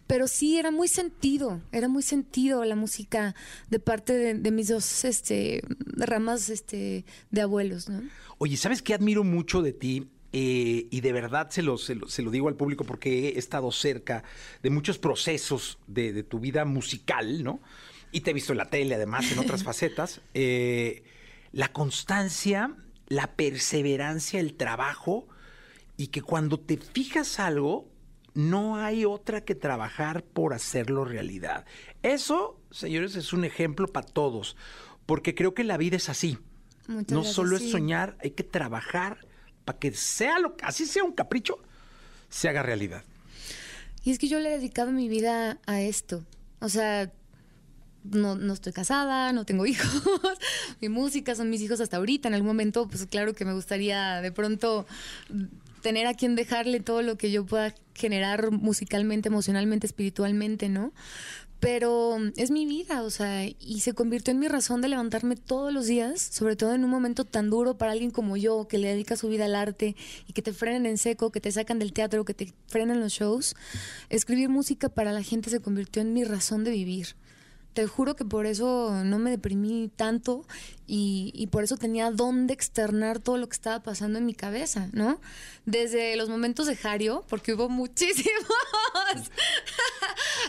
pero 0.08 0.28
sí 0.28 0.58
era 0.58 0.72
muy 0.72 0.88
sentido, 0.88 1.62
era 1.72 1.88
muy 1.88 2.04
sentido 2.04 2.64
la 2.64 2.76
música 2.76 3.36
de 3.70 3.80
parte 3.80 4.36
de, 4.36 4.52
mis 4.52 4.68
dos 4.68 5.04
este, 5.04 5.62
ramas 5.96 6.25
este, 6.34 7.06
de 7.32 7.42
abuelos. 7.42 7.90
¿no? 7.90 8.04
Oye, 8.38 8.58
¿sabes 8.58 8.82
qué 8.82 8.94
admiro 8.94 9.24
mucho 9.24 9.62
de 9.62 9.74
ti? 9.74 10.10
Eh, 10.38 10.88
y 10.92 11.00
de 11.00 11.14
verdad 11.14 11.50
se 11.50 11.62
lo, 11.62 11.78
se 11.78 11.96
lo, 11.96 12.30
digo 12.30 12.50
al 12.50 12.56
público 12.56 12.84
porque 12.84 13.30
he 13.30 13.40
estado 13.40 13.72
cerca 13.72 14.26
de 14.62 14.70
muchos 14.70 14.98
procesos 14.98 15.80
de, 15.88 16.24
tu 16.24 16.42
vida 16.42 16.66
musical, 16.66 17.42
¿no? 17.42 17.62
Y 18.12 18.20
te 18.20 18.32
he 18.32 18.34
visto 18.34 18.52
en 18.52 18.58
la 18.58 18.70
tele, 18.70 18.96
además, 18.96 19.32
en 19.32 19.40
otras 19.40 19.64
facetas. 19.64 20.20
Eh, 20.34 21.04
la 21.54 21.72
constancia, 21.72 22.76
la 23.08 23.36
perseverancia, 23.36 24.42
el 24.42 24.56
trabajo, 24.56 25.26
y 25.96 26.08
que 26.08 26.22
cuando 26.22 26.60
te 26.60 26.76
fijas 26.76 27.40
algo, 27.40 27.90
no 28.34 28.76
hay 28.76 29.06
otra 29.06 29.46
que 29.46 29.56
trabajar 29.56 30.24
por 30.24 30.54
hacerlo 30.54 31.06
realidad. 31.06 31.66
Eso, 32.04 32.60
señores, 32.70 33.16
es 33.16 33.32
un 33.32 33.46
ejemplo 33.46 33.88
para 33.88 34.06
todos, 34.06 34.58
porque 35.06 35.36
creo 35.36 35.54
que 35.54 35.64
la 35.64 35.78
vida 35.78 35.98
es 35.98 36.10
así. 36.10 36.38
no 36.88 37.24
solo 37.24 37.58
es 37.58 37.70
soñar, 37.70 38.18
hay 38.22 38.32
que 38.32 38.44
trabajar 38.44 39.26
para 39.66 39.80
que 39.80 39.92
sea 39.92 40.40
lo 40.40 40.56
así 40.62 40.86
sea 40.86 41.04
un 41.04 41.14
capricho, 41.14 41.58
se 42.30 42.48
haga 42.48 42.64
realidad. 42.64 43.04
Y 44.04 44.12
es 44.12 44.20
que 44.20 44.28
yo 44.28 44.40
le 44.40 44.50
he 44.50 44.58
dedicado 44.58 44.92
mi 44.92 45.10
vida 45.10 45.60
a 45.66 45.82
esto. 45.82 46.24
O 46.60 46.70
sea, 46.70 47.12
no, 48.04 48.36
no 48.36 48.54
estoy 48.54 48.72
casada, 48.72 49.34
no 49.34 49.46
tengo 49.46 49.66
hijos, 49.66 50.04
mi 50.80 50.90
música 50.90 51.36
son 51.36 51.50
mis 51.50 51.62
hijos 51.62 51.82
hasta 51.82 51.98
ahorita. 51.98 52.28
En 52.28 52.36
algún 52.36 52.48
momento, 52.48 52.88
pues 52.88 53.06
claro 53.08 53.34
que 53.34 53.46
me 53.46 53.54
gustaría 53.54 54.22
de 54.22 54.32
pronto 54.32 54.86
tener 55.82 56.08
a 56.08 56.14
quien 56.14 56.36
dejarle 56.36 56.80
todo 56.80 57.02
lo 57.02 57.18
que 57.18 57.32
yo 57.32 57.46
pueda 57.46 57.74
generar 57.94 58.52
musicalmente, 58.52 59.30
emocionalmente, 59.30 59.86
espiritualmente, 59.86 60.70
¿no? 60.70 60.94
Pero 61.66 62.18
es 62.38 62.52
mi 62.52 62.68
vida, 62.68 63.02
o 63.02 63.10
sea, 63.10 63.44
y 63.44 63.80
se 63.80 63.94
convirtió 63.94 64.32
en 64.32 64.38
mi 64.38 64.48
razón 64.48 64.82
de 64.82 64.88
levantarme 64.88 65.36
todos 65.36 65.74
los 65.74 65.88
días, 65.88 66.22
sobre 66.22 66.56
todo 66.56 66.76
en 66.76 66.84
un 66.84 66.92
momento 66.92 67.26
tan 67.26 67.50
duro 67.50 67.76
para 67.76 67.92
alguien 67.92 68.12
como 68.12 68.38
yo, 68.38 68.68
que 68.68 68.78
le 68.78 68.90
dedica 68.90 69.16
su 69.16 69.30
vida 69.30 69.46
al 69.46 69.56
arte 69.56 69.96
y 70.28 70.34
que 70.34 70.44
te 70.44 70.54
frenen 70.54 70.86
en 70.86 71.00
seco, 71.00 71.32
que 71.32 71.42
te 71.42 71.52
sacan 71.52 71.80
del 71.80 71.92
teatro, 71.92 72.24
que 72.24 72.36
te 72.36 72.54
frenen 72.68 73.00
los 73.00 73.14
shows. 73.14 73.56
Escribir 74.12 74.50
música 74.50 74.90
para 74.90 75.12
la 75.12 75.24
gente 75.24 75.50
se 75.50 75.60
convirtió 75.60 76.04
en 76.04 76.14
mi 76.14 76.24
razón 76.24 76.64
de 76.64 76.70
vivir 76.70 77.16
te 77.76 77.86
juro 77.88 78.16
que 78.16 78.24
por 78.24 78.46
eso 78.46 79.04
no 79.04 79.20
me 79.20 79.30
deprimí 79.30 79.92
tanto 79.94 80.48
y, 80.88 81.48
por 81.52 81.64
eso 81.64 81.76
tenía 81.76 82.10
dónde 82.10 82.54
externar 82.54 83.20
todo 83.20 83.38
lo 83.38 83.50
que 83.50 83.54
estaba 83.54 83.84
pasando 83.84 84.18
en 84.18 84.26
mi 84.26 84.34
cabeza, 84.34 84.88
¿no? 84.94 85.20
Desde 85.66 86.16
los 86.16 86.30
momentos 86.30 86.68
de 86.68 86.78
Jario, 86.78 87.26
porque 87.28 87.54
hubo 87.54 87.68
muchísimos, 87.82 88.32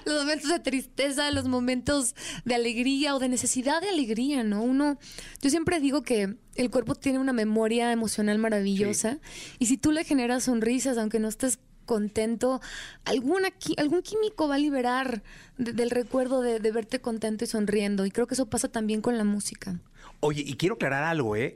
los 0.04 0.22
momentos 0.22 0.50
de 0.50 0.60
tristeza, 0.60 1.30
los 1.32 1.48
momentos 1.48 2.14
de 2.44 2.54
alegría 2.54 3.16
o 3.16 3.18
de 3.18 3.28
necesidad 3.28 3.80
de 3.80 3.88
alegría, 3.88 4.44
¿no? 4.44 4.62
Uno, 4.62 4.96
yo 5.42 5.50
siempre 5.50 5.80
digo 5.80 6.02
que 6.02 6.36
el 6.54 6.70
cuerpo 6.70 6.94
tiene 6.94 7.18
una 7.18 7.32
memoria 7.32 7.90
emocional 7.90 8.38
maravillosa 8.38 9.18
y 9.58 9.66
si 9.66 9.78
tú 9.78 9.90
le 9.90 10.04
generas 10.04 10.44
sonrisas, 10.44 10.96
aunque 10.96 11.18
no 11.18 11.26
estés 11.26 11.58
contento, 11.86 12.60
alguna, 13.04 13.48
algún 13.78 14.02
químico 14.02 14.48
va 14.48 14.56
a 14.56 14.58
liberar 14.58 15.22
del 15.56 15.90
recuerdo 15.90 16.42
de, 16.42 16.58
verte 16.70 17.00
contento 17.00 17.44
y 17.44 17.46
sonriendo. 17.46 18.04
Y 18.04 18.10
creo 18.10 18.26
que 18.26 18.34
eso 18.34 18.46
pasa 18.46 18.68
también 18.68 19.00
con 19.00 19.16
la 19.16 19.24
música. 19.24 19.78
Oye, 20.20 20.42
y 20.44 20.54
quiero 20.54 20.74
aclarar 20.74 21.04
algo, 21.04 21.36
¿eh? 21.36 21.54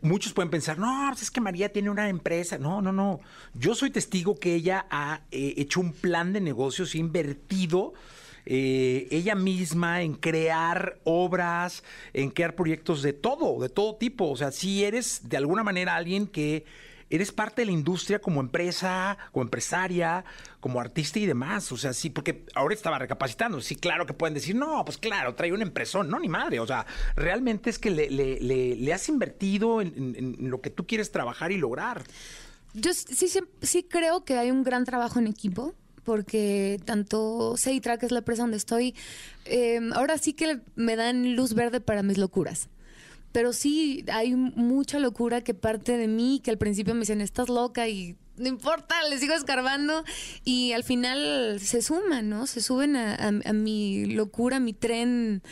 muchos 0.00 0.32
pueden 0.32 0.50
pensar, 0.50 0.78
no, 0.78 1.06
pues 1.10 1.22
es 1.22 1.30
que 1.30 1.40
María 1.40 1.72
tiene 1.72 1.90
una 1.90 2.08
empresa. 2.08 2.58
No, 2.58 2.82
no, 2.82 2.92
no. 2.92 3.20
Yo 3.54 3.74
soy 3.74 3.90
testigo 3.90 4.36
que 4.36 4.54
ella 4.54 4.86
ha 4.90 5.22
eh, 5.30 5.54
hecho 5.56 5.80
un 5.80 5.92
plan 5.92 6.32
de 6.32 6.40
negocios, 6.40 6.94
invertido. 6.94 7.94
Eh, 8.48 9.08
ella 9.10 9.34
misma 9.34 10.02
en 10.02 10.14
crear 10.14 10.98
obras, 11.04 11.82
en 12.12 12.30
crear 12.30 12.54
proyectos 12.54 13.02
de 13.02 13.12
todo, 13.12 13.60
de 13.60 13.68
todo 13.68 13.96
tipo. 13.96 14.30
O 14.30 14.36
sea, 14.36 14.52
si 14.52 14.84
eres 14.84 15.28
de 15.28 15.36
alguna 15.36 15.64
manera 15.64 15.96
alguien 15.96 16.26
que 16.26 16.64
eres 17.10 17.32
parte 17.32 17.62
de 17.62 17.66
la 17.66 17.72
industria 17.72 18.18
como 18.18 18.40
empresa, 18.40 19.16
como 19.32 19.44
empresaria, 19.44 20.24
como 20.60 20.80
artista 20.80 21.18
y 21.18 21.26
demás. 21.26 21.70
O 21.72 21.76
sea, 21.76 21.92
sí, 21.92 22.10
porque 22.10 22.44
ahora 22.54 22.74
estaba 22.74 22.98
recapacitando. 22.98 23.60
Sí, 23.60 23.76
claro 23.76 24.06
que 24.06 24.14
pueden 24.14 24.34
decir, 24.34 24.56
no, 24.56 24.84
pues 24.84 24.98
claro, 24.98 25.34
trae 25.34 25.52
una 25.52 25.62
empresón. 25.62 26.08
No, 26.08 26.18
ni 26.18 26.28
madre. 26.28 26.60
O 26.60 26.66
sea, 26.66 26.86
realmente 27.14 27.70
es 27.70 27.78
que 27.78 27.90
le, 27.90 28.10
le, 28.10 28.92
has 28.92 29.08
invertido 29.08 29.80
en, 29.80 30.36
lo 30.40 30.60
que 30.60 30.70
tú 30.70 30.86
quieres 30.86 31.12
trabajar 31.12 31.52
y 31.52 31.58
lograr. 31.58 32.02
Yo 32.74 32.92
sí, 32.92 33.28
sí, 33.62 33.82
creo 33.84 34.24
que 34.24 34.36
hay 34.36 34.50
un 34.50 34.62
gran 34.62 34.84
trabajo 34.84 35.18
en 35.18 35.26
equipo 35.26 35.74
porque 36.04 36.80
tanto 36.84 37.56
Seitra, 37.56 37.98
que 37.98 38.06
es 38.06 38.12
la 38.12 38.18
empresa 38.18 38.42
donde 38.42 38.58
estoy, 38.58 38.94
eh, 39.44 39.80
ahora 39.94 40.18
sí 40.18 40.34
que 40.34 40.60
me 40.76 40.94
dan 40.94 41.34
luz 41.34 41.54
verde 41.54 41.80
para 41.80 42.04
mis 42.04 42.16
locuras 42.16 42.68
pero 43.36 43.52
sí 43.52 44.02
hay 44.10 44.34
mucha 44.34 44.98
locura 44.98 45.44
que 45.44 45.52
parte 45.52 45.98
de 45.98 46.08
mí, 46.08 46.40
que 46.42 46.50
al 46.50 46.56
principio 46.56 46.94
me 46.94 47.00
dicen, 47.00 47.20
estás 47.20 47.50
loca 47.50 47.86
y 47.86 48.16
no 48.38 48.48
importa, 48.48 48.94
les 49.10 49.20
sigo 49.20 49.34
escarbando 49.34 50.04
y 50.42 50.72
al 50.72 50.84
final 50.84 51.60
se 51.60 51.82
suman, 51.82 52.30
¿no? 52.30 52.46
Se 52.46 52.62
suben 52.62 52.96
a, 52.96 53.52
mi 53.52 54.06
locura, 54.06 54.56
a 54.56 54.60
mi 54.60 54.72
tren 54.72 55.42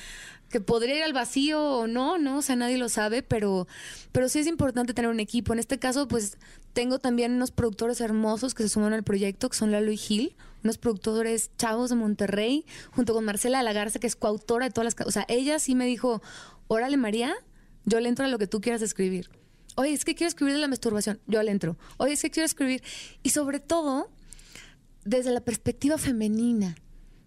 que 0.48 0.62
podría 0.62 0.96
ir 0.96 1.02
al 1.02 1.12
vacío 1.12 1.62
o 1.62 1.86
no, 1.86 2.16
¿no? 2.16 2.38
O 2.38 2.42
sea, 2.42 2.56
nadie 2.56 2.78
lo 2.78 2.88
sabe, 2.88 3.22
pero, 3.22 3.68
pero 4.12 4.30
sí 4.30 4.38
es 4.38 4.46
importante 4.46 4.94
tener 4.94 5.10
un 5.10 5.20
equipo. 5.20 5.52
En 5.52 5.58
este 5.58 5.78
caso, 5.78 6.08
pues 6.08 6.38
tengo 6.72 6.98
también 6.98 7.32
unos 7.34 7.50
productores 7.50 8.00
hermosos 8.00 8.54
que 8.54 8.62
se 8.62 8.70
suman 8.70 8.94
al 8.94 9.04
proyecto, 9.04 9.50
que 9.50 9.58
son 9.58 9.72
Lalo 9.72 9.92
y 9.92 9.98
Gil, 9.98 10.36
unos 10.62 10.78
productores 10.78 11.50
chavos 11.58 11.90
de 11.90 11.96
Monterrey, 11.96 12.64
junto 12.92 13.12
con 13.12 13.26
Marcela 13.26 13.62
de 13.62 14.00
que 14.00 14.06
es 14.06 14.16
coautora 14.16 14.64
de 14.64 14.70
todas 14.72 14.96
las... 14.96 15.06
O 15.06 15.10
sea, 15.10 15.26
ella 15.28 15.58
sí 15.58 15.74
me 15.74 15.84
dijo, 15.84 16.22
órale 16.66 16.96
María, 16.96 17.36
yo 17.84 18.00
le 18.00 18.08
entro 18.08 18.24
a 18.24 18.28
lo 18.28 18.38
que 18.38 18.46
tú 18.46 18.60
quieras 18.60 18.82
escribir. 18.82 19.28
Oye, 19.76 19.92
es 19.92 20.04
que 20.04 20.14
quiero 20.14 20.28
escribir 20.28 20.54
de 20.54 20.60
la 20.60 20.68
masturbación. 20.68 21.20
Yo 21.26 21.42
le 21.42 21.50
entro. 21.50 21.76
Oye, 21.96 22.12
es 22.12 22.22
que 22.22 22.30
quiero 22.30 22.46
escribir. 22.46 22.82
Y 23.22 23.30
sobre 23.30 23.60
todo, 23.60 24.10
desde 25.04 25.32
la 25.32 25.40
perspectiva 25.40 25.98
femenina. 25.98 26.76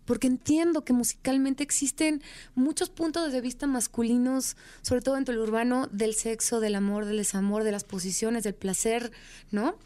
Porque 0.05 0.27
entiendo 0.27 0.85
que 0.85 0.93
musicalmente 0.93 1.63
existen 1.63 2.23
muchos 2.55 2.89
puntos 2.89 3.33
de 3.33 3.41
vista 3.41 3.67
masculinos, 3.67 4.55
sobre 4.81 5.01
todo 5.01 5.15
dentro 5.15 5.35
del 5.35 5.43
urbano, 5.43 5.87
del 5.91 6.15
sexo, 6.15 6.61
del 6.61 6.75
amor, 6.75 7.03
del 7.03 7.17
desamor, 7.17 7.65
de 7.65 7.73
las 7.73 7.83
posiciones, 7.83 8.45
del 8.45 8.55
placer, 8.55 9.11
¿no? 9.51 9.77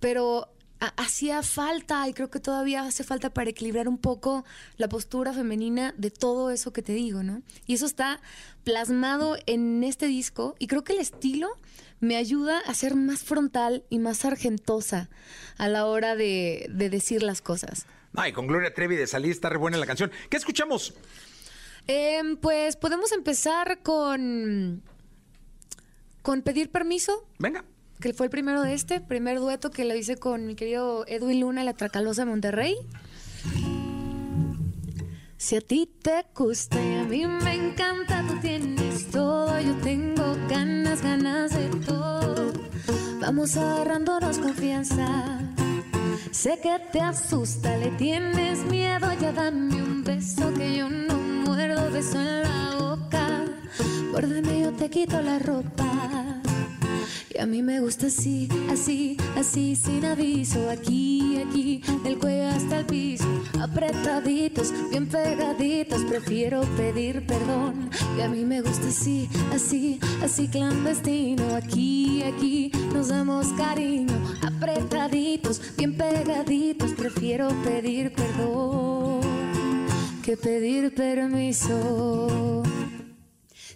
Pero 0.00 0.52
hacía 0.80 1.42
falta 1.42 2.08
y 2.08 2.12
creo 2.12 2.30
que 2.30 2.40
todavía 2.40 2.82
hace 2.82 3.02
falta 3.04 3.30
para 3.30 3.50
equilibrar 3.50 3.88
un 3.88 3.98
poco 3.98 4.44
la 4.76 4.88
postura 4.88 5.32
femenina 5.32 5.94
de 5.96 6.10
todo 6.10 6.50
eso 6.50 6.72
que 6.72 6.82
te 6.82 6.92
digo, 6.92 7.22
¿no? 7.22 7.42
Y 7.66 7.74
eso 7.74 7.86
está 7.86 8.20
plasmado 8.64 9.36
en 9.46 9.82
este 9.82 10.06
disco 10.06 10.54
y 10.58 10.66
creo 10.66 10.84
que 10.84 10.92
el 10.92 11.00
estilo 11.00 11.48
me 12.00 12.16
ayuda 12.16 12.60
a 12.60 12.74
ser 12.74 12.94
más 12.94 13.22
frontal 13.22 13.84
y 13.90 13.98
más 13.98 14.24
argentosa 14.24 15.08
a 15.56 15.68
la 15.68 15.86
hora 15.86 16.14
de, 16.14 16.66
decir 16.68 17.22
las 17.22 17.42
cosas. 17.42 17.86
Ay, 18.14 18.32
con 18.32 18.46
Gloria 18.46 18.72
Trevi 18.72 18.96
de 18.96 19.06
salir 19.06 19.32
está 19.32 19.48
re 19.48 19.58
buena 19.58 19.78
la 19.78 19.86
canción. 19.86 20.12
¿Qué 20.30 20.36
escuchamos? 20.36 20.94
Em, 21.86 22.36
pues 22.36 22.76
podemos 22.76 23.12
empezar 23.12 23.82
con 23.82 24.82
con 26.22 26.42
pedir 26.42 26.70
permiso. 26.70 27.26
Venga 27.38 27.64
que 28.00 28.12
fue 28.12 28.26
el 28.26 28.30
primero 28.30 28.62
de 28.62 28.74
este, 28.74 29.00
primer 29.00 29.38
dueto 29.38 29.70
que 29.70 29.84
lo 29.84 29.94
hice 29.94 30.16
con 30.16 30.46
mi 30.46 30.54
querido 30.54 31.04
Edwin 31.06 31.40
Luna, 31.40 31.64
la 31.64 31.74
Tracalosa 31.74 32.24
de 32.24 32.30
Monterrey. 32.30 32.76
Si 35.36 35.56
a 35.56 35.60
ti 35.60 35.88
te 36.02 36.26
gusta 36.34 36.80
y 36.82 36.96
a 36.96 37.04
mí 37.04 37.26
me 37.26 37.54
encanta, 37.54 38.24
tú 38.26 38.38
tienes 38.40 39.08
todo, 39.10 39.58
yo 39.60 39.74
tengo 39.76 40.36
ganas, 40.48 41.02
ganas 41.02 41.52
de 41.54 41.68
todo. 41.86 42.52
Vamos 43.20 43.56
agarrándonos 43.56 44.38
confianza. 44.38 45.40
Sé 46.30 46.58
que 46.62 46.78
te 46.92 47.00
asusta, 47.00 47.76
le 47.78 47.90
tienes 47.92 48.64
miedo, 48.64 49.12
ya 49.20 49.32
dame 49.32 49.82
un 49.82 50.04
beso 50.04 50.52
que 50.54 50.76
yo 50.76 50.88
no 50.88 51.16
muerdo, 51.16 51.90
beso 51.90 52.20
en 52.20 52.42
la 52.42 52.76
boca. 52.78 53.44
Guárdame, 54.10 54.60
yo 54.60 54.72
te 54.72 54.88
quito 54.88 55.20
la 55.20 55.38
ropa. 55.38 56.42
Y 57.34 57.38
a 57.38 57.46
mí 57.46 57.62
me 57.62 57.80
gusta 57.80 58.06
así, 58.06 58.48
así, 58.70 59.16
así, 59.36 59.76
sin 59.76 60.04
aviso. 60.04 60.70
Aquí, 60.70 61.42
aquí, 61.46 61.82
del 62.02 62.18
cuello 62.18 62.48
hasta 62.48 62.80
el 62.80 62.86
piso. 62.86 63.26
Apretaditos, 63.60 64.72
bien 64.90 65.06
pegaditos. 65.06 66.02
Prefiero 66.04 66.62
pedir 66.76 67.26
perdón. 67.26 67.90
Y 68.16 68.20
a 68.22 68.28
mí 68.28 68.44
me 68.44 68.62
gusta 68.62 68.88
así, 68.88 69.28
así, 69.54 70.00
así, 70.22 70.48
clandestino. 70.48 71.54
Aquí, 71.54 72.22
aquí, 72.22 72.72
nos 72.92 73.08
damos 73.08 73.48
cariño. 73.48 74.14
Apretaditos, 74.42 75.60
bien 75.76 75.96
pegaditos. 75.96 76.92
Prefiero 76.92 77.48
pedir 77.64 78.12
perdón 78.12 79.20
que 80.28 80.36
pedir 80.36 80.94
permiso. 80.94 82.62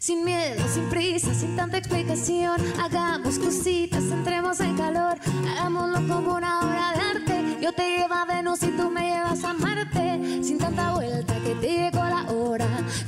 Sin 0.03 0.25
miedo, 0.25 0.61
sin 0.67 0.89
prisa, 0.89 1.33
sin 1.33 1.55
tanta 1.55 1.79
explicación. 1.79 2.61
Hagamos 2.83 3.39
cositas, 3.39 4.03
entremos 4.03 4.59
en 4.59 4.77
calor. 4.77 5.17
Hagámoslo 5.49 6.13
como 6.13 6.35
una 6.35 6.59
obra 6.59 6.93
de 6.93 7.01
arte. 7.21 7.59
Yo 7.61 7.73
te 7.73 7.99
llevo 7.99 8.13
a 8.13 8.25
Venus 8.25 8.65
y 8.65 8.73
tú 8.73 8.91
me 8.91 9.03
llevas 9.03 9.45
a 9.45 9.53
Marte. 9.53 10.43
Sin 10.43 10.59
tanta 10.59 10.95
vuelta 10.95 11.37
que 11.45 11.55
te 11.55 11.69
llegó 11.69 11.99
la 11.99 12.02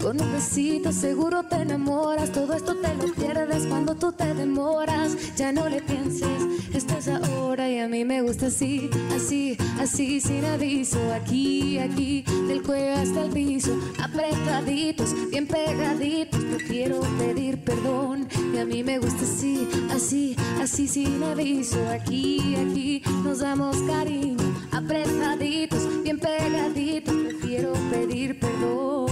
Con 0.00 0.18
un 0.22 0.32
besito 0.32 0.90
seguro 0.90 1.42
te 1.42 1.56
enamoras. 1.56 2.32
Todo 2.32 2.54
esto 2.54 2.74
te 2.76 2.94
lo 2.94 3.12
pierdes 3.12 3.66
cuando 3.66 3.94
tú 3.94 4.10
te 4.10 4.32
demoras. 4.32 5.36
Ya 5.36 5.52
no 5.52 5.68
le 5.68 5.82
pienses, 5.82 6.26
esto 6.72 6.96
es 6.96 7.08
ahora 7.08 7.68
y 7.68 7.78
a 7.78 7.86
mí 7.86 8.06
me 8.06 8.22
gusta 8.22 8.46
así, 8.46 8.88
así, 9.14 9.58
así, 9.78 10.18
sin 10.22 10.46
aviso. 10.46 10.98
Aquí, 11.12 11.78
aquí, 11.78 12.24
del 12.48 12.62
cuello 12.62 12.94
hasta 12.94 13.26
el 13.26 13.32
piso. 13.32 13.76
Apretaditos, 14.02 15.14
bien 15.30 15.46
pegaditos. 15.46 16.42
Prefiero 16.42 17.00
pedir 17.18 17.58
perdón 17.58 18.26
y 18.54 18.56
a 18.56 18.64
mí 18.64 18.82
me 18.82 18.98
gusta 18.98 19.24
así, 19.24 19.68
así, 19.90 20.36
así 20.62 20.88
sin 20.88 21.22
aviso. 21.22 21.86
Aquí, 21.90 22.56
aquí 22.56 23.02
nos 23.22 23.40
damos 23.40 23.76
cariño, 23.82 24.38
apretaditos, 24.72 26.02
bien 26.02 26.18
pegaditos. 26.18 27.14
Prefiero 27.14 27.74
pedir 27.90 28.40
perdón 28.40 29.03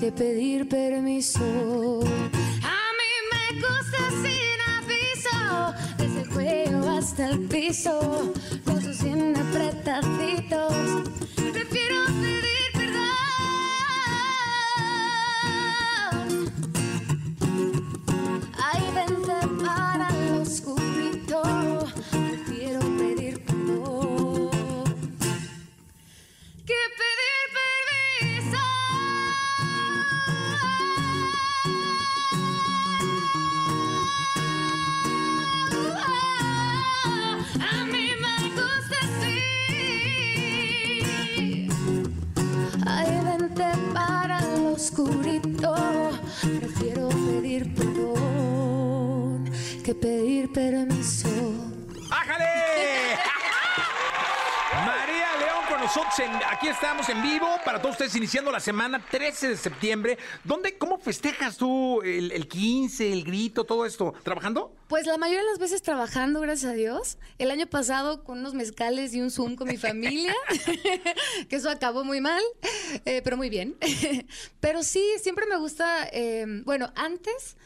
que 0.00 0.10
pedir 0.10 0.66
permiso. 0.66 1.42
A 1.42 2.80
mí 2.98 3.12
me 3.32 3.60
gusta 3.60 4.00
sin 4.22 4.58
aviso, 4.78 5.38
desde 5.98 6.22
el 6.22 6.28
cuello 6.30 6.90
hasta 6.90 7.28
el 7.28 7.40
piso, 7.40 8.32
los 8.64 9.02
bien 9.04 9.36
apretaditos. 9.36 10.72
Prefiero 11.52 11.96
pedir 12.06 12.59
que 49.82 49.94
pedir 49.94 50.52
permiso. 50.52 51.28
¡Ájale! 52.10 52.44
María 54.86 55.28
León 55.38 55.64
con 55.68 55.80
nosotros. 55.80 56.14
aquí 56.48 56.68
estamos 56.68 57.08
en 57.08 57.22
vivo 57.22 57.46
para 57.64 57.80
todos 57.80 57.94
ustedes 57.94 58.14
iniciando 58.16 58.50
la 58.50 58.60
semana 58.60 59.04
13 59.10 59.48
de 59.48 59.56
septiembre. 59.56 60.18
¿Dónde, 60.44 60.76
cómo 60.76 60.98
festejas 60.98 61.56
tú 61.56 62.02
el, 62.02 62.32
el 62.32 62.46
15, 62.46 63.12
el 63.12 63.24
grito, 63.24 63.64
todo 63.64 63.86
esto? 63.86 64.12
¿Trabajando? 64.22 64.74
Pues 64.88 65.06
la 65.06 65.16
mayoría 65.16 65.40
de 65.40 65.50
las 65.50 65.58
veces 65.58 65.82
trabajando, 65.82 66.40
gracias 66.40 66.72
a 66.72 66.74
Dios. 66.74 67.18
El 67.38 67.50
año 67.50 67.66
pasado 67.66 68.24
con 68.24 68.40
unos 68.40 68.54
mezcales 68.54 69.14
y 69.14 69.20
un 69.20 69.30
Zoom 69.30 69.56
con 69.56 69.68
mi 69.68 69.76
familia, 69.76 70.34
que 71.48 71.56
eso 71.56 71.70
acabó 71.70 72.04
muy 72.04 72.20
mal, 72.20 72.42
eh, 73.04 73.22
pero 73.22 73.36
muy 73.36 73.48
bien. 73.48 73.76
pero 74.60 74.82
sí, 74.82 75.04
siempre 75.22 75.46
me 75.46 75.56
gusta, 75.56 76.08
eh, 76.12 76.44
bueno, 76.64 76.92
antes 76.96 77.56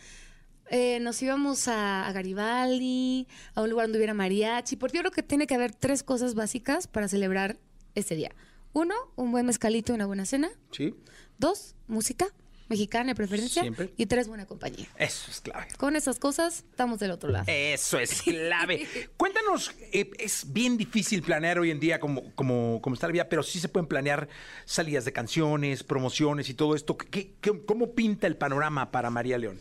eh, 0.75 0.99
nos 0.99 1.23
íbamos 1.23 1.69
a, 1.69 2.11
Garibaldi, 2.13 3.29
a 3.55 3.63
un 3.63 3.71
lugar 3.71 3.87
donde 3.87 3.99
hubiera 3.99 4.13
mariachi, 4.13 4.75
porque 4.75 4.97
yo 4.97 5.03
creo 5.03 5.13
que 5.13 5.23
tiene 5.23 5.47
que 5.47 5.55
haber 5.55 5.73
tres 5.73 6.03
cosas 6.03 6.35
básicas 6.35 6.89
para 6.89 7.07
celebrar 7.07 7.59
este 7.95 8.17
día. 8.17 8.33
Uno, 8.73 8.97
un 9.15 9.31
buen 9.31 9.47
mezcalito 9.47 9.93
y 9.93 9.95
una 9.95 10.07
buena 10.07 10.27
cena. 10.27 10.51
Sí. 10.73 10.97
Dos, 11.39 11.77
música 11.87 12.27
mexicana 12.69 13.13
de 13.13 13.15
preferencia. 13.15 13.63
Siempre. 13.63 13.95
Y 13.97 14.07
tres, 14.07 14.27
buena 14.27 14.47
compañía. 14.47 14.89
Eso 14.99 15.31
es 15.31 15.43
clave. 15.43 15.69
Con 15.77 15.95
esas 15.95 16.19
cosas, 16.19 16.65
estamos 16.71 16.99
del 16.99 17.13
otro 17.13 17.31
lado. 17.31 17.45
Eso 17.47 18.01
es 18.01 18.23
clave. 18.23 18.85
Cuéntanos, 19.17 19.71
eh, 19.93 20.11
es 20.19 20.53
bien 20.53 20.77
difícil 20.77 21.23
planear 21.23 21.61
hoy 21.61 21.71
en 21.71 21.79
día 21.79 22.01
como, 22.01 22.35
como, 22.35 22.81
como 22.83 22.95
está 22.95 23.07
la 23.07 23.13
vida, 23.13 23.29
pero 23.29 23.45
sí 23.45 23.61
se 23.61 23.69
pueden 23.69 23.87
planear 23.87 24.29
salidas 24.65 25.05
de 25.05 25.13
canciones, 25.13 25.85
promociones 25.85 26.49
y 26.49 26.55
todo 26.55 26.75
esto. 26.75 26.97
¿Qué, 26.97 27.37
cómo 27.65 27.95
pinta 27.95 28.27
el 28.27 28.37
panorama 28.37 28.91
para 28.91 29.09
María 29.09 29.39
León? 29.39 29.61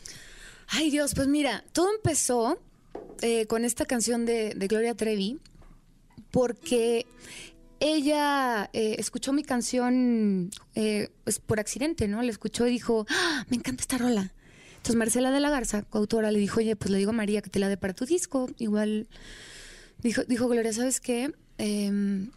Ay 0.76 0.90
Dios, 0.90 1.14
pues 1.14 1.28
mira, 1.28 1.64
todo 1.72 1.94
empezó 1.94 2.60
eh, 3.22 3.46
con 3.46 3.64
esta 3.64 3.86
canción 3.86 4.26
de, 4.26 4.56
Gloria 4.68 4.96
Trevi, 4.96 5.40
porque 6.32 7.06
ella 7.80 8.72
eh, 8.74 8.96
escuchó 8.98 9.34
mi 9.34 9.44
canción 9.44 10.50
eh, 10.74 11.10
pues 11.26 11.38
por 11.38 11.60
accidente, 11.60 12.08
¿no? 12.08 12.24
Le 12.24 12.32
escuchó 12.32 12.66
y 12.66 12.72
dijo, 12.72 13.06
¡Ah, 13.08 13.46
me 13.50 13.58
encanta 13.58 13.82
esta 13.82 14.00
rola. 14.00 14.34
Entonces 14.78 14.96
Marcela 14.96 15.30
de 15.30 15.40
la 15.42 15.52
Garza, 15.52 15.84
coautora, 15.84 16.32
le 16.32 16.40
dijo, 16.40 16.60
oye, 16.60 16.76
pues 16.76 16.90
le 16.90 16.98
digo 16.98 17.12
a 17.12 17.14
María 17.14 17.44
que 17.44 17.52
te 17.52 17.60
la 17.60 17.70
dé 17.70 17.78
para 17.78 17.94
tu 17.94 18.06
disco. 18.06 18.50
Igual 18.58 19.08
dijo, 20.02 20.24
dijo 20.24 20.48
Gloria, 20.48 20.74
¿sabes 20.74 21.00
qué? 21.00 21.36
Em, 21.60 22.32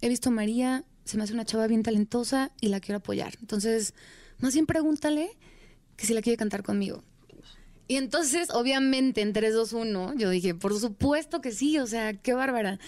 he 0.00 0.08
visto 0.08 0.30
a 0.30 0.32
María, 0.32 0.84
se 1.04 1.16
me 1.16 1.22
hace 1.22 1.32
una 1.32 1.44
chava 1.44 1.68
bien 1.68 1.84
talentosa 1.84 2.50
y 2.60 2.70
la 2.70 2.80
quiero 2.80 2.96
apoyar. 2.96 3.34
Entonces, 3.40 3.94
más 4.40 4.52
bien 4.54 4.66
pregúntale 4.66 5.30
que 5.96 6.06
si 6.06 6.12
la 6.12 6.22
quiere 6.22 6.36
cantar 6.36 6.64
conmigo. 6.64 7.04
Y 7.88 7.96
entonces, 7.96 8.50
obviamente, 8.50 9.22
en 9.22 9.32
3, 9.32 9.54
2, 9.54 9.72
1, 9.72 10.14
yo 10.16 10.28
dije, 10.30 10.54
por 10.54 10.78
supuesto 10.78 11.40
que 11.40 11.52
sí, 11.52 11.78
o 11.78 11.86
sea, 11.86 12.12
qué 12.12 12.34
bárbara. 12.34 12.78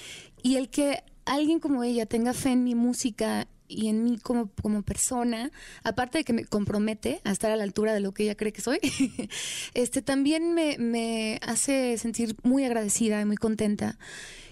Y 0.42 0.56
el 0.56 0.68
que 0.68 1.02
alguien 1.24 1.58
como 1.58 1.82
ella 1.82 2.04
tenga 2.04 2.34
fe 2.34 2.50
en 2.50 2.64
mi 2.64 2.74
música 2.74 3.48
y 3.66 3.88
en 3.88 4.04
mí 4.04 4.18
como, 4.18 4.50
como 4.62 4.82
persona, 4.82 5.50
aparte 5.84 6.18
de 6.18 6.24
que 6.24 6.32
me 6.32 6.44
compromete 6.44 7.20
a 7.24 7.30
estar 7.30 7.50
a 7.50 7.56
la 7.56 7.62
altura 7.62 7.94
de 7.94 8.00
lo 8.00 8.12
que 8.12 8.24
ella 8.24 8.34
cree 8.34 8.52
que 8.52 8.60
soy, 8.60 8.78
este 9.74 10.02
también 10.02 10.54
me, 10.54 10.76
me 10.78 11.40
hace 11.42 11.96
sentir 11.96 12.36
muy 12.42 12.64
agradecida 12.64 13.20
y 13.20 13.24
muy 13.24 13.36
contenta. 13.36 13.98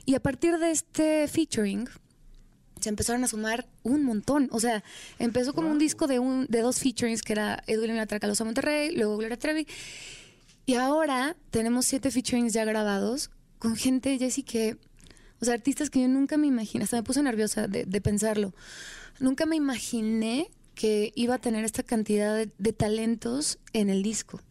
Y 0.06 0.14
a 0.14 0.20
partir 0.20 0.56
de 0.58 0.70
este 0.70 1.28
featuring, 1.28 1.88
se 2.80 2.88
empezaron 2.88 3.24
a 3.24 3.28
sumar 3.28 3.66
un 3.82 4.04
montón. 4.04 4.48
O 4.52 4.60
sea, 4.60 4.82
empezó 5.18 5.52
como 5.52 5.70
un 5.70 5.78
disco 5.78 6.06
de, 6.06 6.18
un, 6.18 6.46
de 6.48 6.60
dos 6.60 6.78
featurings, 6.78 7.22
que 7.22 7.32
era 7.32 7.62
Edwin 7.66 7.96
la 7.96 8.06
Tracalosa 8.06 8.44
Monterrey, 8.44 8.94
luego 8.94 9.16
Gloria 9.16 9.36
Trevi. 9.36 9.66
Y 10.68 10.74
ahora 10.74 11.34
tenemos 11.50 11.86
siete 11.86 12.10
featurings 12.10 12.52
ya 12.52 12.66
grabados 12.66 13.30
con 13.58 13.74
gente, 13.74 14.18
Jessy, 14.18 14.42
que, 14.42 14.76
o 15.40 15.46
sea, 15.46 15.54
artistas 15.54 15.88
que 15.88 16.02
yo 16.02 16.08
nunca 16.08 16.36
me 16.36 16.46
imaginé, 16.46 16.84
hasta 16.84 16.98
me 16.98 17.02
puse 17.02 17.22
nerviosa 17.22 17.68
de, 17.68 18.00
pensarlo. 18.02 18.52
Nunca 19.18 19.46
me 19.46 19.56
imaginé 19.56 20.50
que 20.74 21.10
iba 21.14 21.36
a 21.36 21.38
tener 21.38 21.64
esta 21.64 21.82
cantidad 21.82 22.36
de, 22.36 22.72
talentos 22.74 23.58
en 23.72 23.88
el 23.88 24.02
disco. 24.02 24.42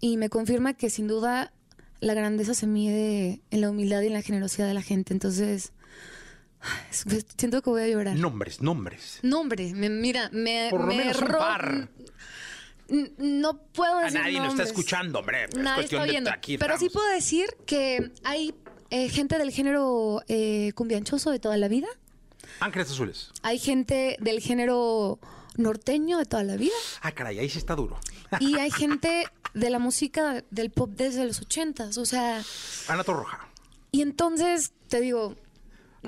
Y 0.00 0.18
me 0.18 0.28
confirma 0.28 0.74
que 0.74 0.88
sin 0.88 1.08
duda 1.08 1.52
la 1.98 2.14
grandeza 2.14 2.54
se 2.54 2.68
mide 2.68 3.42
en 3.50 3.60
la 3.60 3.70
humildad 3.70 4.02
y 4.02 4.06
en 4.06 4.12
la 4.12 4.22
generosidad 4.22 4.68
de 4.68 4.74
la 4.74 4.82
gente. 4.82 5.12
Entonces, 5.12 5.72
siento 7.36 7.60
que 7.60 7.70
voy 7.70 7.82
a 7.82 7.88
llorar. 7.88 8.16
Nombres, 8.16 8.62
nombres. 8.62 9.18
Nombres. 9.24 9.72
mira, 9.74 10.30
me, 10.32 10.68
Por 10.70 10.82
lo 10.82 10.86
menos 10.86 11.20
un 11.20 11.26
par. 11.26 11.88
No 12.88 13.56
puedo 13.58 13.98
decir. 14.00 14.18
A 14.18 14.22
nadie 14.22 14.40
nos 14.40 14.50
está 14.50 14.64
escuchando, 14.64 15.20
hombre. 15.20 15.48
Nadie 15.56 15.84
está 15.84 16.02
oyendo. 16.02 16.30
Pero 16.58 16.78
sí 16.78 16.88
puedo 16.90 17.08
decir 17.08 17.46
que 17.66 18.12
hay 18.24 18.54
eh, 18.90 19.08
gente 19.08 19.38
del 19.38 19.50
género 19.50 20.22
eh, 20.28 20.72
cumbianchoso 20.74 21.30
de 21.30 21.38
toda 21.38 21.56
la 21.56 21.68
vida. 21.68 21.88
Ángeles 22.60 22.90
Azules. 22.90 23.30
Hay 23.42 23.58
gente 23.58 24.16
del 24.20 24.40
género 24.40 25.18
norteño 25.56 26.18
de 26.18 26.26
toda 26.26 26.44
la 26.44 26.56
vida. 26.56 26.74
Ah, 27.00 27.12
caray, 27.12 27.38
ahí 27.38 27.48
sí 27.48 27.58
está 27.58 27.74
duro. 27.74 27.98
Y 28.40 28.56
hay 28.58 28.70
gente 28.70 29.26
de 29.54 29.70
la 29.70 29.78
música 29.78 30.44
del 30.50 30.70
pop 30.70 30.90
desde 30.94 31.24
los 31.24 31.40
ochentas, 31.40 31.96
o 31.98 32.04
sea... 32.04 32.42
Ana 32.88 33.04
Torroja. 33.04 33.48
Y 33.92 34.02
entonces, 34.02 34.72
te 34.88 35.00
digo, 35.00 35.36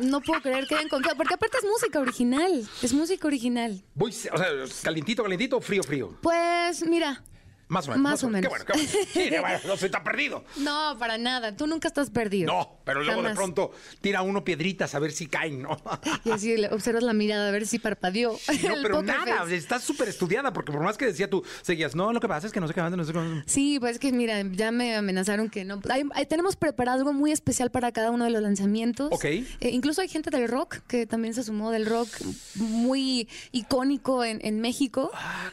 no 0.01 0.21
puedo 0.21 0.41
creer 0.41 0.67
que 0.67 0.75
hayan 0.75 0.87
encontrado, 0.87 1.17
porque 1.17 1.35
aparte 1.35 1.59
es 1.59 1.65
música 1.65 2.01
original, 2.01 2.69
es 2.83 2.93
música 2.93 3.27
original. 3.27 3.83
Voy, 3.95 4.11
o 4.11 4.13
sea, 4.13 4.49
calientito, 4.83 5.23
calientito 5.23 5.57
o 5.57 5.61
frío, 5.61 5.83
frío. 5.83 6.17
Pues 6.23 6.87
mira, 6.87 7.23
más 7.69 7.89
o 7.89 7.91
menos. 7.91 8.03
Más, 8.03 8.25
o 8.25 8.29
menos. 8.31 8.43
Qué 8.43 8.49
bueno, 8.49 8.64
qué 8.64 8.73
bueno. 8.73 9.07
Sí, 9.12 9.31
bueno, 9.41 9.59
no 9.67 9.77
se 9.77 9.87
está 9.87 10.05
perdido. 10.05 10.45
No, 10.59 10.97
para 10.99 11.19
nada. 11.19 11.57
Tú 11.57 11.67
nunca 11.67 11.89
estás 11.89 12.11
perdido. 12.11 12.53
No, 12.53 12.81
pero 12.85 13.03
luego 13.03 13.23
de 13.23 13.35
pronto 13.35 13.73
tira 14.01 14.23
uno 14.23 14.45
piedritas 14.45 14.95
a 14.95 14.99
ver 14.99 15.12
si 15.12 15.27
caen, 15.27 15.62
¿no? 15.62 15.77
Y 16.25 16.31
así 16.31 16.64
observas 16.67 17.03
la 17.03 17.12
mirada 17.12 17.49
a 17.49 17.51
ver 17.51 17.67
si 17.67 17.79
parpadeó. 17.79 18.33
No, 18.33 18.75
pero 18.83 19.03
nada. 19.03 19.45
Estás 19.51 19.83
súper 19.83 20.09
estudiada 20.09 20.53
porque 20.53 20.73
por 20.73 20.83
más 20.83 20.97
que 20.97 21.07
decía 21.07 21.29
tú, 21.29 21.45
seguías, 21.62 21.95
no, 21.95 22.12
lo 22.12 22.21
que 22.21 22.29
pasa 22.29 22.47
es 22.47 22.53
que 22.53 22.61
no 22.61 22.69
sé 22.69 22.75
qué, 22.75 22.81
no 22.83 23.05
sé 23.05 23.12
cómo. 23.12 23.43
Sí, 23.47 23.79
pues 23.81 23.93
es 23.93 23.99
que 23.99 24.12
mira, 24.12 24.43
ya 24.43 24.71
me 24.71 24.97
amenazaron 24.97 25.51
que 25.51 25.64
no. 25.64 25.81
tenemos 26.29 26.57
preparado 26.57 26.99
algo 26.99 27.12
muy 27.12 27.33
especial 27.33 27.71
para 27.71 27.93
cada 27.93 28.11
uno 28.11 28.25
de 28.25 28.31
los 28.31 28.43
lanzamientos. 28.43 29.09
Ok. 29.12 29.25
Eh, 29.25 29.47
incluso 29.61 30.03
hay 30.03 30.09
gente 30.09 30.31
del 30.31 30.49
rock 30.49 30.79
que 30.87 31.07
también 31.07 31.35
se 31.35 31.43
sumó 31.43 31.71
del 31.71 31.87
rock 31.87 32.09
muy 32.55 33.29
icónico 33.53 34.25
en, 34.25 34.39
en 34.45 34.61
México. 34.61 35.11
Ah, 35.14 35.51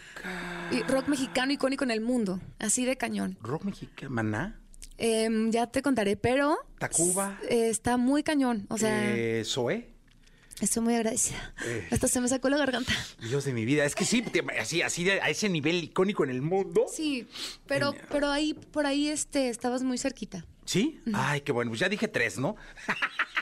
y 0.72 0.82
rock 0.84 1.08
mexicano 1.08 1.52
icónico 1.52 1.84
en 1.84 1.92
el 1.92 2.02
mundo, 2.02 2.40
así 2.60 2.86
de 2.86 2.98
cañón. 2.98 3.38
¿Rock 3.42 3.64
mexicano? 3.66 4.12
¿Maná? 4.12 4.60
Em, 4.98 5.52
ya 5.52 5.68
te 5.68 5.82
contaré, 5.82 6.16
pero... 6.16 6.58
¿Tacuba? 6.78 7.40
está 7.50 7.98
muy 7.98 8.24
cañón, 8.24 8.66
o 8.70 8.78
sea... 8.78 9.16
Eh, 9.16 9.44
¿Zoe? 9.46 9.94
Estoy 10.62 10.84
muy 10.84 10.96
agradecida. 10.96 11.54
Eh. 11.66 11.88
Hasta 11.92 12.08
se 12.08 12.22
me 12.22 12.28
sacó 12.28 12.48
la 12.50 12.58
garganta. 12.58 12.94
Dios 13.20 13.44
de 13.44 13.54
mi 13.54 13.66
vida. 13.66 13.86
Es 13.86 13.96
que 13.96 14.06
sí, 14.06 14.24
así, 14.60 14.82
así 14.82 15.10
a 15.10 15.30
ese 15.30 15.50
nivel 15.50 15.84
icónico 15.84 16.24
en 16.24 16.30
el 16.30 16.42
mundo. 16.42 16.86
Sí, 16.92 17.28
pero, 17.68 17.94
pero 18.10 18.30
ahí, 18.30 18.54
por 18.54 18.86
ahí 18.86 19.10
este, 19.10 19.50
estabas 19.50 19.84
muy 19.84 19.98
cerquita. 19.98 20.46
¿Sí? 20.66 21.02
Ay, 21.14 21.42
qué 21.42 21.52
bueno. 21.52 21.72
Pues 21.72 21.80
ya 21.80 21.90
dije 21.90 22.08
tres, 22.08 22.38
¿no? 22.38 22.56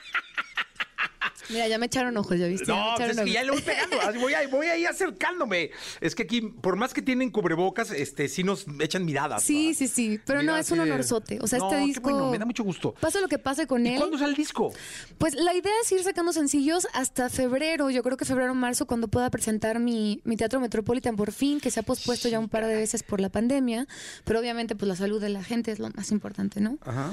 Mira, 1.49 1.67
ya 1.67 1.77
me 1.77 1.87
echaron 1.87 2.15
ojos, 2.17 2.37
ya 2.37 2.47
viste. 2.47 2.67
No, 2.67 2.93
pues 2.97 3.17
es 3.17 3.21
que 3.21 3.31
ya 3.31 3.43
le 3.43 3.51
voy 3.51 3.61
pegando. 3.61 3.97
Voy, 4.19 4.33
ahí, 4.33 4.47
voy 4.47 4.67
ahí 4.67 4.85
acercándome. 4.85 5.71
Es 5.99 6.15
que 6.15 6.23
aquí, 6.23 6.41
por 6.41 6.75
más 6.75 6.93
que 6.93 7.01
tienen 7.01 7.29
cubrebocas, 7.29 7.91
este, 7.91 8.27
sí 8.27 8.43
nos 8.43 8.65
echan 8.79 9.05
miradas. 9.05 9.43
Sí, 9.43 9.73
sí, 9.73 9.87
sí. 9.87 10.19
Pero 10.25 10.43
no, 10.43 10.55
es 10.55 10.71
un 10.71 10.79
honorzote. 10.79 11.39
O 11.41 11.47
sea, 11.47 11.59
este 11.59 11.77
disco. 11.77 12.09
bueno, 12.09 12.31
me 12.31 12.37
da 12.37 12.45
mucho 12.45 12.63
gusto. 12.63 12.93
Pasa 12.99 13.19
lo 13.21 13.27
que 13.27 13.39
pase 13.39 13.67
con 13.67 13.85
él. 13.85 13.97
¿Cuándo 13.97 14.17
sale 14.17 14.31
el 14.31 14.37
disco? 14.37 14.71
Pues 15.17 15.35
la 15.35 15.53
idea 15.53 15.73
es 15.83 15.91
ir 15.91 16.03
sacando 16.03 16.33
sencillos 16.33 16.87
hasta 16.93 17.29
febrero. 17.29 17.89
Yo 17.89 18.03
creo 18.03 18.17
que 18.17 18.25
febrero 18.25 18.51
o 18.51 18.55
marzo, 18.55 18.85
cuando 18.85 19.07
pueda 19.07 19.29
presentar 19.29 19.79
mi, 19.79 20.21
mi 20.23 20.37
teatro 20.37 20.59
Metropolitan 20.59 21.15
por 21.15 21.31
fin, 21.31 21.59
que 21.59 21.71
se 21.71 21.79
ha 21.79 21.83
pospuesto 21.83 22.29
ya 22.29 22.39
un 22.39 22.49
par 22.49 22.65
de 22.65 22.75
veces 22.75 23.03
por 23.03 23.19
la 23.19 23.29
pandemia. 23.29 23.87
Pero 24.25 24.39
obviamente, 24.39 24.75
pues 24.75 24.87
la 24.87 24.95
salud 24.95 25.21
de 25.21 25.29
la 25.29 25.43
gente 25.43 25.71
es 25.71 25.79
lo 25.79 25.89
más 25.89 26.11
importante, 26.11 26.61
¿no? 26.61 26.77
Ajá. 26.81 27.11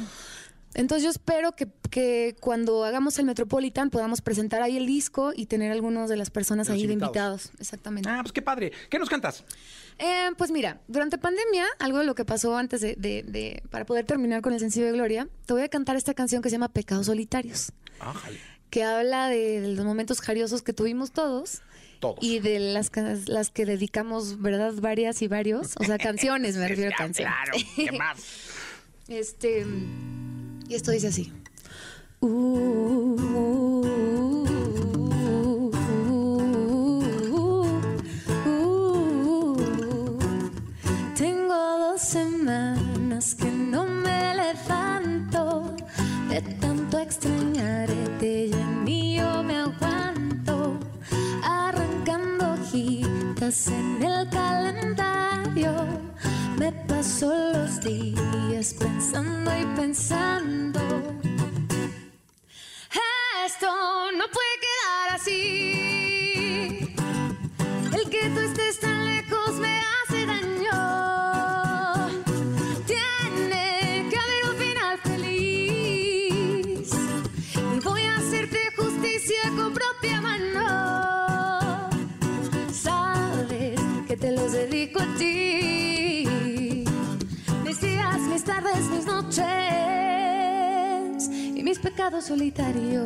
Entonces 0.74 1.02
yo 1.04 1.10
espero 1.10 1.54
que, 1.54 2.36
cuando 2.40 2.84
hagamos 2.84 3.18
el 3.18 3.24
Metropolitan 3.24 3.90
podamos 3.90 4.20
presentar 4.20 4.62
ahí 4.62 4.76
el 4.76 4.86
disco 4.86 5.32
y 5.34 5.46
tener 5.46 5.72
algunos 5.72 6.08
de 6.08 6.16
las 6.16 6.30
personas 6.30 6.70
ahí 6.70 6.86
de 6.86 6.92
invitados. 6.92 7.50
Exactamente. 7.58 8.08
Ah, 8.08 8.20
pues 8.22 8.32
qué 8.32 8.42
padre. 8.42 8.72
¿Qué 8.88 8.98
nos 8.98 9.08
cantas? 9.08 9.44
Eh, 9.98 10.30
pues 10.36 10.52
mira, 10.52 10.80
durante 10.86 11.18
pandemia, 11.18 11.66
algo 11.80 11.98
de 11.98 12.04
lo 12.04 12.14
que 12.14 12.24
pasó 12.24 12.56
antes 12.56 12.80
de, 12.80 13.62
para 13.70 13.84
poder 13.84 14.04
terminar 14.04 14.42
con 14.42 14.52
el 14.52 14.60
sencillo 14.60 14.86
de 14.86 14.92
Gloria, 14.92 15.28
te 15.46 15.52
voy 15.52 15.62
a 15.62 15.68
cantar 15.68 15.96
esta 15.96 16.14
canción 16.14 16.40
que 16.40 16.50
se 16.50 16.54
llama 16.54 16.68
Pecados 16.68 17.06
Solitarios. 17.06 17.72
Que 18.70 18.84
habla 18.84 19.28
de, 19.28 19.74
los 19.74 19.84
momentos 19.84 20.20
jariosos 20.20 20.62
que 20.62 20.72
tuvimos 20.72 21.10
todos. 21.10 21.62
Todos. 21.98 22.18
Y 22.20 22.38
de 22.38 22.60
las, 22.60 22.92
las 23.26 23.50
que 23.50 23.66
dedicamos, 23.66 24.40
¿verdad? 24.40 24.72
Varias 24.74 25.20
y 25.22 25.26
varios. 25.26 25.74
O 25.80 25.84
sea, 25.84 25.98
canciones, 25.98 26.56
me 26.56 26.68
refiero 26.68 26.92
a 26.94 26.96
canciones. 26.96 27.34
Claro, 27.34 27.58
¿qué 27.74 27.92
más? 27.92 28.18
este. 29.08 29.66
Y 30.68 30.74
esto 30.74 30.90
dice 30.90 31.08
así. 31.08 31.32
Tengo 41.16 41.78
dos 41.78 42.00
semanas 42.02 43.34
que 43.34 43.50
no 43.50 43.84
me 43.86 44.34
levanto. 44.34 45.74
De 46.28 46.42
tanto 46.60 46.98
extrañarte 46.98 48.50
ya 48.50 48.70
ni 48.84 49.16
yo 49.16 49.42
me 49.42 49.56
aguanto. 49.56 50.78
Arrancando 51.42 52.52
hojitas 52.52 53.68
en 53.68 54.02
el 54.02 54.28
calendario 54.28 56.07
me 56.58 56.72
paso 56.88 57.32
los 57.52 57.80
días 57.80 58.74
pensando 58.74 59.50
y 59.56 59.64
pensando. 59.76 60.80
Esto 63.46 63.70
no 64.18 64.24
puede 64.36 64.54
quedar 64.64 65.14
así. 65.14 66.94
El 67.94 68.10
que 68.10 68.28
tú 68.30 68.40
estés 68.40 68.80
tan 68.80 69.04
lejos 69.06 69.54
me 69.60 69.80
hace 69.80 70.26
daño. 70.26 70.80
Tiene 72.86 74.08
que 74.10 74.16
haber 74.18 74.44
un 74.50 74.56
final 74.56 74.98
feliz. 74.98 76.90
Y 77.76 77.80
voy 77.84 78.02
a 78.02 78.16
hacerte 78.16 78.58
justicia 78.76 79.42
con 79.56 79.72
propia 79.72 80.20
mano. 80.20 81.88
Sabes 82.72 83.80
que 84.08 84.16
te 84.16 84.32
los 84.32 84.50
dedico 84.50 85.00
a 85.00 85.06
ti. 85.16 85.47
Mis 91.68 91.78
pecados 91.78 92.24
solitarios. 92.24 93.04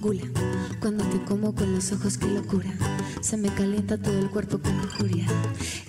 Gula, 0.00 0.22
cuando 0.80 1.04
te 1.04 1.22
como 1.24 1.54
con 1.54 1.74
los 1.74 1.92
ojos, 1.92 2.16
qué 2.16 2.26
locura. 2.26 2.72
Se 3.20 3.36
me 3.36 3.50
calienta 3.50 4.00
todo 4.00 4.18
el 4.18 4.30
cuerpo 4.30 4.58
con 4.58 4.74
lujuria. 4.80 5.26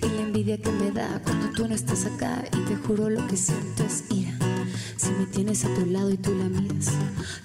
Y 0.02 0.06
la 0.06 0.20
envidia 0.20 0.58
que 0.58 0.70
me 0.72 0.90
da 0.90 1.22
cuando 1.24 1.48
tú 1.52 1.66
no 1.66 1.74
estás 1.74 2.04
acá. 2.04 2.44
Y 2.52 2.58
te 2.66 2.76
juro 2.76 3.08
lo 3.08 3.26
que 3.26 3.38
siento 3.38 3.84
es 3.84 4.04
ira. 4.10 4.36
Si 4.98 5.08
me 5.12 5.24
tienes 5.24 5.64
a 5.64 5.74
tu 5.74 5.86
lado 5.86 6.10
y 6.10 6.18
tú 6.18 6.34
la 6.34 6.44
miras, 6.44 6.90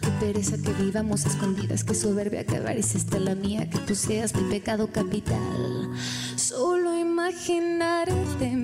qué 0.01 0.09
pereza 0.19 0.57
que 0.57 0.73
vivamos 0.73 1.25
escondidas, 1.25 1.86
qué 1.86 1.95
soberbia 1.95 2.45
que 2.45 2.57
avariciste 2.57 3.17
la 3.21 3.36
mía, 3.36 3.69
que 3.69 3.77
tú 3.77 3.95
seas 3.95 4.36
mi 4.36 4.43
pecado 4.49 4.91
capital. 4.91 5.89
Solo 6.36 6.97
imaginarte 6.97 8.57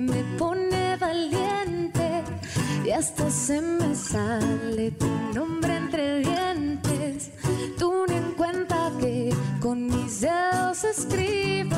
hasta 2.98 3.30
se 3.30 3.60
me 3.60 3.94
sale 3.94 4.90
tu 4.90 5.06
nombre 5.32 5.76
entre 5.76 6.18
dientes. 6.18 7.30
Tú 7.78 8.04
no 8.08 8.12
en 8.12 8.32
cuenta 8.32 8.90
que 8.98 9.32
con 9.60 9.86
mis 9.86 10.20
dedos 10.20 10.82
escribo 10.82 11.76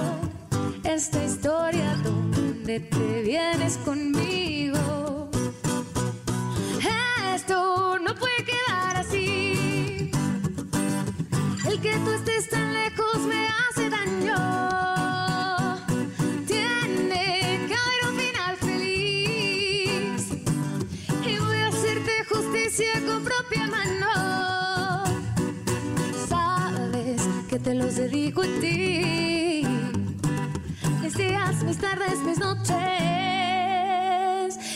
esta 0.83 1.23
historia 1.23 1.95
donde 2.03 2.81
te 2.81 3.23
vienes 3.23 3.77
conmigo. 3.85 5.29
Esto 7.35 7.99
no 7.99 8.15
puede 8.15 8.43
quedar 8.51 8.97
así. 8.97 10.11
El 11.69 11.81
que 11.83 11.93
tú 11.99 12.13
estés 12.13 12.49
tan 12.49 12.73
lejos 12.73 13.21
me 13.29 13.47
hace 13.47 13.70
te 27.71 27.77
los 27.77 27.95
dedico 27.95 28.43
a 28.43 28.47
ti. 28.61 29.63
Mis 31.03 31.17
días, 31.17 31.63
mis 31.63 31.79
tardes, 31.79 32.19
mis 32.27 32.41
noches 32.41 32.75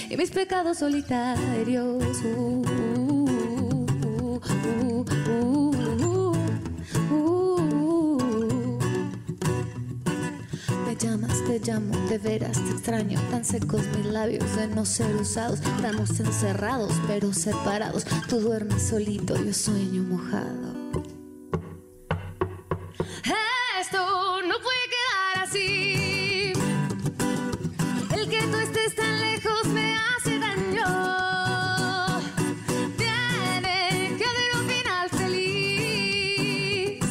y 0.08 0.16
mis 0.16 0.30
pecados 0.30 0.78
solitarios. 0.78 2.22
Uh, 2.22 2.62
uh, 2.70 3.96
uh, 7.10 8.78
me 10.86 10.94
llamas, 10.96 11.44
te 11.46 11.58
llamo, 11.58 11.96
de 12.08 12.18
veras 12.18 12.62
te 12.62 12.70
extraño. 12.70 13.18
Tan 13.28 13.44
secos 13.44 13.82
mis 13.96 14.06
labios 14.06 14.54
de 14.54 14.68
no 14.68 14.86
ser 14.86 15.16
usados. 15.16 15.58
Estamos 15.58 16.20
encerrados 16.20 16.92
pero 17.08 17.32
separados. 17.32 18.04
Tú 18.28 18.38
duermes 18.38 18.86
solito, 18.86 19.34
yo 19.44 19.52
sueño 19.52 20.04
mojado. 20.04 20.83
No 24.54 24.60
puede 24.62 24.84
quedar 24.94 25.34
así. 25.44 26.52
El 28.14 28.28
que 28.28 28.40
tú 28.42 28.56
estés 28.58 28.94
tan 28.94 29.20
lejos 29.20 29.66
me 29.66 29.96
hace 29.96 30.38
daño. 30.38 32.20
Tiene 32.96 34.16
que 34.16 34.24
haber 34.24 34.50
un 34.60 34.66
final 34.68 35.10
feliz. 35.10 37.04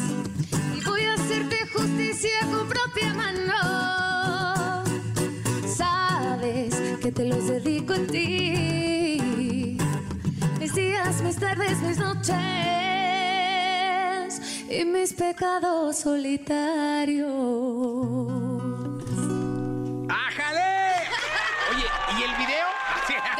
Y 0.74 0.80
voy 0.84 1.02
a 1.02 1.14
hacerte 1.14 1.56
justicia 1.74 2.38
con 2.50 2.68
propia 2.68 3.12
mano. 3.14 4.84
Sabes 5.66 6.74
que 7.02 7.12
te 7.12 7.24
los 7.26 7.46
dedico 7.46 7.92
a 7.92 8.06
ti. 8.06 9.76
Mis 10.60 10.74
días, 10.74 11.20
mis 11.22 11.36
tardes, 11.36 11.78
mis 11.82 11.98
noches. 11.98 13.03
Y 14.76 14.84
mis 14.84 15.12
pecados 15.12 15.96
solitarios. 15.98 17.28
¡Ájale! 20.08 21.06
Oye, 21.70 21.84
¿y 22.18 22.22
el 22.22 22.30
video? 22.36 22.66
Ya 23.08 23.16
está. 23.16 23.34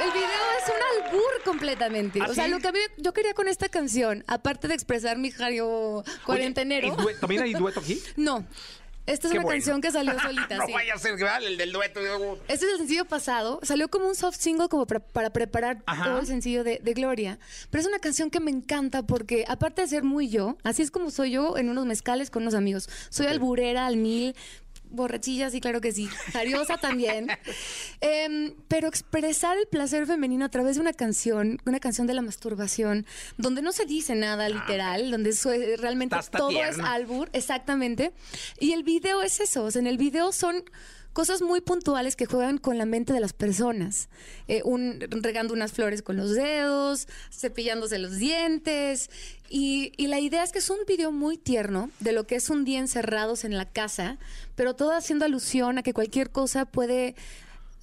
El 0.04 0.10
video 0.10 0.24
es 0.28 0.68
un 0.68 1.04
albur 1.12 1.42
completamente. 1.44 2.20
¿Ah, 2.22 2.26
o 2.30 2.34
sea, 2.34 2.44
sí? 2.46 2.50
lo 2.50 2.58
que 2.58 2.68
a 2.68 2.72
mí- 2.72 2.78
yo 2.98 3.12
quería 3.12 3.32
con 3.34 3.48
esta 3.48 3.68
canción, 3.68 4.24
aparte 4.26 4.66
de 4.68 4.74
expresar 4.74 5.16
mi 5.18 5.30
jario 5.30 6.02
cuarentenero. 6.26 6.88
¿El 6.88 6.96
due- 6.96 7.14
¿También 7.20 7.42
hay 7.42 7.52
dueto 7.54 7.80
aquí? 7.80 8.00
No. 8.16 8.44
Esta 9.06 9.28
es 9.28 9.32
Qué 9.32 9.38
una 9.38 9.44
bueno. 9.44 9.56
canción 9.58 9.80
que 9.80 9.90
salió 9.90 10.18
solita. 10.20 10.56
no 10.56 10.66
sí. 10.66 10.72
vaya 10.72 10.94
a 10.94 10.98
ser 10.98 11.18
vale, 11.22 11.46
el 11.48 11.56
del 11.58 11.72
dueto. 11.72 12.00
Este 12.48 12.66
es 12.66 12.72
el 12.72 12.78
sencillo 12.78 13.04
pasado. 13.04 13.60
Salió 13.62 13.88
como 13.88 14.06
un 14.08 14.14
soft 14.14 14.36
single 14.36 14.68
como 14.68 14.86
para, 14.86 15.00
para 15.00 15.30
preparar 15.30 15.82
Ajá. 15.86 16.04
todo 16.04 16.18
el 16.20 16.26
sencillo 16.26 16.64
de, 16.64 16.80
de 16.82 16.92
Gloria. 16.94 17.38
Pero 17.70 17.82
es 17.82 17.86
una 17.86 17.98
canción 17.98 18.30
que 18.30 18.40
me 18.40 18.50
encanta 18.50 19.02
porque, 19.02 19.44
aparte 19.46 19.82
de 19.82 19.88
ser 19.88 20.04
muy 20.04 20.28
yo, 20.28 20.56
así 20.62 20.82
es 20.82 20.90
como 20.90 21.10
soy 21.10 21.32
yo 21.32 21.58
en 21.58 21.68
unos 21.68 21.84
mezcales 21.86 22.30
con 22.30 22.42
unos 22.42 22.54
amigos. 22.54 22.88
Soy 23.10 23.26
alburera 23.26 23.86
al 23.86 23.96
mil, 23.96 24.34
borrachilla, 24.94 25.50
sí, 25.50 25.60
claro 25.60 25.80
que 25.80 25.92
sí. 25.92 26.06
Jariosa 26.32 26.76
también. 26.78 27.28
Em, 28.00 28.54
pero 28.68 28.88
expresar 28.88 29.56
el 29.56 29.66
placer 29.66 30.06
femenino 30.06 30.44
a 30.44 30.48
través 30.50 30.76
de 30.76 30.80
una 30.82 30.92
canción, 30.92 31.60
una 31.64 31.80
canción 31.80 32.06
de 32.06 32.14
la 32.14 32.22
masturbación, 32.22 33.06
donde 33.38 33.62
no 33.62 33.72
se 33.72 33.86
dice 33.86 34.14
nada 34.14 34.48
literal, 34.48 35.10
donde 35.10 35.30
eso 35.30 35.52
es- 35.52 35.80
realmente 35.80 36.16
todo 36.36 36.50
es 36.50 36.78
albur, 36.78 37.30
exactamente. 37.32 38.12
Y 38.60 38.72
el 38.72 38.82
video 38.82 39.22
es 39.22 39.40
eso, 39.40 39.64
o 39.64 39.70
sea, 39.70 39.80
en 39.80 39.86
el 39.86 39.96
video 39.98 40.32
son 40.32 40.64
cosas 41.14 41.40
muy 41.40 41.62
puntuales 41.62 42.16
que 42.16 42.26
juegan 42.26 42.58
con 42.58 42.76
la 42.76 42.84
mente 42.84 43.14
de 43.14 43.20
las 43.20 43.32
personas. 43.32 44.08
Eh, 44.48 44.60
un, 44.64 44.98
regando 45.22 45.54
unas 45.54 45.72
flores 45.72 46.02
con 46.02 46.16
los 46.18 46.34
dedos, 46.34 47.08
cepillándose 47.32 47.98
los 47.98 48.16
dientes. 48.16 49.08
Y, 49.48 49.92
y 49.96 50.08
la 50.08 50.20
idea 50.20 50.42
es 50.42 50.52
que 50.52 50.58
es 50.58 50.68
un 50.68 50.80
video 50.86 51.12
muy 51.12 51.38
tierno 51.38 51.88
de 52.00 52.12
lo 52.12 52.26
que 52.26 52.34
es 52.34 52.50
un 52.50 52.64
día 52.64 52.80
encerrados 52.80 53.44
en 53.44 53.56
la 53.56 53.64
casa, 53.64 54.18
pero 54.56 54.74
todo 54.74 54.92
haciendo 54.92 55.24
alusión 55.24 55.78
a 55.78 55.82
que 55.82 55.94
cualquier 55.94 56.30
cosa 56.30 56.66
puede 56.66 57.14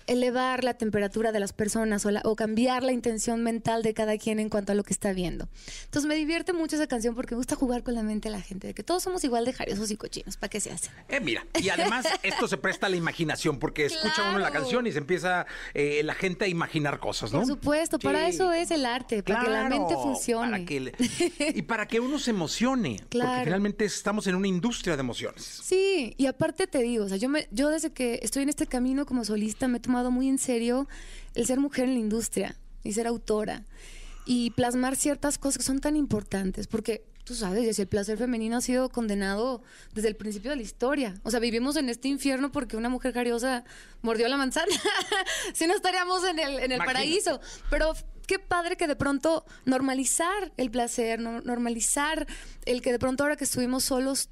elevar 0.07 0.63
la 0.63 0.73
temperatura 0.75 1.31
de 1.31 1.39
las 1.39 1.53
personas 1.53 2.05
o, 2.05 2.11
la- 2.11 2.21
o 2.25 2.35
cambiar 2.35 2.83
la 2.83 2.91
intención 2.91 3.43
mental 3.43 3.83
de 3.83 3.93
cada 3.93 4.17
quien 4.17 4.39
en 4.39 4.49
cuanto 4.49 4.71
a 4.71 4.75
lo 4.75 4.83
que 4.83 4.93
está 4.93 5.13
viendo. 5.13 5.47
Entonces 5.85 6.07
me 6.07 6.15
divierte 6.15 6.53
mucho 6.53 6.75
esa 6.75 6.87
canción 6.87 7.15
porque 7.15 7.35
me 7.35 7.37
gusta 7.37 7.55
jugar 7.55 7.83
con 7.83 7.95
la 7.95 8.03
mente 8.03 8.29
de 8.29 8.35
la 8.35 8.41
gente, 8.41 8.67
de 8.67 8.73
que 8.73 8.83
todos 8.83 9.03
somos 9.03 9.23
igual 9.23 9.45
de 9.45 9.53
jariosos 9.53 9.91
y 9.91 9.97
cochinos, 9.97 10.37
¿para 10.37 10.49
qué 10.49 10.59
se 10.59 10.71
hace? 10.71 10.89
Eh, 11.09 11.19
mira, 11.19 11.45
y 11.61 11.69
además 11.69 12.05
esto 12.23 12.47
se 12.47 12.57
presta 12.57 12.87
a 12.87 12.89
la 12.89 12.95
imaginación 12.97 13.59
porque 13.59 13.85
escucha 13.85 14.29
uno 14.29 14.39
la 14.39 14.51
canción 14.51 14.87
y 14.87 14.91
se 14.91 14.97
empieza 14.99 15.45
eh, 15.73 16.01
la 16.03 16.13
gente 16.13 16.45
a 16.45 16.47
imaginar 16.47 16.99
cosas, 16.99 17.31
¿no? 17.31 17.39
Por 17.39 17.47
supuesto, 17.47 17.99
para 17.99 18.27
eso 18.27 18.51
es 18.51 18.71
el 18.71 18.85
arte, 18.85 19.23
para 19.23 19.43
que 19.43 19.49
la 19.49 19.69
mente 19.69 19.93
funcione. 19.95 20.51
para 20.51 20.65
que 20.65 20.79
le- 20.79 20.93
y 21.55 21.61
para 21.63 21.87
que 21.87 21.99
uno 21.99 22.19
se 22.19 22.31
emocione, 22.31 22.97
porque 23.09 23.27
finalmente 23.43 23.85
estamos 23.85 24.27
en 24.27 24.35
una 24.35 24.47
industria 24.47 24.95
de 24.95 25.01
emociones. 25.01 25.43
Sí, 25.63 26.13
y 26.17 26.25
aparte 26.25 26.67
te 26.67 26.79
digo, 26.79 27.05
o 27.05 27.07
sea, 27.09 27.17
yo, 27.17 27.29
me, 27.29 27.47
yo 27.51 27.69
desde 27.69 27.91
que 27.91 28.19
estoy 28.23 28.43
en 28.43 28.49
este 28.49 28.67
camino 28.67 29.05
como 29.05 29.23
solista 29.25 29.67
me 29.67 29.77
he 29.77 29.79
tomado 29.91 30.09
muy 30.09 30.29
en 30.29 30.37
serio 30.37 30.87
el 31.35 31.45
ser 31.45 31.59
mujer 31.59 31.83
en 31.85 31.95
la 31.95 31.99
industria 31.99 32.55
y 32.81 32.93
ser 32.93 33.07
autora 33.07 33.65
y 34.25 34.51
plasmar 34.51 34.95
ciertas 34.95 35.37
cosas 35.37 35.57
que 35.57 35.63
son 35.63 35.79
tan 35.81 35.97
importantes, 35.97 36.67
porque 36.67 37.03
tú 37.25 37.35
sabes, 37.35 37.77
el 37.77 37.87
placer 37.87 38.17
femenino 38.17 38.55
ha 38.57 38.61
sido 38.61 38.87
condenado 38.89 39.61
desde 39.93 40.07
el 40.07 40.15
principio 40.15 40.51
de 40.51 40.55
la 40.55 40.61
historia. 40.61 41.13
O 41.23 41.29
sea, 41.31 41.41
vivimos 41.41 41.75
en 41.75 41.89
este 41.89 42.07
infierno 42.07 42.53
porque 42.53 42.77
una 42.77 42.87
mujer 42.87 43.13
jariosa 43.13 43.65
mordió 44.01 44.29
la 44.29 44.37
manzana. 44.37 44.73
si 45.53 45.67
no 45.67 45.73
estaríamos 45.75 46.23
en 46.25 46.39
el, 46.39 46.59
en 46.59 46.71
el 46.71 46.77
paraíso. 46.79 47.41
Pero 47.69 47.93
qué 48.27 48.39
padre 48.39 48.77
que 48.77 48.87
de 48.87 48.95
pronto 48.95 49.43
normalizar 49.65 50.53
el 50.55 50.71
placer, 50.71 51.19
no- 51.19 51.41
normalizar 51.41 52.27
el 52.65 52.81
que 52.81 52.93
de 52.93 52.99
pronto 52.99 53.23
ahora 53.23 53.35
que 53.35 53.43
estuvimos 53.43 53.83
solos 53.83 54.29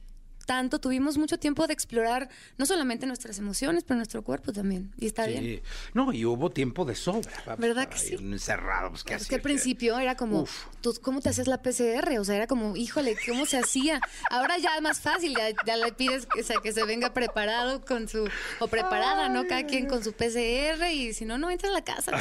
tanto, 0.50 0.80
tuvimos 0.80 1.20
mucho 1.20 1.38
tiempo 1.38 1.68
de 1.68 1.74
explorar 1.74 2.28
no 2.58 2.66
solamente 2.66 3.06
nuestras 3.06 3.38
emociones, 3.38 3.84
pero 3.84 3.98
nuestro 3.98 4.24
cuerpo 4.24 4.52
también. 4.52 4.92
Y 4.98 5.06
está 5.06 5.28
bien. 5.28 5.44
Sí. 5.44 5.62
No, 5.94 6.12
y 6.12 6.26
hubo 6.26 6.50
tiempo 6.50 6.86
de 6.86 6.96
sobra. 6.96 7.56
¿Verdad 7.60 7.88
que 7.88 8.00
sí? 8.00 8.16
Encerrado, 8.16 8.90
pues, 8.90 9.04
¿qué 9.04 9.14
Es 9.14 9.28
que 9.28 9.36
al 9.36 9.42
principio 9.42 10.00
era 10.00 10.16
como. 10.16 10.48
¿tú, 10.82 10.98
¿cómo 11.04 11.22
te 11.22 11.30
hacías 11.30 11.46
la 11.46 11.62
PCR? 11.62 12.18
O 12.20 12.26
sea, 12.26 12.36
era 12.36 12.48
como, 12.48 12.76
híjole, 12.76 13.16
¿cómo 13.28 13.46
se 13.46 13.60
hacía? 13.60 14.02
Ahora 14.32 14.58
ya 14.58 14.76
es 14.76 14.82
más 14.82 15.00
fácil, 15.00 15.36
ya, 15.38 15.50
ya 15.68 15.78
le 15.78 15.92
pides 15.92 16.26
que, 16.26 16.42
o 16.42 16.44
sea, 16.44 16.60
que 16.64 16.74
se 16.74 16.84
venga 16.84 17.14
preparado 17.14 17.86
con 17.86 18.08
su, 18.08 18.28
o 18.58 18.68
preparada, 18.68 19.30
¿no? 19.30 19.46
Cada 19.46 19.68
quien 19.68 19.86
con 19.86 20.04
su 20.04 20.14
PCR 20.14 20.90
y 20.92 21.14
si 21.14 21.26
no, 21.26 21.38
no 21.38 21.52
entra 21.52 21.70
a 21.70 21.74
la 21.74 21.84
casa. 21.84 22.14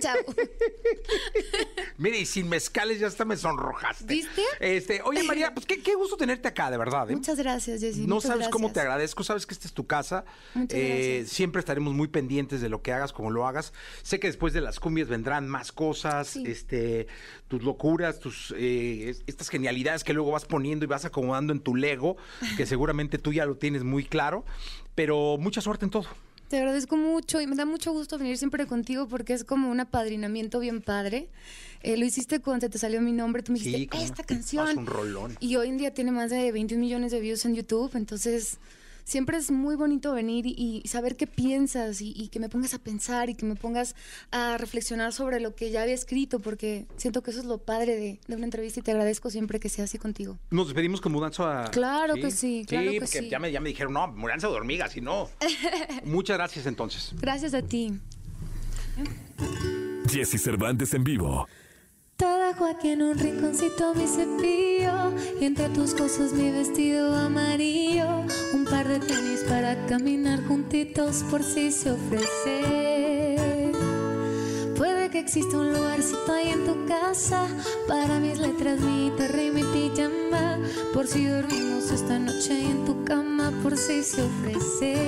Chao. 0.00 0.16
Mire, 1.98 2.18
y 2.18 2.24
sin 2.24 2.48
mezcales 2.48 2.98
ya 2.98 3.08
hasta 3.08 3.26
me 3.26 3.36
sonrojaste. 3.36 4.06
¿Viste? 4.06 4.42
Este, 4.58 5.02
oye, 5.02 5.22
María, 5.24 5.52
pues 5.52 5.66
qué, 5.66 5.82
qué 5.82 5.94
gusto 5.94 6.16
tenerte 6.16 6.48
acá, 6.48 6.70
de 6.70 6.78
verdad. 6.78 7.10
¿eh? 7.10 7.14
Muchas 7.14 7.36
gracias, 7.36 7.41
Jessy. 7.50 8.06
No 8.06 8.20
sabes 8.20 8.48
cómo 8.48 8.68
te 8.68 8.74
gracias. 8.74 8.84
agradezco, 8.84 9.24
sabes 9.24 9.46
que 9.46 9.54
esta 9.54 9.66
es 9.66 9.72
tu 9.74 9.86
casa. 9.86 10.24
Eh, 10.70 11.18
gracias. 11.18 11.28
siempre 11.36 11.60
estaremos 11.60 11.94
muy 11.94 12.08
pendientes 12.08 12.60
de 12.60 12.68
lo 12.68 12.82
que 12.82 12.92
hagas, 12.92 13.12
como 13.12 13.30
lo 13.30 13.46
hagas. 13.46 13.72
Sé 14.02 14.20
que 14.20 14.26
después 14.28 14.52
de 14.52 14.60
las 14.60 14.80
cumbias 14.80 15.08
vendrán 15.08 15.48
más 15.48 15.72
cosas, 15.72 16.28
Sí. 16.28 16.44
este, 16.46 17.06
tus 17.48 17.62
locuras, 17.62 18.18
tus 18.20 18.54
eh, 18.56 19.10
es- 19.10 19.22
estas 19.26 19.48
genialidades 19.48 20.04
que 20.04 20.12
luego 20.12 20.30
vas 20.30 20.44
poniendo 20.44 20.84
y 20.84 20.88
vas 20.88 21.04
acomodando 21.04 21.52
en 21.52 21.60
tu 21.60 21.74
Lego, 21.74 22.16
que 22.56 22.66
seguramente 22.66 23.18
tú 23.18 23.32
ya 23.32 23.46
lo 23.46 23.56
tienes 23.56 23.82
muy 23.84 24.04
claro. 24.04 24.44
Pero 24.94 25.36
mucha 25.38 25.60
suerte 25.60 25.84
en 25.86 25.90
todo. 25.90 26.06
Te 26.52 26.58
agradezco 26.58 26.98
mucho 26.98 27.40
y 27.40 27.46
me 27.46 27.56
da 27.56 27.64
mucho 27.64 27.92
gusto 27.92 28.18
venir 28.18 28.36
siempre 28.36 28.66
contigo 28.66 29.08
porque 29.08 29.32
es 29.32 29.42
como 29.42 29.70
un 29.70 29.80
apadrinamiento 29.80 30.60
bien 30.60 30.82
padre. 30.82 31.30
Eh, 31.82 31.96
lo 31.96 32.04
hiciste 32.04 32.40
cuando 32.40 32.68
te 32.68 32.76
salió 32.76 33.00
mi 33.00 33.12
nombre, 33.12 33.42
tú 33.42 33.52
me 33.52 33.58
dijiste, 33.58 33.96
esta 33.96 34.22
canción. 34.22 34.76
Un 34.76 34.84
rolón. 34.84 35.34
Y 35.40 35.56
hoy 35.56 35.68
en 35.68 35.78
día 35.78 35.94
tiene 35.94 36.12
más 36.12 36.28
de 36.28 36.52
21 36.52 36.78
millones 36.78 37.10
de 37.10 37.20
views 37.20 37.46
en 37.46 37.54
YouTube, 37.54 37.92
entonces 37.94 38.58
siempre 39.04 39.36
es 39.36 39.50
muy 39.50 39.76
bonito 39.76 40.12
venir 40.12 40.44
y, 40.46 40.82
saber 40.86 41.16
qué 41.16 41.26
piensas 41.26 42.00
y, 42.00 42.28
que 42.28 42.40
me 42.40 42.48
pongas 42.48 42.74
a 42.74 42.78
pensar 42.78 43.30
y 43.30 43.34
que 43.34 43.46
me 43.46 43.56
pongas 43.56 43.94
a 44.30 44.58
reflexionar 44.58 45.12
sobre 45.12 45.40
lo 45.40 45.54
que 45.54 45.70
ya 45.70 45.82
había 45.82 45.94
escrito, 45.94 46.40
porque 46.40 46.86
siento 46.96 47.22
que 47.22 47.30
eso 47.30 47.40
es 47.40 47.46
lo 47.46 47.58
padre 47.58 47.96
de, 47.96 48.34
una 48.34 48.44
entrevista 48.44 48.80
y 48.80 48.82
te 48.82 48.90
agradezco 48.90 49.30
siempre 49.30 49.60
que 49.60 49.68
sea 49.68 49.84
así 49.84 49.98
contigo. 49.98 50.38
Nos 50.50 50.68
despedimos 50.68 51.00
con 51.00 51.12
mudanza 51.12 51.64
a... 51.64 51.70
Claro 51.70 52.14
que 52.14 52.30
sí, 52.30 52.64
claro 52.66 52.90
sí, 52.90 53.00
porque 53.00 53.28
Ya, 53.28 53.38
me, 53.38 53.52
ya 53.52 53.60
me 53.60 53.68
dijeron, 53.68 53.92
no, 53.92 54.08
mudanza 54.08 54.48
de 54.48 54.54
hormigas, 54.54 54.96
y 54.96 55.00
no. 55.00 55.28
Muchas 56.04 56.36
gracias 56.36 56.66
entonces. 56.66 57.14
Gracias 57.20 57.54
a 57.54 57.62
ti. 57.62 57.92
Jesse 60.08 60.42
Cervantes 60.42 60.92
en 60.94 61.04
vivo. 61.04 61.46
Te 62.22 62.28
dejo 62.28 62.66
aquí 62.66 62.90
en 62.90 63.02
un 63.02 63.18
rinconcito 63.18 63.96
mi 63.96 64.06
cepillo 64.06 65.12
y 65.40 65.44
entre 65.44 65.68
tus 65.70 65.92
cosas 65.92 66.32
mi 66.32 66.52
vestido 66.52 67.12
amarillo, 67.16 68.06
un 68.54 68.64
par 68.64 68.86
de 68.86 69.00
tenis 69.00 69.40
para 69.48 69.74
caminar 69.86 70.40
juntitos 70.46 71.24
por 71.28 71.42
si 71.42 71.72
se 71.72 71.90
ofrece. 71.90 73.34
Puede 74.76 75.10
que 75.10 75.18
exista 75.18 75.56
un 75.56 75.72
lugarcito 75.72 76.32
ahí 76.32 76.50
en 76.50 76.64
tu 76.64 76.86
casa 76.86 77.48
para 77.88 78.20
mis 78.20 78.38
letras, 78.38 78.78
mi 78.78 79.10
guitarra 79.10 79.42
y 79.42 79.50
mi 79.50 79.64
pijama, 79.64 80.60
por 80.94 81.08
si 81.08 81.26
dormimos 81.26 81.90
esta 81.90 82.20
noche 82.20 82.70
en 82.70 82.84
tu 82.84 83.02
cama, 83.02 83.50
por 83.64 83.76
si 83.76 84.04
se 84.04 84.22
ofrece. 84.22 85.01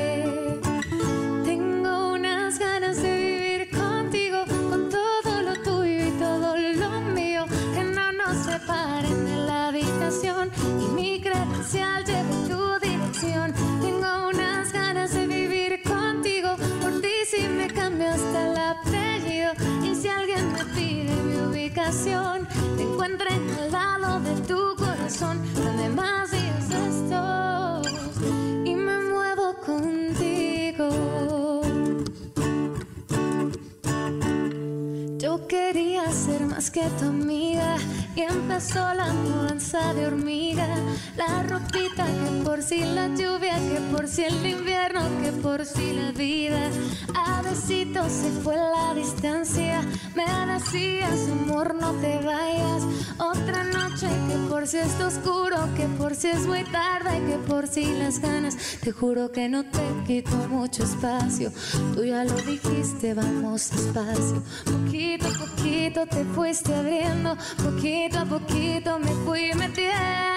Y 38.54 38.56
empezó 38.56 38.94
la 38.94 39.12
mudanza 39.12 39.94
de 39.94 40.06
hormiga. 40.06 40.68
La 41.16 41.42
ropita 41.42 42.06
que 42.06 42.44
por 42.44 42.62
si 42.62 42.84
la 42.84 43.08
lluvia, 43.08 43.56
que 43.56 43.80
por 43.90 44.06
si 44.06 44.24
el 44.24 44.46
invierno, 44.46 45.00
que 45.22 45.32
por 45.32 45.64
si 45.64 45.92
la 45.92 46.12
vida. 46.12 46.70
A 47.14 47.42
besitos 47.42 48.12
se 48.12 48.30
fue 48.42 48.56
la 48.56 48.94
distancia. 48.94 49.82
Me 50.14 50.24
decías, 50.52 51.28
amor, 51.32 51.74
no 51.74 51.92
te 51.94 52.20
vayas. 52.20 52.84
Otra 53.18 53.64
noche 53.64 53.73
que 54.00 54.48
por 54.48 54.66
si 54.66 54.78
está 54.78 55.06
oscuro, 55.06 55.56
que 55.76 55.86
por 55.98 56.14
si 56.14 56.28
es 56.28 56.46
muy 56.46 56.64
tarde, 56.64 57.22
que 57.26 57.38
por 57.46 57.66
si 57.66 57.84
las 57.94 58.18
ganas. 58.18 58.56
Te 58.82 58.92
juro 58.92 59.30
que 59.30 59.48
no 59.48 59.64
te 59.64 59.82
quito 60.06 60.36
mucho 60.48 60.82
espacio. 60.84 61.52
Tú 61.94 62.04
ya 62.04 62.24
lo 62.24 62.34
dijiste, 62.34 63.14
vamos 63.14 63.70
despacio. 63.70 64.42
Poquito 64.64 65.26
a 65.26 65.46
poquito 65.46 66.06
te 66.06 66.24
fuiste 66.34 66.74
abriendo. 66.74 67.36
Poquito 67.62 67.84
poquito 67.84 68.18
a 68.18 68.24
poquito 68.24 68.98
me 68.98 69.10
fui 69.24 69.52
metiendo. 69.54 70.33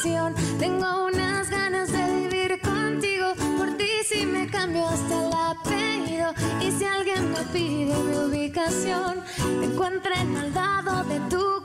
Tengo 0.00 1.06
unas 1.06 1.50
ganas 1.50 1.90
de 1.90 2.28
vivir 2.28 2.60
contigo, 2.60 3.34
por 3.56 3.76
ti 3.76 3.88
si 4.08 4.24
me 4.24 4.46
cambio 4.46 4.86
hasta 4.86 5.26
el 5.26 5.32
apellido 5.32 6.32
y 6.60 6.70
si 6.70 6.84
alguien 6.84 7.32
me 7.32 7.42
pide 7.52 7.94
mi 7.94 8.16
ubicación, 8.16 9.24
te 9.36 9.64
encuentren 9.66 10.36
al 10.36 10.54
lado 10.54 11.02
de 11.02 11.18
tu 11.28 11.60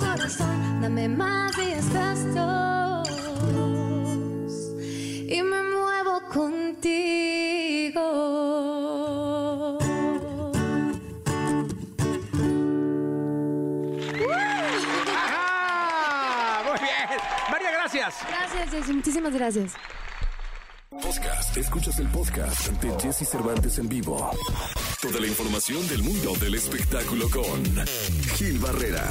dame 0.82 1.08
más 1.10 1.56
estás 1.60 2.34
dos. 2.34 3.08
Y 5.30 5.44
me 5.44 5.62
muevo 5.62 6.22
contigo. 6.34 8.04
Gracias. 17.94 18.28
Gracias, 18.28 18.72
Jessy. 18.72 18.94
Muchísimas 18.94 19.34
gracias. 19.34 19.74
Podcast. 20.90 21.58
Escuchas 21.58 22.00
el 22.00 22.08
podcast 22.08 22.68
de 22.82 23.00
Jesse 23.00 23.28
Cervantes 23.28 23.80
en 23.80 23.90
vivo. 23.90 24.32
Toda 25.02 25.20
la 25.20 25.28
información 25.28 25.88
del 25.88 26.04
mundo 26.04 26.34
del 26.40 26.56
espectáculo 26.56 27.30
con 27.30 27.64
Gil 28.36 28.60
Barrera 28.60 29.04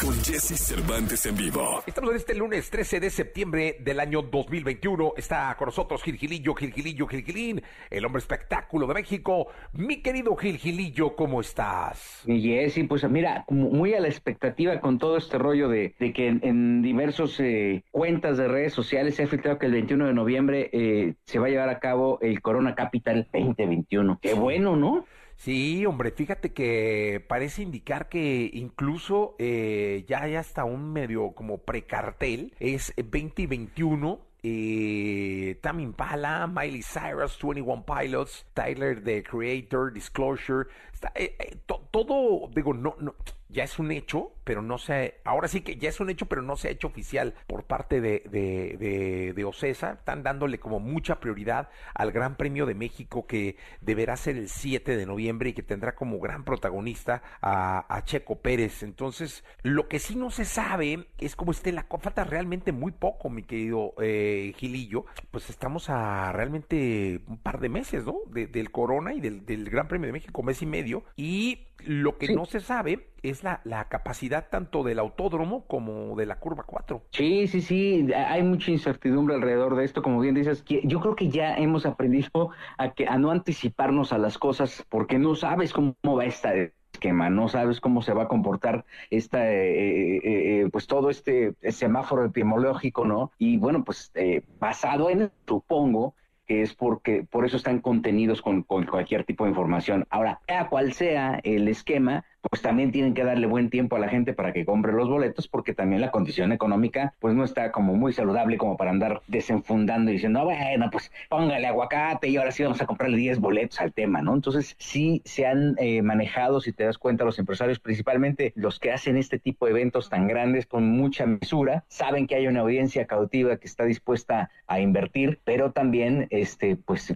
con 0.00 0.14
Jesse 0.24 0.56
Cervantes 0.56 1.26
en 1.26 1.36
vivo. 1.36 1.82
Estamos 1.86 2.10
en 2.10 2.16
este 2.16 2.34
lunes 2.34 2.70
13 2.70 3.00
de 3.00 3.10
septiembre 3.10 3.76
del 3.80 4.00
año 4.00 4.22
2021. 4.22 5.14
Está 5.16 5.54
con 5.58 5.66
nosotros 5.66 6.02
Gil 6.02 6.16
Gilillo, 6.16 6.54
Gil 6.54 6.72
Gilillo, 6.72 7.06
Gil 7.06 7.22
Gilín, 7.22 7.62
el 7.90 8.04
hombre 8.04 8.20
espectáculo 8.20 8.86
de 8.86 8.94
México. 8.94 9.48
Mi 9.72 10.02
querido 10.02 10.34
Gil 10.36 10.56
Gilillo, 10.56 11.14
¿cómo 11.16 11.40
estás? 11.40 12.22
Mi 12.26 12.40
Jesse, 12.40 12.86
pues 12.88 13.08
mira, 13.10 13.44
muy 13.48 13.94
a 13.94 14.00
la 14.00 14.08
expectativa 14.08 14.80
con 14.80 14.98
todo 14.98 15.16
este 15.16 15.38
rollo 15.38 15.68
de, 15.68 15.94
que 15.98 16.28
en, 16.28 16.82
diversos 16.82 17.38
eh, 17.40 17.84
cuentas 17.90 18.38
de 18.38 18.48
redes 18.48 18.72
sociales 18.72 19.16
se 19.16 19.24
ha 19.24 19.26
filtrado 19.26 19.58
que 19.58 19.66
el 19.66 19.72
21 19.72 20.06
de 20.06 20.14
noviembre 20.14 20.70
eh, 20.72 21.14
se 21.26 21.38
va 21.38 21.46
a 21.46 21.50
llevar 21.50 21.68
a 21.68 21.78
cabo 21.78 22.18
el 22.22 22.40
Corona 22.40 22.74
Capital 22.74 23.28
2021. 23.32 24.18
Qué 24.22 24.34
bueno, 24.34 24.76
¿no? 24.76 25.04
Sí, 25.40 25.86
hombre, 25.86 26.10
fíjate 26.10 26.52
que 26.52 27.24
parece 27.26 27.62
indicar 27.62 28.10
que 28.10 28.50
incluso 28.52 29.36
eh, 29.38 30.04
ya 30.06 30.24
hay 30.24 30.34
hasta 30.34 30.64
un 30.64 30.92
medio 30.92 31.32
como 31.32 31.62
precartel, 31.62 32.54
es 32.60 32.92
2021 32.98 34.20
eh, 34.42 35.58
Tam 35.62 35.80
Impala, 35.80 36.46
Miley 36.46 36.82
Cyrus, 36.82 37.38
21 37.42 37.86
Pilots, 37.86 38.44
Tyler 38.52 39.02
the 39.02 39.22
Creator, 39.22 39.94
Disclosure, 39.94 40.68
eh, 41.14 41.34
eh, 41.38 41.56
todo, 41.90 42.50
digo, 42.54 42.74
no, 42.74 42.96
no, 43.00 43.14
ya 43.52 43.64
es 43.64 43.78
un 43.78 43.90
hecho, 43.90 44.32
pero 44.44 44.62
no 44.62 44.78
se, 44.78 45.20
ahora 45.24 45.48
sí 45.48 45.60
que 45.60 45.76
ya 45.76 45.88
es 45.88 46.00
un 46.00 46.10
hecho, 46.10 46.26
pero 46.26 46.42
no 46.42 46.56
se 46.56 46.68
ha 46.68 46.70
hecho 46.70 46.88
oficial 46.88 47.34
por 47.46 47.64
parte 47.64 48.00
de, 48.00 48.22
de, 48.30 49.32
de, 49.34 49.44
OCESA. 49.44 49.92
Están 49.92 50.22
dándole 50.22 50.58
como 50.58 50.80
mucha 50.80 51.20
prioridad 51.20 51.68
al 51.94 52.12
Gran 52.12 52.36
Premio 52.36 52.66
de 52.66 52.74
México 52.74 53.26
que 53.26 53.56
deberá 53.80 54.16
ser 54.16 54.36
el 54.36 54.48
7 54.48 54.96
de 54.96 55.06
noviembre 55.06 55.50
y 55.50 55.52
que 55.52 55.62
tendrá 55.62 55.94
como 55.94 56.20
gran 56.20 56.44
protagonista 56.44 57.22
a, 57.42 58.02
Checo 58.04 58.40
Pérez. 58.40 58.82
Entonces, 58.82 59.44
lo 59.62 59.88
que 59.88 59.98
sí 59.98 60.16
no 60.16 60.30
se 60.30 60.44
sabe 60.44 61.06
es 61.18 61.36
cómo 61.36 61.52
esté 61.52 61.70
la 61.72 61.86
falta 62.00 62.24
realmente 62.24 62.72
muy 62.72 62.92
poco, 62.92 63.28
mi 63.28 63.42
querido 63.42 63.94
eh, 64.00 64.54
Gilillo. 64.56 65.04
Pues 65.30 65.50
estamos 65.50 65.90
a 65.90 66.32
realmente 66.32 67.20
un 67.26 67.38
par 67.38 67.60
de 67.60 67.68
meses, 67.68 68.04
¿no? 68.04 68.16
del 68.30 68.70
Corona 68.70 69.12
y 69.12 69.20
del, 69.20 69.44
del 69.44 69.68
Gran 69.68 69.86
Premio 69.88 70.06
de 70.06 70.12
México, 70.12 70.42
mes 70.42 70.62
y 70.62 70.66
medio. 70.66 71.04
Y 71.16 71.66
lo 71.84 72.18
que 72.18 72.34
no 72.34 72.46
se 72.46 72.60
sabe 72.60 73.09
es 73.22 73.44
la, 73.44 73.60
la, 73.64 73.88
capacidad 73.88 74.48
tanto 74.48 74.82
del 74.82 74.98
autódromo 74.98 75.64
como 75.66 76.16
de 76.16 76.26
la 76.26 76.38
curva 76.38 76.64
4. 76.64 77.02
Sí, 77.10 77.46
sí, 77.46 77.60
sí, 77.60 78.08
hay 78.14 78.42
mucha 78.42 78.70
incertidumbre 78.70 79.34
alrededor 79.34 79.76
de 79.76 79.84
esto, 79.84 80.02
como 80.02 80.20
bien 80.20 80.34
dices, 80.34 80.64
yo 80.66 81.00
creo 81.00 81.16
que 81.16 81.28
ya 81.28 81.56
hemos 81.56 81.86
aprendido 81.86 82.50
a, 82.78 82.92
que, 82.92 83.06
a 83.06 83.18
no 83.18 83.30
anticiparnos 83.30 84.12
a 84.12 84.18
las 84.18 84.38
cosas 84.38 84.84
porque 84.88 85.18
no 85.18 85.34
sabes 85.34 85.72
cómo 85.72 85.94
va 86.04 86.24
este 86.24 86.72
esquema, 86.92 87.30
no 87.30 87.48
sabes 87.48 87.80
cómo 87.80 88.02
se 88.02 88.12
va 88.12 88.24
a 88.24 88.28
comportar 88.28 88.84
esta, 89.10 89.50
eh, 89.50 90.16
eh, 90.16 90.20
eh, 90.24 90.68
pues 90.70 90.86
todo 90.86 91.10
este 91.10 91.54
semáforo 91.70 92.24
epidemiológico, 92.24 93.04
¿no? 93.04 93.32
Y 93.38 93.56
bueno, 93.56 93.84
pues 93.84 94.12
basado 94.58 95.10
en, 95.10 95.30
supongo, 95.46 96.14
que 96.46 96.62
es 96.62 96.74
porque 96.74 97.22
por 97.22 97.46
eso 97.46 97.56
están 97.56 97.80
contenidos 97.80 98.42
con, 98.42 98.64
cualquier 98.64 99.24
tipo 99.24 99.44
de 99.44 99.50
información. 99.50 100.06
Ahora, 100.10 100.40
sea 100.46 100.68
cual 100.68 100.92
sea 100.92 101.40
el 101.44 101.68
esquema, 101.68 102.24
pues 102.48 102.62
también 102.62 102.92
tienen 102.92 103.14
que 103.14 103.24
darle 103.24 103.46
buen 103.46 103.70
tiempo 103.70 103.96
a 103.96 103.98
la 103.98 104.08
gente 104.08 104.32
para 104.32 104.52
que 104.52 104.64
compre 104.64 104.92
los 104.92 105.08
boletos, 105.08 105.48
porque 105.48 105.74
también 105.74 106.00
la 106.00 106.10
condición 106.10 106.52
económica, 106.52 107.14
pues 107.18 107.34
no 107.34 107.44
está 107.44 107.70
como 107.72 107.94
muy 107.94 108.12
saludable 108.12 108.56
como 108.56 108.76
para 108.76 108.90
andar 108.90 109.22
desenfundando 109.26 110.10
y 110.10 110.14
diciendo, 110.14 110.44
bueno, 110.44 110.88
pues 110.90 111.10
póngale 111.28 111.66
aguacate 111.66 112.28
y 112.28 112.36
ahora 112.36 112.52
sí 112.52 112.62
vamos 112.62 112.80
a 112.80 112.86
comprarle 112.86 113.16
10 113.16 113.40
boletos 113.40 113.80
al 113.80 113.92
tema, 113.92 114.22
¿no? 114.22 114.34
Entonces, 114.34 114.76
sí 114.78 115.22
se 115.24 115.46
han 115.46 115.74
eh, 115.78 116.02
manejado, 116.02 116.60
si 116.60 116.72
te 116.72 116.84
das 116.84 116.98
cuenta, 116.98 117.24
los 117.24 117.38
empresarios, 117.38 117.78
principalmente 117.78 118.52
los 118.56 118.78
que 118.78 118.92
hacen 118.92 119.16
este 119.16 119.38
tipo 119.38 119.66
de 119.66 119.72
eventos 119.72 120.08
tan 120.08 120.26
grandes 120.26 120.66
con 120.66 120.90
mucha 120.90 121.26
mesura, 121.26 121.84
saben 121.88 122.26
que 122.26 122.36
hay 122.36 122.46
una 122.46 122.60
audiencia 122.60 123.06
cautiva 123.06 123.56
que 123.56 123.66
está 123.66 123.84
dispuesta 123.84 124.50
a 124.66 124.80
invertir, 124.80 125.40
pero 125.44 125.72
también, 125.72 126.26
este, 126.30 126.76
pues, 126.76 127.14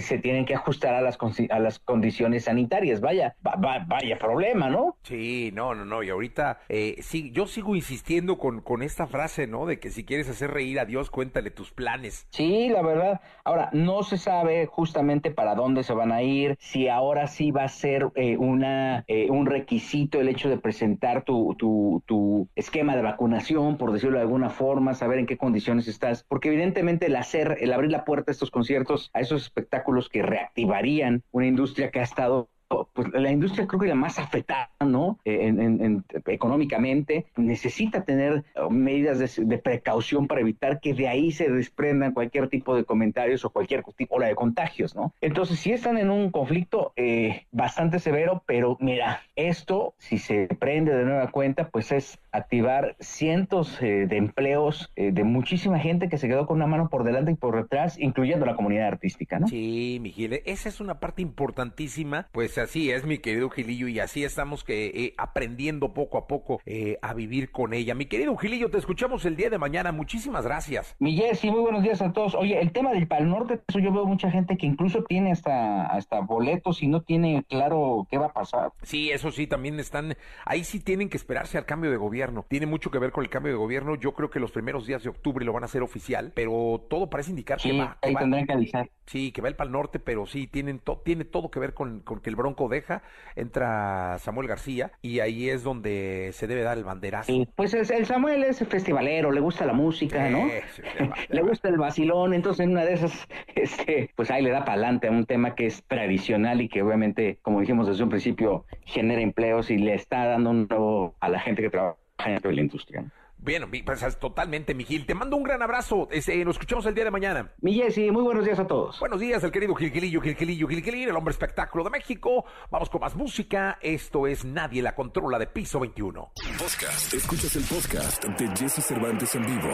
se 0.00 0.18
tienen 0.18 0.44
que 0.44 0.54
ajustar 0.54 0.94
a 0.94 1.00
las, 1.00 1.18
a 1.50 1.58
las 1.58 1.78
condiciones 1.78 2.44
sanitarias. 2.44 3.00
Vaya, 3.00 3.34
vaya 3.42 4.18
problema, 4.18 4.59
¿no? 4.68 4.96
Sí, 5.04 5.50
no, 5.54 5.74
no, 5.74 5.84
no. 5.84 6.02
Y 6.02 6.10
ahorita, 6.10 6.60
eh, 6.68 6.96
sí, 7.00 7.30
yo 7.32 7.46
sigo 7.46 7.76
insistiendo 7.76 8.38
con, 8.38 8.60
con 8.60 8.82
esta 8.82 9.06
frase, 9.06 9.46
¿no? 9.46 9.66
De 9.66 9.78
que 9.78 9.90
si 9.90 10.04
quieres 10.04 10.28
hacer 10.28 10.50
reír 10.50 10.80
a 10.80 10.84
Dios, 10.84 11.10
cuéntale 11.10 11.50
tus 11.50 11.70
planes. 11.72 12.26
Sí, 12.30 12.68
la 12.68 12.82
verdad. 12.82 13.20
Ahora, 13.44 13.70
no 13.72 14.02
se 14.02 14.18
sabe 14.18 14.66
justamente 14.66 15.30
para 15.30 15.54
dónde 15.54 15.82
se 15.82 15.94
van 15.94 16.12
a 16.12 16.22
ir, 16.22 16.56
si 16.60 16.88
ahora 16.88 17.26
sí 17.26 17.50
va 17.50 17.64
a 17.64 17.68
ser 17.68 18.08
eh, 18.14 18.36
una, 18.36 19.04
eh, 19.06 19.30
un 19.30 19.46
requisito 19.46 20.20
el 20.20 20.28
hecho 20.28 20.48
de 20.48 20.58
presentar 20.58 21.24
tu, 21.24 21.54
tu, 21.56 22.02
tu 22.06 22.48
esquema 22.54 22.96
de 22.96 23.02
vacunación, 23.02 23.76
por 23.76 23.92
decirlo 23.92 24.16
de 24.16 24.22
alguna 24.22 24.50
forma, 24.50 24.94
saber 24.94 25.18
en 25.18 25.26
qué 25.26 25.36
condiciones 25.36 25.88
estás, 25.88 26.24
porque 26.28 26.48
evidentemente 26.48 27.06
el 27.06 27.16
hacer, 27.16 27.58
el 27.60 27.72
abrir 27.72 27.90
la 27.90 28.04
puerta 28.04 28.30
a 28.30 28.32
estos 28.32 28.50
conciertos, 28.50 29.10
a 29.12 29.20
esos 29.20 29.42
espectáculos 29.42 30.08
que 30.08 30.22
reactivarían 30.22 31.22
una 31.30 31.46
industria 31.46 31.90
que 31.90 32.00
ha 32.00 32.04
estado 32.04 32.48
pues 32.92 33.08
la 33.12 33.30
industria 33.30 33.66
creo 33.66 33.80
que 33.80 33.88
la 33.88 33.94
más 33.94 34.18
afectada, 34.18 34.70
¿no? 34.80 35.18
Eh, 35.24 35.46
en, 35.48 36.04
económicamente, 36.26 37.26
necesita 37.36 38.04
tener 38.04 38.44
uh, 38.56 38.70
medidas 38.70 39.36
de, 39.36 39.58
precaución 39.58 40.26
para 40.26 40.40
evitar 40.40 40.80
que 40.80 40.94
de 40.94 41.08
ahí 41.08 41.32
se 41.32 41.50
desprendan 41.50 42.12
cualquier 42.12 42.48
tipo 42.48 42.74
de 42.74 42.84
comentarios 42.84 43.44
o 43.44 43.50
cualquier 43.50 43.82
tipo 43.96 44.20
de 44.20 44.34
contagios, 44.34 44.94
¿no? 44.94 45.12
Entonces, 45.20 45.58
sí 45.58 45.72
están 45.72 45.98
en 45.98 46.10
un 46.10 46.30
conflicto 46.30 46.92
eh, 46.96 47.46
bastante 47.50 47.98
severo, 47.98 48.42
pero 48.46 48.76
mira, 48.80 49.22
esto, 49.36 49.94
si 49.98 50.18
se 50.18 50.46
prende 50.58 50.94
de 50.94 51.04
nueva 51.04 51.30
cuenta, 51.30 51.68
pues 51.68 51.92
es 51.92 52.18
activar 52.32 52.96
cientos 53.00 53.82
eh, 53.82 54.06
de 54.08 54.16
empleos 54.16 54.92
de 54.96 55.24
muchísima 55.24 55.78
gente 55.78 56.08
que 56.08 56.18
se 56.18 56.28
quedó 56.28 56.46
con 56.46 56.56
una 56.56 56.66
mano 56.66 56.88
por 56.88 57.04
delante 57.04 57.32
y 57.32 57.34
por 57.34 57.56
detrás, 57.56 57.98
incluyendo 57.98 58.46
la 58.46 58.54
comunidad 58.54 58.86
artística, 58.86 59.38
¿no? 59.38 59.48
Sí, 59.48 59.98
Miguel, 60.00 60.42
esa 60.44 60.68
es 60.68 60.80
una 60.80 61.00
parte 61.00 61.22
importantísima, 61.22 62.28
pues 62.32 62.58
así 62.60 62.90
es, 62.90 63.04
mi 63.04 63.18
querido 63.18 63.50
Gilillo, 63.50 63.88
y 63.88 64.00
así 64.00 64.24
estamos 64.24 64.64
que 64.64 64.86
eh, 64.86 65.14
aprendiendo 65.18 65.92
poco 65.94 66.18
a 66.18 66.26
poco 66.26 66.60
eh, 66.66 66.98
a 67.02 67.14
vivir 67.14 67.50
con 67.50 67.72
ella. 67.72 67.94
Mi 67.94 68.06
querido 68.06 68.36
Gilillo, 68.36 68.70
te 68.70 68.78
escuchamos 68.78 69.24
el 69.24 69.36
día 69.36 69.50
de 69.50 69.58
mañana. 69.58 69.92
Muchísimas 69.92 70.44
gracias. 70.44 70.96
Miguel, 70.98 71.36
sí, 71.36 71.50
muy 71.50 71.60
buenos 71.60 71.82
días 71.82 72.00
a 72.02 72.12
todos. 72.12 72.34
Oye, 72.34 72.60
el 72.60 72.72
tema 72.72 72.92
del 72.92 73.06
Pal 73.06 73.28
Norte, 73.28 73.60
eso 73.68 73.78
yo 73.78 73.92
veo 73.92 74.04
mucha 74.04 74.30
gente 74.30 74.56
que 74.56 74.66
incluso 74.66 75.04
tiene 75.04 75.32
hasta, 75.32 75.86
hasta 75.86 76.20
boletos 76.20 76.82
y 76.82 76.88
no 76.88 77.02
tiene 77.02 77.44
claro 77.48 78.06
qué 78.10 78.18
va 78.18 78.26
a 78.26 78.32
pasar. 78.32 78.72
Sí, 78.82 79.10
eso 79.10 79.30
sí, 79.30 79.46
también 79.46 79.78
están, 79.80 80.16
ahí 80.44 80.64
sí 80.64 80.80
tienen 80.80 81.08
que 81.08 81.16
esperarse 81.16 81.58
al 81.58 81.66
cambio 81.66 81.90
de 81.90 81.96
gobierno. 81.96 82.44
Tiene 82.48 82.66
mucho 82.66 82.90
que 82.90 82.98
ver 82.98 83.12
con 83.12 83.24
el 83.24 83.30
cambio 83.30 83.52
de 83.52 83.58
gobierno. 83.58 83.94
Yo 83.96 84.12
creo 84.12 84.30
que 84.30 84.40
los 84.40 84.52
primeros 84.52 84.86
días 84.86 85.02
de 85.02 85.08
octubre 85.08 85.44
lo 85.44 85.52
van 85.52 85.62
a 85.62 85.66
hacer 85.66 85.82
oficial, 85.82 86.32
pero 86.34 86.84
todo 86.88 87.08
parece 87.08 87.30
indicar 87.30 87.58
que 87.58 87.72
va. 87.72 87.98
ahí 88.02 88.14
tendrán 88.14 88.46
que 88.46 88.52
avisar. 88.52 88.90
Sí, 89.10 89.32
que 89.32 89.42
va 89.42 89.48
el 89.48 89.56
Pal 89.56 89.72
Norte, 89.72 89.98
pero 89.98 90.24
sí, 90.24 90.46
tienen 90.46 90.80
tiene 91.04 91.24
todo 91.24 91.50
que 91.50 91.58
ver 91.58 91.74
con, 91.74 91.98
con 91.98 92.20
que 92.20 92.30
el 92.30 92.36
Bronco 92.36 92.68
deja 92.68 93.02
entra 93.34 94.16
Samuel 94.20 94.46
García 94.46 94.92
y 95.02 95.18
ahí 95.18 95.48
es 95.48 95.64
donde 95.64 96.30
se 96.32 96.46
debe 96.46 96.62
dar 96.62 96.78
el 96.78 96.84
banderazo. 96.84 97.32
pues 97.56 97.74
el 97.74 98.06
Samuel 98.06 98.44
es 98.44 98.64
festivalero, 98.68 99.32
le 99.32 99.40
gusta 99.40 99.66
la 99.66 99.72
música, 99.72 100.30
¿no? 100.30 100.46
le 101.28 101.42
gusta 101.42 101.68
el 101.70 101.76
vacilón, 101.76 102.34
entonces 102.34 102.64
en 102.64 102.70
una 102.70 102.84
de 102.84 102.92
esas, 102.92 103.26
este, 103.56 104.12
pues 104.14 104.30
ahí 104.30 104.44
le 104.44 104.50
da 104.50 104.60
para 104.60 104.74
adelante 104.74 105.08
a 105.08 105.10
un 105.10 105.26
tema 105.26 105.56
que 105.56 105.66
es 105.66 105.82
tradicional 105.88 106.60
y 106.60 106.68
que 106.68 106.80
obviamente, 106.80 107.40
como 107.42 107.58
dijimos 107.58 107.88
desde 107.88 108.04
un 108.04 108.10
principio, 108.10 108.64
genera 108.84 109.22
empleos 109.22 109.72
y 109.72 109.78
le 109.78 109.94
está 109.94 110.24
dando 110.26 110.50
un 110.50 110.68
nuevo 110.68 111.16
a 111.18 111.28
la 111.28 111.40
gente 111.40 111.62
que 111.62 111.70
trabaja 111.70 111.96
en 112.26 112.54
la 112.54 112.62
industria. 112.62 113.04
Bien, 113.42 113.64
pues 113.84 114.18
totalmente, 114.18 114.74
Gil. 114.84 115.06
Te 115.06 115.14
mando 115.14 115.36
un 115.36 115.42
gran 115.42 115.62
abrazo. 115.62 116.08
Este, 116.10 116.44
nos 116.44 116.56
escuchamos 116.56 116.84
el 116.86 116.94
día 116.94 117.04
de 117.04 117.10
mañana. 117.10 117.52
Mi 117.60 117.74
Jessy, 117.74 118.10
muy 118.10 118.22
buenos 118.22 118.44
días 118.44 118.58
a 118.58 118.66
todos. 118.66 119.00
Buenos 119.00 119.18
días, 119.18 119.42
el 119.42 119.50
querido 119.50 119.74
Gilquilillo, 119.74 120.20
Gilquilillo, 120.20 120.68
Gilquilillo, 120.68 121.10
el 121.10 121.16
hombre 121.16 121.32
espectáculo 121.32 121.84
de 121.84 121.90
México. 121.90 122.44
Vamos 122.70 122.90
con 122.90 123.00
más 123.00 123.14
música. 123.14 123.78
Esto 123.80 124.26
es 124.26 124.44
Nadie 124.44 124.82
la 124.82 124.94
controla 124.94 125.38
de 125.38 125.46
Piso 125.46 125.80
21. 125.80 126.32
Podcast. 126.58 127.14
Escuchas 127.14 127.56
el 127.56 127.64
podcast 127.64 128.24
de 128.24 128.48
Jesse 128.56 128.84
Cervantes 128.84 129.34
en 129.34 129.46
vivo. 129.46 129.70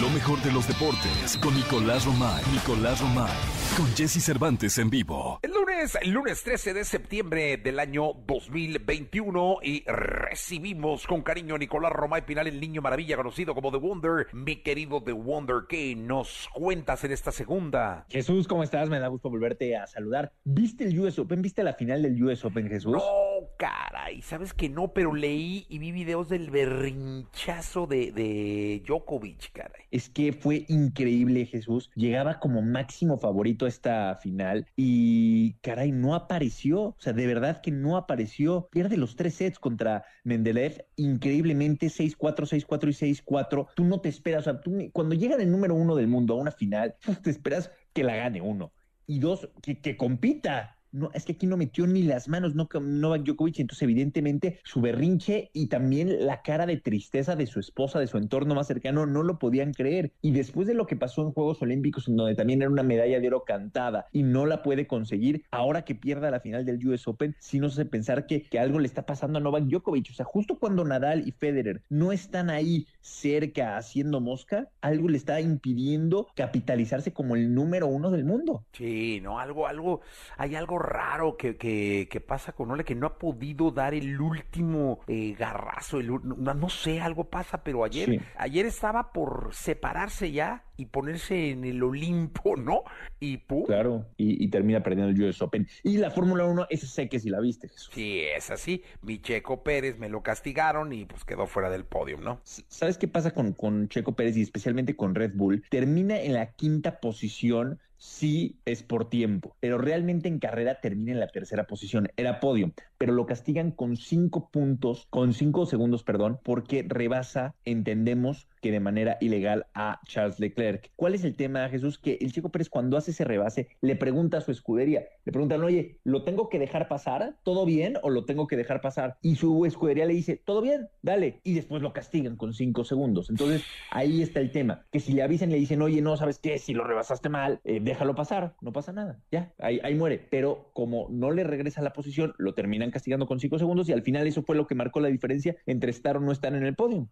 Lo 0.00 0.08
mejor 0.10 0.40
de 0.42 0.52
los 0.52 0.66
deportes 0.66 1.38
con 1.42 1.54
Nicolás 1.54 2.04
Romay. 2.04 2.42
Nicolás 2.52 3.00
Romay. 3.00 3.30
Con 3.76 3.86
Jesse 3.96 4.22
Cervantes 4.22 4.76
en 4.78 4.90
vivo. 4.90 5.38
El 5.42 5.52
lunes, 5.52 5.96
el 6.00 6.10
lunes 6.10 6.42
13 6.42 6.74
de 6.74 6.84
septiembre 6.84 7.56
del 7.56 7.78
año 7.78 8.12
2021 8.26 9.58
y 9.62 9.84
recibimos 9.86 11.06
con 11.06 11.22
cariño 11.22 11.54
a 11.54 11.58
Nicolás 11.58 11.92
Romay 11.92 12.26
Pinal, 12.26 12.46
el 12.48 12.60
niño 12.60 12.82
maravilla 12.82 13.16
conocido 13.16 13.54
como 13.54 13.70
The 13.70 13.78
Wonder. 13.78 14.26
Mi 14.32 14.56
querido 14.56 15.02
The 15.02 15.12
Wonder, 15.12 15.62
¿qué 15.68 15.96
nos 15.96 16.48
cuentas 16.52 17.04
en 17.04 17.12
esta 17.12 17.32
segunda? 17.32 18.04
Jesús, 18.10 18.46
¿cómo 18.46 18.62
estás? 18.62 18.90
Me 18.90 19.00
da 19.00 19.08
gusto 19.08 19.30
volverte 19.30 19.76
a 19.76 19.86
saludar. 19.86 20.32
¿Viste 20.44 20.84
el 20.84 20.98
US 21.00 21.18
Open? 21.18 21.40
¿Viste 21.40 21.62
la 21.62 21.72
final 21.72 22.02
del 22.02 22.22
US 22.22 22.44
Open, 22.44 22.68
Jesús? 22.68 22.92
No, 22.92 23.31
caray, 23.56 24.22
sabes 24.22 24.52
que 24.54 24.68
no, 24.68 24.92
pero 24.92 25.14
leí 25.14 25.66
y 25.68 25.78
vi 25.78 25.92
videos 25.92 26.28
del 26.28 26.50
berrinchazo 26.50 27.86
de, 27.86 28.12
de 28.12 28.82
Djokovic, 28.86 29.52
caray. 29.52 29.82
Es 29.90 30.08
que 30.08 30.32
fue 30.32 30.64
increíble, 30.68 31.46
Jesús. 31.46 31.90
Llegaba 31.94 32.40
como 32.40 32.62
máximo 32.62 33.18
favorito 33.18 33.66
a 33.66 33.68
esta 33.68 34.16
final 34.16 34.66
y, 34.76 35.54
caray, 35.60 35.92
no 35.92 36.14
apareció. 36.14 36.80
O 36.80 36.96
sea, 36.98 37.12
de 37.12 37.26
verdad 37.26 37.60
que 37.60 37.70
no 37.70 37.96
apareció. 37.96 38.68
Pierde 38.70 38.96
los 38.96 39.16
tres 39.16 39.34
sets 39.34 39.58
contra 39.58 40.04
Mendeleev, 40.24 40.86
increíblemente 40.96 41.86
6-4, 41.86 42.16
6-4 42.16 42.88
y 42.88 43.14
6-4. 43.14 43.68
Tú 43.74 43.84
no 43.84 44.00
te 44.00 44.08
esperas, 44.08 44.40
o 44.40 44.44
sea, 44.44 44.60
tú, 44.60 44.90
cuando 44.92 45.14
llega 45.14 45.36
el 45.36 45.50
número 45.50 45.74
uno 45.74 45.94
del 45.96 46.08
mundo 46.08 46.34
a 46.34 46.38
una 46.38 46.52
final, 46.52 46.96
te 47.22 47.30
esperas 47.30 47.70
que 47.92 48.04
la 48.04 48.16
gane 48.16 48.40
uno. 48.40 48.72
Y 49.06 49.18
dos, 49.18 49.48
que, 49.62 49.80
que 49.80 49.96
compita 49.96 50.76
no, 50.92 51.10
es 51.14 51.24
que 51.24 51.32
aquí 51.32 51.46
no 51.46 51.56
metió 51.56 51.86
ni 51.86 52.02
las 52.02 52.28
manos 52.28 52.54
no, 52.54 52.68
Novak 52.80 53.24
Djokovic, 53.24 53.58
entonces 53.58 53.82
evidentemente 53.82 54.60
su 54.64 54.80
berrinche 54.80 55.50
y 55.52 55.68
también 55.68 56.26
la 56.26 56.42
cara 56.42 56.66
de 56.66 56.76
tristeza 56.76 57.36
de 57.36 57.46
su 57.46 57.60
esposa, 57.60 57.98
de 57.98 58.06
su 58.06 58.18
entorno 58.18 58.54
más 58.54 58.66
cercano, 58.66 59.06
no 59.06 59.22
lo 59.22 59.38
podían 59.38 59.72
creer. 59.72 60.12
Y 60.20 60.32
después 60.32 60.66
de 60.66 60.74
lo 60.74 60.86
que 60.86 60.96
pasó 60.96 61.22
en 61.22 61.32
Juegos 61.32 61.62
Olímpicos, 61.62 62.08
en 62.08 62.16
donde 62.16 62.34
también 62.34 62.62
era 62.62 62.70
una 62.70 62.82
medalla 62.82 63.20
de 63.20 63.26
oro 63.26 63.44
cantada 63.44 64.06
y 64.12 64.22
no 64.22 64.46
la 64.46 64.62
puede 64.62 64.86
conseguir, 64.86 65.44
ahora 65.50 65.84
que 65.84 65.94
pierda 65.94 66.30
la 66.30 66.40
final 66.40 66.64
del 66.64 66.86
US 66.86 67.08
Open, 67.08 67.34
sí 67.38 67.58
nos 67.58 67.72
hace 67.72 67.86
pensar 67.86 68.26
que, 68.26 68.42
que 68.42 68.58
algo 68.58 68.78
le 68.78 68.86
está 68.86 69.06
pasando 69.06 69.38
a 69.38 69.42
Novak 69.42 69.64
Djokovic. 69.64 70.10
O 70.10 70.14
sea, 70.14 70.26
justo 70.26 70.58
cuando 70.58 70.84
Nadal 70.84 71.26
y 71.26 71.32
Federer 71.32 71.82
no 71.88 72.12
están 72.12 72.50
ahí 72.50 72.86
cerca 73.00 73.76
haciendo 73.76 74.20
mosca, 74.20 74.68
algo 74.80 75.08
le 75.08 75.16
está 75.16 75.40
impidiendo 75.40 76.28
capitalizarse 76.34 77.12
como 77.12 77.36
el 77.36 77.54
número 77.54 77.86
uno 77.86 78.10
del 78.10 78.24
mundo. 78.24 78.64
Sí, 78.72 79.20
no, 79.22 79.38
algo, 79.38 79.66
algo, 79.66 80.00
hay 80.36 80.54
algo 80.54 80.78
raro 80.82 81.36
que, 81.36 81.56
que, 81.56 82.20
pasa 82.20 82.52
con 82.52 82.70
Ole, 82.70 82.84
que 82.84 82.94
no 82.94 83.06
ha 83.06 83.18
podido 83.18 83.70
dar 83.70 83.94
el 83.94 84.20
último 84.20 85.00
eh, 85.06 85.34
garrazo, 85.38 85.98
el, 85.98 86.10
no, 86.22 86.68
sé, 86.68 87.00
algo 87.00 87.24
pasa, 87.24 87.62
pero 87.64 87.84
ayer, 87.84 88.22
ayer 88.36 88.66
estaba 88.66 89.12
por 89.12 89.50
separarse 89.52 90.32
ya 90.32 90.64
y 90.76 90.86
ponerse 90.86 91.50
en 91.50 91.64
el 91.64 91.82
Olimpo, 91.82 92.56
¿no? 92.56 92.82
Y 93.20 93.38
¡pum! 93.38 93.64
Claro, 93.64 94.06
y, 94.16 94.48
termina 94.48 94.82
perdiendo 94.82 95.10
el 95.10 95.28
US 95.28 95.40
Open. 95.42 95.66
Y 95.82 95.98
la 95.98 96.10
Fórmula 96.10 96.44
1, 96.44 96.66
ese 96.70 96.86
sé 96.86 97.08
que 97.08 97.18
si 97.18 97.30
la 97.30 97.40
viste, 97.40 97.70
Sí, 97.74 98.22
es 98.36 98.50
así. 98.50 98.82
Mi 99.02 99.20
Checo 99.20 99.62
Pérez 99.62 99.98
me 99.98 100.08
lo 100.08 100.22
castigaron 100.22 100.92
y 100.92 101.04
pues 101.04 101.24
quedó 101.24 101.46
fuera 101.46 101.70
del 101.70 101.84
podio, 101.84 102.18
¿no? 102.18 102.40
¿Sabes 102.44 102.98
qué 102.98 103.08
pasa 103.08 103.32
con, 103.32 103.52
con 103.52 103.88
Checo 103.88 104.14
Pérez 104.14 104.36
y 104.36 104.42
especialmente 104.42 104.96
con 104.96 105.14
Red 105.14 105.32
Bull? 105.34 105.64
Termina 105.70 106.20
en 106.20 106.34
la 106.34 106.52
quinta 106.52 107.00
posición 107.00 107.78
sí 108.02 108.58
es 108.64 108.82
por 108.82 109.08
tiempo, 109.08 109.56
pero 109.60 109.78
realmente 109.78 110.26
en 110.26 110.40
carrera 110.40 110.80
termina 110.80 111.12
en 111.12 111.20
la 111.20 111.28
tercera 111.28 111.68
posición. 111.68 112.08
Era 112.16 112.40
podio, 112.40 112.72
pero 113.02 113.14
lo 113.14 113.26
castigan 113.26 113.72
con 113.72 113.96
cinco 113.96 114.48
puntos, 114.52 115.08
con 115.10 115.32
cinco 115.32 115.66
segundos, 115.66 116.04
perdón, 116.04 116.38
porque 116.44 116.86
rebasa, 116.86 117.56
entendemos, 117.64 118.46
que 118.60 118.70
de 118.70 118.78
manera 118.78 119.18
ilegal 119.20 119.66
a 119.74 120.00
Charles 120.06 120.38
Leclerc. 120.38 120.92
¿Cuál 120.94 121.16
es 121.16 121.24
el 121.24 121.34
tema, 121.34 121.68
Jesús? 121.68 121.98
Que 121.98 122.16
el 122.20 122.32
Chico 122.32 122.50
Pérez 122.50 122.68
cuando 122.68 122.96
hace 122.96 123.10
ese 123.10 123.24
rebase 123.24 123.66
le 123.80 123.96
pregunta 123.96 124.38
a 124.38 124.40
su 124.40 124.52
escudería, 124.52 125.04
le 125.24 125.32
preguntan, 125.32 125.64
oye, 125.64 125.98
¿lo 126.04 126.22
tengo 126.22 126.48
que 126.48 126.60
dejar 126.60 126.86
pasar? 126.86 127.34
¿Todo 127.42 127.66
bien 127.66 127.94
o 128.04 128.10
lo 128.10 128.24
tengo 128.24 128.46
que 128.46 128.56
dejar 128.56 128.80
pasar? 128.80 129.18
Y 129.20 129.34
su 129.34 129.66
escudería 129.66 130.06
le 130.06 130.14
dice, 130.14 130.36
todo 130.36 130.62
bien, 130.62 130.88
dale. 131.02 131.40
Y 131.42 131.54
después 131.54 131.82
lo 131.82 131.92
castigan 131.92 132.36
con 132.36 132.54
cinco 132.54 132.84
segundos. 132.84 133.30
Entonces 133.30 133.64
ahí 133.90 134.22
está 134.22 134.38
el 134.38 134.52
tema, 134.52 134.86
que 134.92 135.00
si 135.00 135.12
le 135.12 135.22
avisan 135.22 135.50
y 135.50 135.54
le 135.54 135.58
dicen, 135.58 135.82
oye, 135.82 136.00
no, 136.00 136.16
¿sabes 136.16 136.38
qué? 136.38 136.60
Si 136.60 136.72
lo 136.72 136.84
rebasaste 136.84 137.28
mal, 137.28 137.60
déjalo 137.64 138.14
pasar, 138.14 138.54
no 138.60 138.72
pasa 138.72 138.92
nada, 138.92 139.18
ya, 139.32 139.52
ahí, 139.58 139.80
ahí 139.82 139.96
muere. 139.96 140.24
Pero 140.30 140.70
como 140.72 141.08
no 141.10 141.32
le 141.32 141.42
regresa 141.42 141.82
la 141.82 141.92
posición, 141.92 142.32
lo 142.38 142.54
terminan 142.54 142.91
castigando 142.92 143.26
con 143.26 143.40
cinco 143.40 143.58
segundos 143.58 143.88
y 143.88 143.92
al 143.92 144.02
final 144.02 144.26
eso 144.26 144.42
fue 144.42 144.54
lo 144.54 144.66
que 144.66 144.76
marcó 144.76 145.00
la 145.00 145.08
diferencia 145.08 145.56
entre 145.66 145.90
estar 145.90 146.16
o 146.16 146.20
no 146.20 146.30
estar 146.30 146.54
en 146.54 146.64
el 146.64 146.74
podio. 146.76 147.08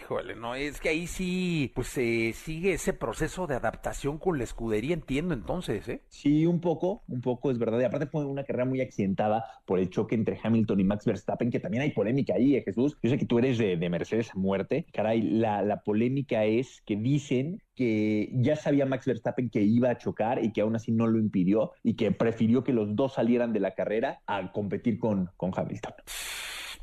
Híjole, 0.00 0.34
no, 0.34 0.54
es 0.54 0.80
que 0.80 0.88
ahí 0.88 1.06
sí, 1.06 1.70
pues 1.74 1.88
se 1.88 2.32
sigue 2.32 2.72
ese 2.72 2.92
proceso 2.92 3.46
de 3.46 3.56
adaptación 3.56 4.18
con 4.18 4.38
la 4.38 4.44
escudería, 4.44 4.94
entiendo 4.94 5.34
entonces, 5.34 5.88
¿eh? 5.88 6.02
Sí, 6.08 6.46
un 6.46 6.60
poco, 6.60 7.02
un 7.08 7.20
poco 7.20 7.50
es 7.50 7.58
verdad. 7.58 7.80
Y 7.80 7.84
aparte 7.84 8.06
fue 8.06 8.24
una 8.24 8.44
carrera 8.44 8.64
muy 8.64 8.80
accidentada 8.80 9.44
por 9.66 9.78
el 9.78 9.90
choque 9.90 10.14
entre 10.14 10.38
Hamilton 10.42 10.80
y 10.80 10.84
Max 10.84 11.04
Verstappen, 11.04 11.50
que 11.50 11.60
también 11.60 11.82
hay 11.82 11.90
polémica 11.90 12.34
ahí, 12.34 12.56
¿eh, 12.56 12.62
Jesús. 12.64 12.96
Yo 13.02 13.10
sé 13.10 13.18
que 13.18 13.26
tú 13.26 13.38
eres 13.38 13.58
de, 13.58 13.88
Mercedes 13.88 14.30
a 14.34 14.38
muerte. 14.38 14.86
Caray, 14.92 15.20
la, 15.20 15.62
la 15.62 15.82
polémica 15.82 16.44
es 16.44 16.82
que 16.86 16.96
dicen 16.96 17.62
que 17.74 18.30
ya 18.34 18.56
sabía 18.56 18.86
Max 18.86 19.06
Verstappen 19.06 19.50
que 19.50 19.62
iba 19.62 19.90
a 19.90 19.98
chocar 19.98 20.44
y 20.44 20.52
que 20.52 20.60
aún 20.60 20.76
así 20.76 20.92
no 20.92 21.06
lo 21.06 21.18
impidió 21.18 21.72
y 21.82 21.94
que 21.94 22.12
prefirió 22.12 22.64
que 22.64 22.72
los 22.72 22.94
dos 22.94 23.14
salieran 23.14 23.52
de 23.52 23.60
la 23.60 23.74
carrera 23.74 24.20
a 24.26 24.52
competir 24.52 24.98
con, 24.98 25.30
con 25.36 25.52
Hamilton. 25.54 25.94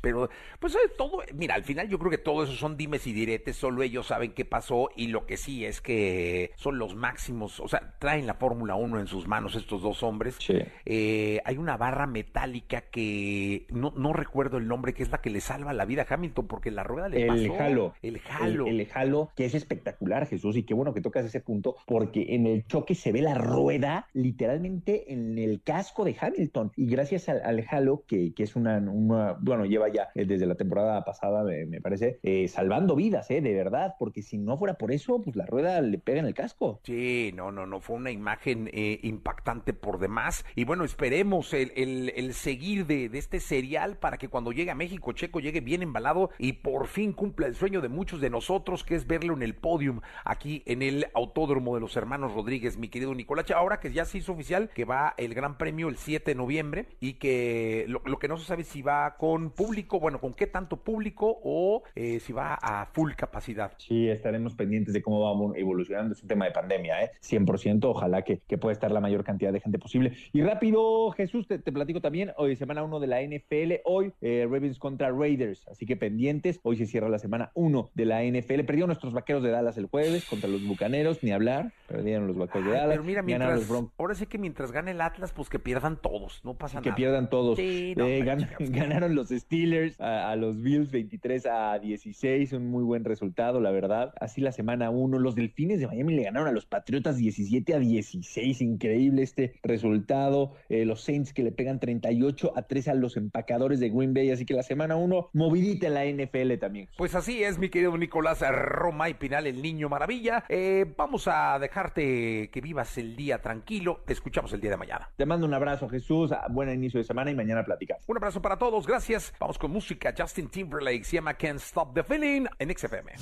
Pero, 0.02 0.28
pues 0.58 0.76
todo, 0.98 1.22
mira, 1.34 1.54
al 1.54 1.64
final 1.64 1.88
yo 1.88 1.98
creo 1.98 2.10
que 2.10 2.18
todo 2.18 2.42
eso 2.42 2.52
son 2.52 2.76
dimes 2.76 3.06
y 3.06 3.12
diretes, 3.12 3.56
solo 3.56 3.82
ellos 3.82 4.08
saben 4.08 4.32
qué 4.32 4.44
pasó 4.44 4.90
y 4.96 5.06
lo 5.06 5.26
que 5.26 5.36
sí 5.36 5.64
es 5.64 5.80
que 5.80 6.50
son 6.56 6.78
los 6.78 6.96
máximos, 6.96 7.60
o 7.60 7.68
sea, 7.68 7.94
traen 7.98 8.26
la 8.26 8.34
Fórmula 8.34 8.74
1 8.74 9.00
en 9.00 9.06
sus 9.06 9.28
manos 9.28 9.54
estos 9.54 9.80
dos 9.80 10.02
hombres. 10.02 10.36
Eh, 10.84 11.40
hay 11.44 11.56
una 11.56 11.76
barra 11.76 12.06
metálica 12.06 12.82
que 12.82 13.66
no, 13.70 13.92
no 13.96 14.12
recuerdo 14.12 14.58
el 14.58 14.66
nombre, 14.66 14.92
que 14.92 15.04
es 15.04 15.10
la 15.10 15.20
que 15.20 15.30
le 15.30 15.40
salva 15.40 15.72
la 15.72 15.84
vida 15.84 16.04
a 16.08 16.14
Hamilton 16.14 16.48
porque 16.48 16.72
la 16.72 16.82
rueda 16.82 17.08
le 17.08 17.22
el 17.22 17.52
Jalo. 17.52 17.94
El 18.02 18.18
jalo. 18.18 18.66
El, 18.66 18.86
jalo, 18.86 19.30
que 19.36 19.44
es 19.44 19.54
espectacular, 19.54 20.26
Jesús, 20.26 20.56
y 20.56 20.64
qué 20.64 20.74
bueno 20.74 20.92
que 20.92 21.00
tocas 21.00 21.24
ese 21.24 21.40
punto, 21.40 21.76
porque 21.86 22.34
en 22.34 22.46
el 22.46 22.66
choque 22.66 22.96
se 22.96 23.12
ve 23.12 23.22
la 23.22 23.34
rueda 23.34 24.08
literalmente 24.12 25.12
en 25.12 25.38
el 25.38 25.62
casco 25.62 26.04
de 26.04 26.16
Hamilton. 26.20 26.72
Y 26.76 26.86
gracias 26.86 27.28
al, 27.28 27.40
al 27.44 27.62
jalo, 27.62 28.02
que, 28.08 28.34
que 28.34 28.42
es 28.42 28.56
una, 28.56 28.78
una, 28.78 29.36
bueno, 29.40 29.64
lleva 29.64 29.91
ya 29.92 30.10
eh, 30.14 30.24
desde 30.24 30.46
la 30.46 30.54
temporada 30.54 31.04
pasada, 31.04 31.44
me, 31.44 31.80
parece, 31.80 32.18
eh, 32.22 32.48
salvando 32.48 32.96
vidas, 32.96 33.30
eh, 33.30 33.40
de 33.40 33.54
verdad, 33.54 33.96
porque 33.98 34.22
si 34.22 34.38
no 34.38 34.56
fuera 34.56 34.74
por 34.74 34.92
eso, 34.92 35.20
pues 35.22 35.36
la 35.36 35.46
rueda 35.46 35.80
le 35.80 35.98
pega 35.98 36.20
en 36.20 36.26
el 36.26 36.34
casco. 36.34 36.80
Sí, 36.84 37.32
no, 37.34 37.52
no, 37.52 37.66
no, 37.66 37.80
fue 37.80 37.96
una 37.96 38.10
imagen 38.10 38.70
eh, 38.72 39.00
impactante 39.02 39.72
por 39.72 39.98
demás. 39.98 40.44
Y 40.54 40.64
bueno, 40.64 40.84
esperemos 40.84 41.52
el, 41.54 41.72
el, 41.76 42.34
seguir 42.34 42.86
de, 42.86 43.08
de, 43.08 43.18
este 43.18 43.40
serial 43.40 43.96
para 43.96 44.18
que 44.18 44.28
cuando 44.28 44.52
llegue 44.52 44.70
a 44.70 44.74
México, 44.74 45.12
Checo 45.12 45.40
llegue 45.40 45.60
bien 45.60 45.82
embalado 45.82 46.30
y 46.38 46.54
por 46.54 46.86
fin 46.86 47.12
cumpla 47.12 47.46
el 47.46 47.54
sueño 47.54 47.80
de 47.80 47.88
muchos 47.88 48.20
de 48.20 48.30
nosotros, 48.30 48.84
que 48.84 48.94
es 48.94 49.06
verlo 49.06 49.34
en 49.34 49.42
el 49.42 49.54
podium 49.54 50.00
aquí 50.24 50.62
en 50.66 50.82
el 50.82 51.06
Autódromo 51.14 51.74
de 51.74 51.80
los 51.80 51.96
Hermanos 51.96 52.34
Rodríguez, 52.34 52.76
mi 52.76 52.88
querido 52.88 53.14
Nicolache. 53.14 53.54
Ahora 53.54 53.80
que 53.80 53.92
ya 53.92 54.04
se 54.04 54.18
hizo 54.18 54.32
oficial 54.32 54.70
que 54.74 54.84
va 54.84 55.14
el 55.16 55.34
Gran 55.34 55.58
Premio 55.58 55.88
el 55.88 55.96
7 55.96 56.30
de 56.30 56.34
noviembre 56.34 56.86
y 57.00 57.14
que 57.14 57.84
lo, 57.88 58.02
lo 58.04 58.18
que 58.18 58.28
no 58.28 58.36
se 58.36 58.46
sabe 58.46 58.64
si 58.64 58.82
va 58.82 59.16
con 59.16 59.50
público 59.50 59.81
bueno, 59.88 60.20
con 60.20 60.34
qué 60.34 60.46
tanto 60.46 60.76
público 60.78 61.40
o 61.42 61.82
eh, 61.94 62.20
si 62.20 62.32
va 62.32 62.54
a 62.54 62.86
full 62.86 63.12
capacidad. 63.12 63.72
Sí, 63.78 64.08
estaremos 64.08 64.54
pendientes 64.54 64.94
de 64.94 65.02
cómo 65.02 65.20
vamos 65.20 65.56
evolucionando. 65.56 66.14
Es 66.14 66.22
un 66.22 66.28
tema 66.28 66.46
de 66.46 66.52
pandemia, 66.52 67.02
¿eh? 67.02 67.10
100%. 67.22 67.84
Ojalá 67.84 68.22
que, 68.22 68.38
que 68.46 68.58
pueda 68.58 68.72
estar 68.72 68.90
la 68.90 69.00
mayor 69.00 69.24
cantidad 69.24 69.52
de 69.52 69.60
gente 69.60 69.78
posible. 69.78 70.12
Y 70.32 70.42
rápido, 70.42 71.10
Jesús, 71.12 71.46
te, 71.46 71.58
platico 71.58 72.00
también. 72.00 72.32
Hoy, 72.36 72.56
semana 72.56 72.82
1 72.82 73.00
de 73.00 73.06
la 73.06 73.22
NFL. 73.22 73.80
Hoy, 73.84 74.12
eh, 74.20 74.46
Ravens 74.50 74.78
contra 74.78 75.10
Raiders. 75.10 75.66
Así 75.68 75.86
que 75.86 75.96
pendientes. 75.96 76.60
Hoy 76.62 76.76
se 76.76 76.86
cierra 76.86 77.08
la 77.08 77.18
semana 77.18 77.50
1 77.54 77.90
de 77.94 78.04
la 78.04 78.22
NFL. 78.24 78.64
Perdieron 78.64 78.88
nuestros 78.88 79.12
vaqueros 79.12 79.42
de 79.42 79.50
Dallas 79.50 79.76
el 79.78 79.86
jueves 79.86 80.24
contra 80.24 80.48
los 80.48 80.66
bucaneros, 80.66 81.22
ni 81.22 81.32
hablar. 81.32 81.72
Perdieron 81.86 82.26
los 82.26 82.36
vaqueros 82.36 82.66
de 82.66 82.72
Dallas. 82.72 82.88
Pero 82.90 83.04
mira, 83.04 83.22
mientras, 83.22 83.68
ahora 83.98 84.14
sí 84.14 84.26
que 84.26 84.38
mientras 84.38 84.72
gane 84.72 84.92
el 84.92 85.00
Atlas, 85.00 85.32
pues 85.32 85.48
que 85.48 85.58
pierdan 85.58 85.96
todos. 86.00 86.40
No 86.44 86.54
pasa 86.54 86.80
nada. 86.80 86.90
Que 86.90 86.96
pierdan 86.96 87.28
todos. 87.30 87.56
Sí, 87.56 87.94
eh, 87.96 88.22
ganaron 88.58 89.14
los 89.14 89.28
Steelers 89.28 89.71
a, 89.98 90.34
los 90.36 90.60
Bills 90.60 90.90
23 90.90 91.46
a 91.46 91.78
16, 91.78 92.52
un 92.52 92.70
muy 92.70 92.82
buen 92.82 93.04
resultado, 93.04 93.60
la 93.60 93.70
verdad. 93.70 94.12
Así 94.20 94.40
la 94.40 94.52
semana 94.52 94.90
1, 94.90 95.18
los 95.18 95.34
Delfines 95.34 95.80
de 95.80 95.86
Miami 95.86 96.14
le 96.14 96.24
ganaron 96.24 96.48
a 96.48 96.52
los 96.52 96.66
Patriotas 96.66 97.16
17 97.16 97.74
a 97.74 97.78
16, 97.78 98.60
increíble 98.60 99.22
este 99.22 99.54
resultado. 99.62 100.52
Eh, 100.68 100.84
los 100.84 101.02
Saints 101.02 101.32
que 101.32 101.42
le 101.42 101.52
pegan 101.52 101.80
38 101.80 102.52
a 102.56 102.62
3 102.62 102.88
a 102.88 102.94
los 102.94 103.16
empacadores 103.16 103.80
de 103.80 103.90
Green 103.90 104.14
Bay, 104.14 104.30
así 104.30 104.44
que 104.44 104.54
la 104.54 104.62
semana 104.62 104.96
1, 104.96 105.30
movidita 105.32 105.86
en 105.86 105.94
la 105.94 106.04
NFL 106.04 106.58
también. 106.58 106.88
Pues 106.96 107.14
así 107.14 107.42
es, 107.42 107.58
mi 107.58 107.68
querido 107.68 107.96
Nicolás 107.96 108.42
Roma 108.50 109.08
y 109.08 109.14
Pinal, 109.14 109.46
el 109.46 109.62
niño 109.62 109.88
maravilla. 109.88 110.44
Eh, 110.48 110.86
vamos 110.96 111.28
a 111.28 111.58
dejarte 111.58 112.50
que 112.50 112.60
vivas 112.60 112.96
el 112.98 113.16
día 113.16 113.40
tranquilo. 113.40 114.02
Te 114.06 114.12
escuchamos 114.12 114.52
el 114.52 114.60
día 114.60 114.70
de 114.70 114.76
mañana. 114.76 115.10
Te 115.16 115.26
mando 115.26 115.46
un 115.46 115.54
abrazo, 115.54 115.88
Jesús. 115.88 116.32
Buen 116.50 116.70
inicio 116.70 116.98
de 116.98 117.04
semana 117.04 117.30
y 117.30 117.34
mañana 117.34 117.64
platicamos. 117.64 118.02
Un 118.06 118.16
abrazo 118.16 118.42
para 118.42 118.56
todos, 118.58 118.86
gracias. 118.86 119.32
Con 119.58 119.70
música. 119.70 120.14
Justin 120.16 120.48
Timberlake 120.48 121.04
se 121.04 121.16
llama 121.16 121.34
Can't 121.34 121.60
Stop 121.60 121.94
the 121.94 122.02
Feeling 122.02 122.46
en 122.58 122.76
XFM. 122.76 123.12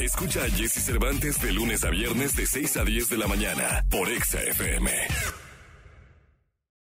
Escucha 0.00 0.44
a 0.44 0.50
Jesse 0.50 0.80
Cervantes 0.84 1.40
de 1.42 1.52
lunes 1.52 1.84
a 1.84 1.90
viernes 1.90 2.36
de 2.36 2.46
6 2.46 2.76
a 2.76 2.84
10 2.84 3.08
de 3.08 3.18
la 3.18 3.26
mañana 3.26 3.84
por 3.90 4.08
XFM. 4.08 5.47